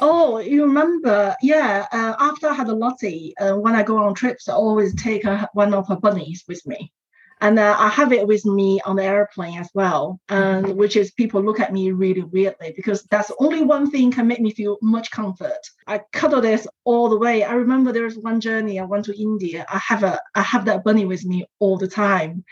Oh, 0.00 0.38
you 0.38 0.62
remember? 0.62 1.34
Yeah. 1.42 1.86
Uh, 1.92 2.14
after 2.18 2.48
I 2.48 2.54
had 2.54 2.68
a 2.68 2.74
Lottie, 2.74 3.34
uh, 3.38 3.56
when 3.56 3.74
I 3.74 3.82
go 3.82 3.98
on 3.98 4.14
trips, 4.14 4.48
I 4.48 4.52
always 4.52 4.94
take 4.94 5.24
uh, 5.24 5.46
one 5.54 5.72
of 5.74 5.88
her 5.88 5.96
bunnies 5.96 6.44
with 6.46 6.66
me 6.66 6.92
and 7.40 7.58
uh, 7.58 7.74
I 7.78 7.88
have 7.88 8.12
it 8.12 8.26
with 8.26 8.44
me 8.44 8.80
on 8.84 8.96
the 8.96 9.04
airplane 9.04 9.58
as 9.58 9.70
well, 9.72 10.20
and 10.28 10.66
mm-hmm. 10.66 10.76
which 10.76 10.96
is 10.96 11.10
people 11.12 11.42
look 11.42 11.58
at 11.58 11.72
me 11.72 11.90
really 11.90 12.22
weirdly 12.22 12.72
because 12.76 13.02
that's 13.04 13.32
only 13.38 13.62
one 13.62 13.90
thing 13.90 14.12
can 14.12 14.26
make 14.26 14.40
me 14.40 14.52
feel 14.52 14.76
much 14.82 15.10
comfort. 15.10 15.58
I 15.86 16.02
cuddle 16.12 16.42
this 16.42 16.66
all 16.84 17.08
the 17.08 17.18
way. 17.18 17.42
I 17.42 17.54
remember 17.54 17.92
there 17.92 18.04
was 18.04 18.18
one 18.18 18.40
journey 18.40 18.78
I 18.78 18.84
went 18.84 19.06
to 19.06 19.20
India. 19.20 19.64
I 19.68 19.78
have 19.78 20.02
a 20.02 20.20
I 20.34 20.42
have 20.42 20.66
that 20.66 20.84
bunny 20.84 21.06
with 21.06 21.24
me 21.24 21.46
all 21.58 21.78
the 21.78 21.88
time. 21.88 22.44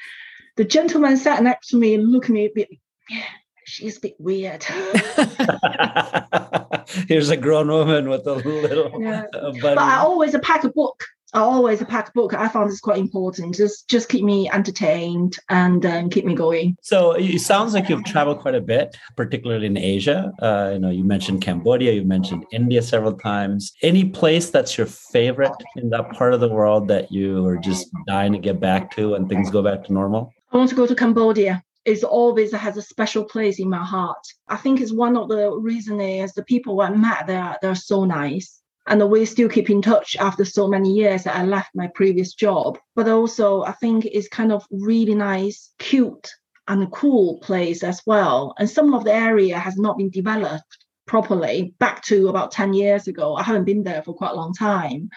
The 0.57 0.65
gentleman 0.65 1.17
sat 1.17 1.43
next 1.43 1.69
to 1.69 1.77
me, 1.77 1.99
looked 1.99 2.27
at 2.27 2.33
me 2.33 2.47
a 2.47 2.53
bit. 2.55 2.69
Yeah, 3.11 3.23
she's 3.65 3.99
a 3.99 4.01
bit 4.01 4.17
weird. 4.19 4.65
Here's 7.07 7.29
a 7.29 7.37
grown 7.37 7.69
woman 7.69 8.09
with 8.09 8.27
a 8.27 8.35
little 8.35 9.01
yeah. 9.01 9.27
bunny. 9.33 9.61
But 9.61 9.79
I 9.79 9.99
always 9.99 10.35
pack 10.43 10.65
a 10.65 10.71
book 10.71 11.05
always 11.35 11.83
pack 11.85 12.09
a 12.09 12.13
book. 12.13 12.35
I 12.35 12.49
found 12.49 12.71
this 12.71 12.81
quite 12.81 12.99
important. 12.99 13.55
Just 13.55 13.89
just 13.89 14.09
keep 14.09 14.25
me 14.25 14.51
entertained 14.51 15.37
and 15.49 15.85
um, 15.85 16.11
keep 16.11 16.25
me 16.25 16.35
going. 16.35 16.77
So 16.83 17.13
it 17.13 17.41
sounds 17.41 17.75
like 17.75 17.89
you've 17.89 18.05
traveled 18.05 18.41
quite 18.41 18.55
a 18.55 18.61
bit, 18.61 18.97
particularly 19.17 19.67
in 19.67 19.77
Asia. 19.77 20.33
Uh, 20.41 20.71
you 20.75 20.79
know, 20.79 20.91
you 20.91 21.05
mentioned 21.05 21.43
Cambodia, 21.43 21.93
you 21.93 22.05
mentioned 22.05 22.45
India 22.53 22.83
several 22.83 23.13
times. 23.13 23.73
Any 23.83 24.05
place 24.07 24.51
that's 24.51 24.79
your 24.79 24.87
favorite 24.87 25.53
in 25.77 25.91
that 25.91 26.11
part 26.13 26.35
of 26.35 26.41
the 26.41 26.49
world 26.49 26.89
that 26.89 27.13
you 27.13 27.45
are 27.47 27.59
just 27.59 27.89
dying 28.07 28.33
to 28.33 28.39
get 28.39 28.61
back 28.61 28.91
to 28.97 29.11
when 29.11 29.29
things 29.29 29.51
go 29.51 29.63
back 29.63 29.85
to 29.85 29.93
normal? 29.93 30.33
I 30.53 30.57
want 30.57 30.71
to 30.71 30.77
go 30.77 30.87
to 30.87 30.95
Cambodia. 30.95 31.63
It 31.85 32.05
always 32.05 32.53
has 32.53 32.77
a 32.77 32.83
special 32.83 33.25
place 33.25 33.59
in 33.59 33.71
my 33.71 33.83
heart. 33.83 34.27
I 34.49 34.57
think 34.57 34.81
it's 34.81 34.93
one 34.93 35.17
of 35.17 35.29
the 35.29 35.51
reasons 35.53 36.03
is 36.03 36.33
the 36.35 36.45
people 36.45 36.81
I 36.81 36.91
met 36.91 37.27
there 37.27 37.57
they're 37.63 37.75
so 37.75 38.05
nice 38.05 38.59
and 38.89 39.11
we 39.11 39.25
still 39.27 39.49
keep 39.49 39.71
in 39.71 39.83
touch 39.83 40.17
after 40.17 40.45
so 40.45 40.67
many 40.67 40.93
years 40.93 41.25
that 41.25 41.37
I 41.37 41.45
left 41.45 41.71
my 41.75 41.89
previous 41.95 42.33
job. 42.33 42.79
But 42.97 43.09
also, 43.09 43.63
I 43.63 43.73
think 43.73 44.07
it's 44.07 44.29
kind 44.29 44.51
of 44.51 44.65
really 44.71 45.15
nice, 45.15 45.71
cute, 45.79 46.31
and 46.67 46.91
cool 46.91 47.39
place 47.41 47.83
as 47.83 48.03
well. 48.07 48.55
And 48.59 48.69
some 48.69 48.95
of 48.95 49.05
the 49.05 49.13
area 49.13 49.59
has 49.59 49.77
not 49.77 49.99
been 49.99 50.11
developed 50.11 50.79
properly 51.07 51.75
back 51.79 52.03
to 52.05 52.29
about 52.29 52.51
10 52.51 52.75
years 52.75 53.09
ago. 53.09 53.35
I 53.35 53.43
haven't 53.43 53.65
been 53.65 53.85
there 53.85 54.03
for 54.03 54.15
quite 54.15 54.33
a 54.33 54.37
long 54.37 54.55
time. 54.55 55.11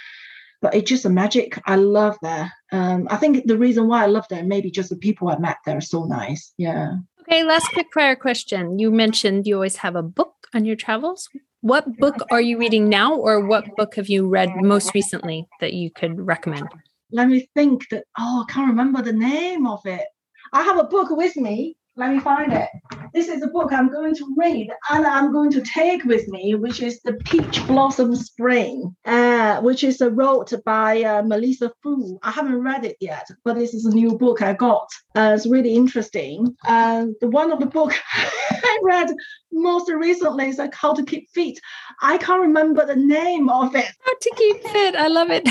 But 0.62 0.76
it's 0.76 0.90
just 0.90 1.06
a 1.06 1.10
magic. 1.10 1.60
I 1.66 1.76
love 1.76 2.18
there. 2.22 2.52
Um, 2.72 3.08
I 3.10 3.18
think 3.18 3.48
the 3.48 3.58
reason 3.58 3.88
why 3.88 4.04
I 4.04 4.08
love 4.08 4.26
there, 4.30 4.44
maybe 4.44 4.70
just 4.70 4.90
the 4.90 4.96
people 4.96 5.30
I 5.30 5.38
met 5.38 5.58
there 5.66 5.78
are 5.78 5.82
so 5.82 6.04
nice. 6.04 6.54
Yeah. 6.58 6.98
Okay, 7.22 7.44
last 7.44 7.68
quick 7.74 7.88
fire 7.94 8.16
question. 8.16 8.78
You 8.78 8.92
mentioned 8.92 9.48
you 9.48 9.56
always 9.56 9.78
have 9.78 9.96
a 9.96 10.04
book 10.04 10.48
on 10.54 10.66
your 10.66 10.76
travels. 10.76 11.30
What 11.62 11.98
book 11.98 12.16
are 12.32 12.42
you 12.42 12.58
reading 12.58 12.90
now, 12.90 13.14
or 13.14 13.46
what 13.46 13.76
book 13.76 13.96
have 13.96 14.10
you 14.10 14.28
read 14.28 14.50
most 14.58 14.96
recently 14.96 15.48
that 15.60 15.74
you 15.74 15.92
could 15.92 16.20
recommend? 16.20 16.68
Let 17.12 17.28
me 17.28 17.48
think 17.54 17.88
that, 17.90 18.06
oh, 18.18 18.46
I 18.48 18.52
can't 18.52 18.68
remember 18.70 19.04
the 19.04 19.14
name 19.14 19.68
of 19.68 19.86
it. 19.86 20.06
I 20.54 20.64
have 20.64 20.80
a 20.80 20.86
book 20.86 21.12
with 21.12 21.36
me 21.36 21.78
let 21.98 22.12
me 22.12 22.20
find 22.20 22.54
it. 22.54 22.70
This 23.14 23.28
is 23.28 23.44
a 23.44 23.48
book 23.48 23.74
I'm 23.74 23.92
going 23.92 24.16
to 24.16 24.34
read 24.38 24.70
and 24.90 25.06
I'm 25.06 25.34
going 25.34 25.52
to 25.52 25.62
take 25.62 26.06
with 26.06 26.28
me, 26.30 26.56
which 26.56 26.82
is 26.82 27.02
The 27.02 27.14
Peach 27.26 27.66
Blossom 27.68 28.16
Spring, 28.16 28.96
uh, 29.06 29.60
which 29.62 29.84
is 29.84 30.00
a 30.00 30.10
wrote 30.10 30.54
by 30.66 31.04
uh, 31.04 31.22
Melissa 31.24 31.72
Fu. 31.84 32.18
I 32.24 32.32
haven't 32.32 32.62
read 32.62 32.86
it 32.86 32.96
yet, 33.02 33.28
but 33.44 33.56
this 33.56 33.74
is 33.74 33.86
a 33.86 33.94
new 33.94 34.18
book 34.18 34.42
I 34.42 34.54
got. 34.54 34.88
Uh, 35.16 35.34
it's 35.36 35.46
really 35.46 35.76
interesting. 35.76 36.56
And 36.64 37.14
the 37.20 37.28
one 37.28 37.52
of 37.52 37.60
the 37.60 37.66
book 37.66 37.94
I 38.14 38.80
read 38.84 39.10
most 39.52 39.92
recently 39.92 40.48
is 40.48 40.58
like 40.58 40.74
How 40.74 40.94
to 40.94 41.04
Keep 41.04 41.30
Fit. 41.32 41.60
I 42.02 42.18
can't 42.18 42.42
remember 42.42 42.86
the 42.86 42.96
name 42.96 43.50
of 43.50 43.76
it. 43.76 43.92
How 44.00 44.14
to 44.14 44.32
Keep 44.38 44.64
Fit. 44.64 44.96
I 44.96 45.08
love 45.08 45.30
it. 45.30 45.48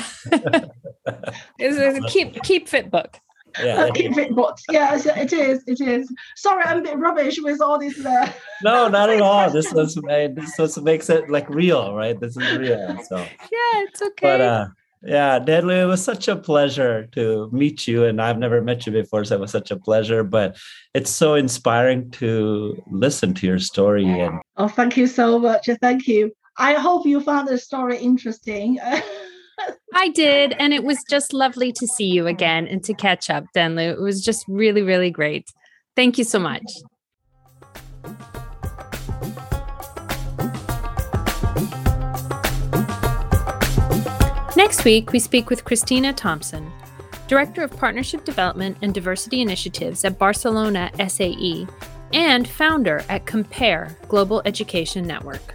it's, 1.59 1.77
it's 1.79 1.99
a 1.99 2.01
keep 2.09 2.43
keep 2.43 2.69
fit 2.69 2.91
book 2.91 3.19
yeah. 3.63 3.91
Keep 3.95 4.15
fit 4.15 4.35
books. 4.35 4.63
Yes, 4.71 5.07
it 5.07 5.33
is. 5.33 5.63
It 5.67 5.81
is. 5.81 6.13
Sorry, 6.37 6.63
I'm 6.65 6.79
a 6.79 6.83
bit 6.83 6.99
rubbish 6.99 7.41
with 7.41 7.61
all 7.61 7.79
this. 7.79 8.05
Uh, 8.05 8.33
no, 8.63 8.89
not 8.97 9.11
at 9.11 9.21
all. 9.21 9.51
This 9.51 9.73
was 9.73 9.95
this 9.95 10.59
was 10.59 10.81
makes 10.81 11.11
it 11.11 11.31
like 11.31 11.49
real, 11.49 11.95
right? 11.95 12.19
This 12.19 12.37
is 12.37 12.59
real. 12.59 12.99
So 13.09 13.17
yeah, 13.17 13.85
it's 13.85 14.03
okay. 14.03 14.13
But 14.23 14.41
uh, 14.41 14.67
yeah, 15.03 15.39
Danlu, 15.39 15.83
it 15.83 15.87
was 15.87 16.05
such 16.05 16.29
a 16.29 16.37
pleasure 16.37 17.07
to 17.13 17.49
meet 17.53 17.89
you, 17.89 18.05
and 18.05 18.21
I've 18.21 18.39
never 18.39 18.61
met 18.61 18.87
you 18.87 18.93
before, 18.93 19.25
so 19.25 19.37
it 19.37 19.41
was 19.41 19.51
such 19.51 19.71
a 19.71 19.77
pleasure. 19.77 20.23
But 20.23 20.57
it's 20.95 21.11
so 21.11 21.35
inspiring 21.35 22.11
to 22.13 22.83
listen 22.91 23.35
to 23.35 23.47
your 23.47 23.59
story. 23.59 24.07
And 24.07 24.41
oh, 24.57 24.69
thank 24.69 24.97
you 24.97 25.07
so 25.07 25.39
much. 25.39 25.69
Thank 25.81 26.07
you. 26.07 26.33
I 26.59 26.75
hope 26.75 27.07
you 27.07 27.21
found 27.21 27.49
the 27.49 27.59
story 27.59 27.99
interesting. 27.99 28.79
I 29.95 30.09
did. 30.09 30.55
And 30.59 30.73
it 30.73 30.85
was 30.85 30.99
just 31.09 31.33
lovely 31.33 31.73
to 31.73 31.87
see 31.87 32.07
you 32.07 32.27
again 32.27 32.67
and 32.67 32.83
to 32.85 32.95
catch 32.95 33.31
up, 33.31 33.45
Danlu. 33.55 33.93
It 33.93 34.01
was 34.01 34.25
just 34.25 34.45
really, 34.49 34.83
really 34.83 35.11
great. 35.11 35.47
Thank 35.97 36.19
you 36.19 36.25
so 36.25 36.39
much. 36.39 36.63
Next 44.57 44.85
week, 44.85 45.13
we 45.13 45.19
speak 45.19 45.49
with 45.49 45.65
Christina 45.65 46.13
Thompson, 46.13 46.71
Director 47.29 47.63
of 47.63 47.71
Partnership 47.77 48.25
Development 48.25 48.77
and 48.83 48.93
Diversity 48.93 49.41
Initiatives 49.41 50.05
at 50.05 50.19
Barcelona 50.19 50.91
SAE 51.09 51.67
and 52.13 52.49
founder 52.49 53.05
at 53.09 53.27
Compare 53.27 53.97
Global 54.09 54.43
Education 54.45 55.07
Network. 55.07 55.55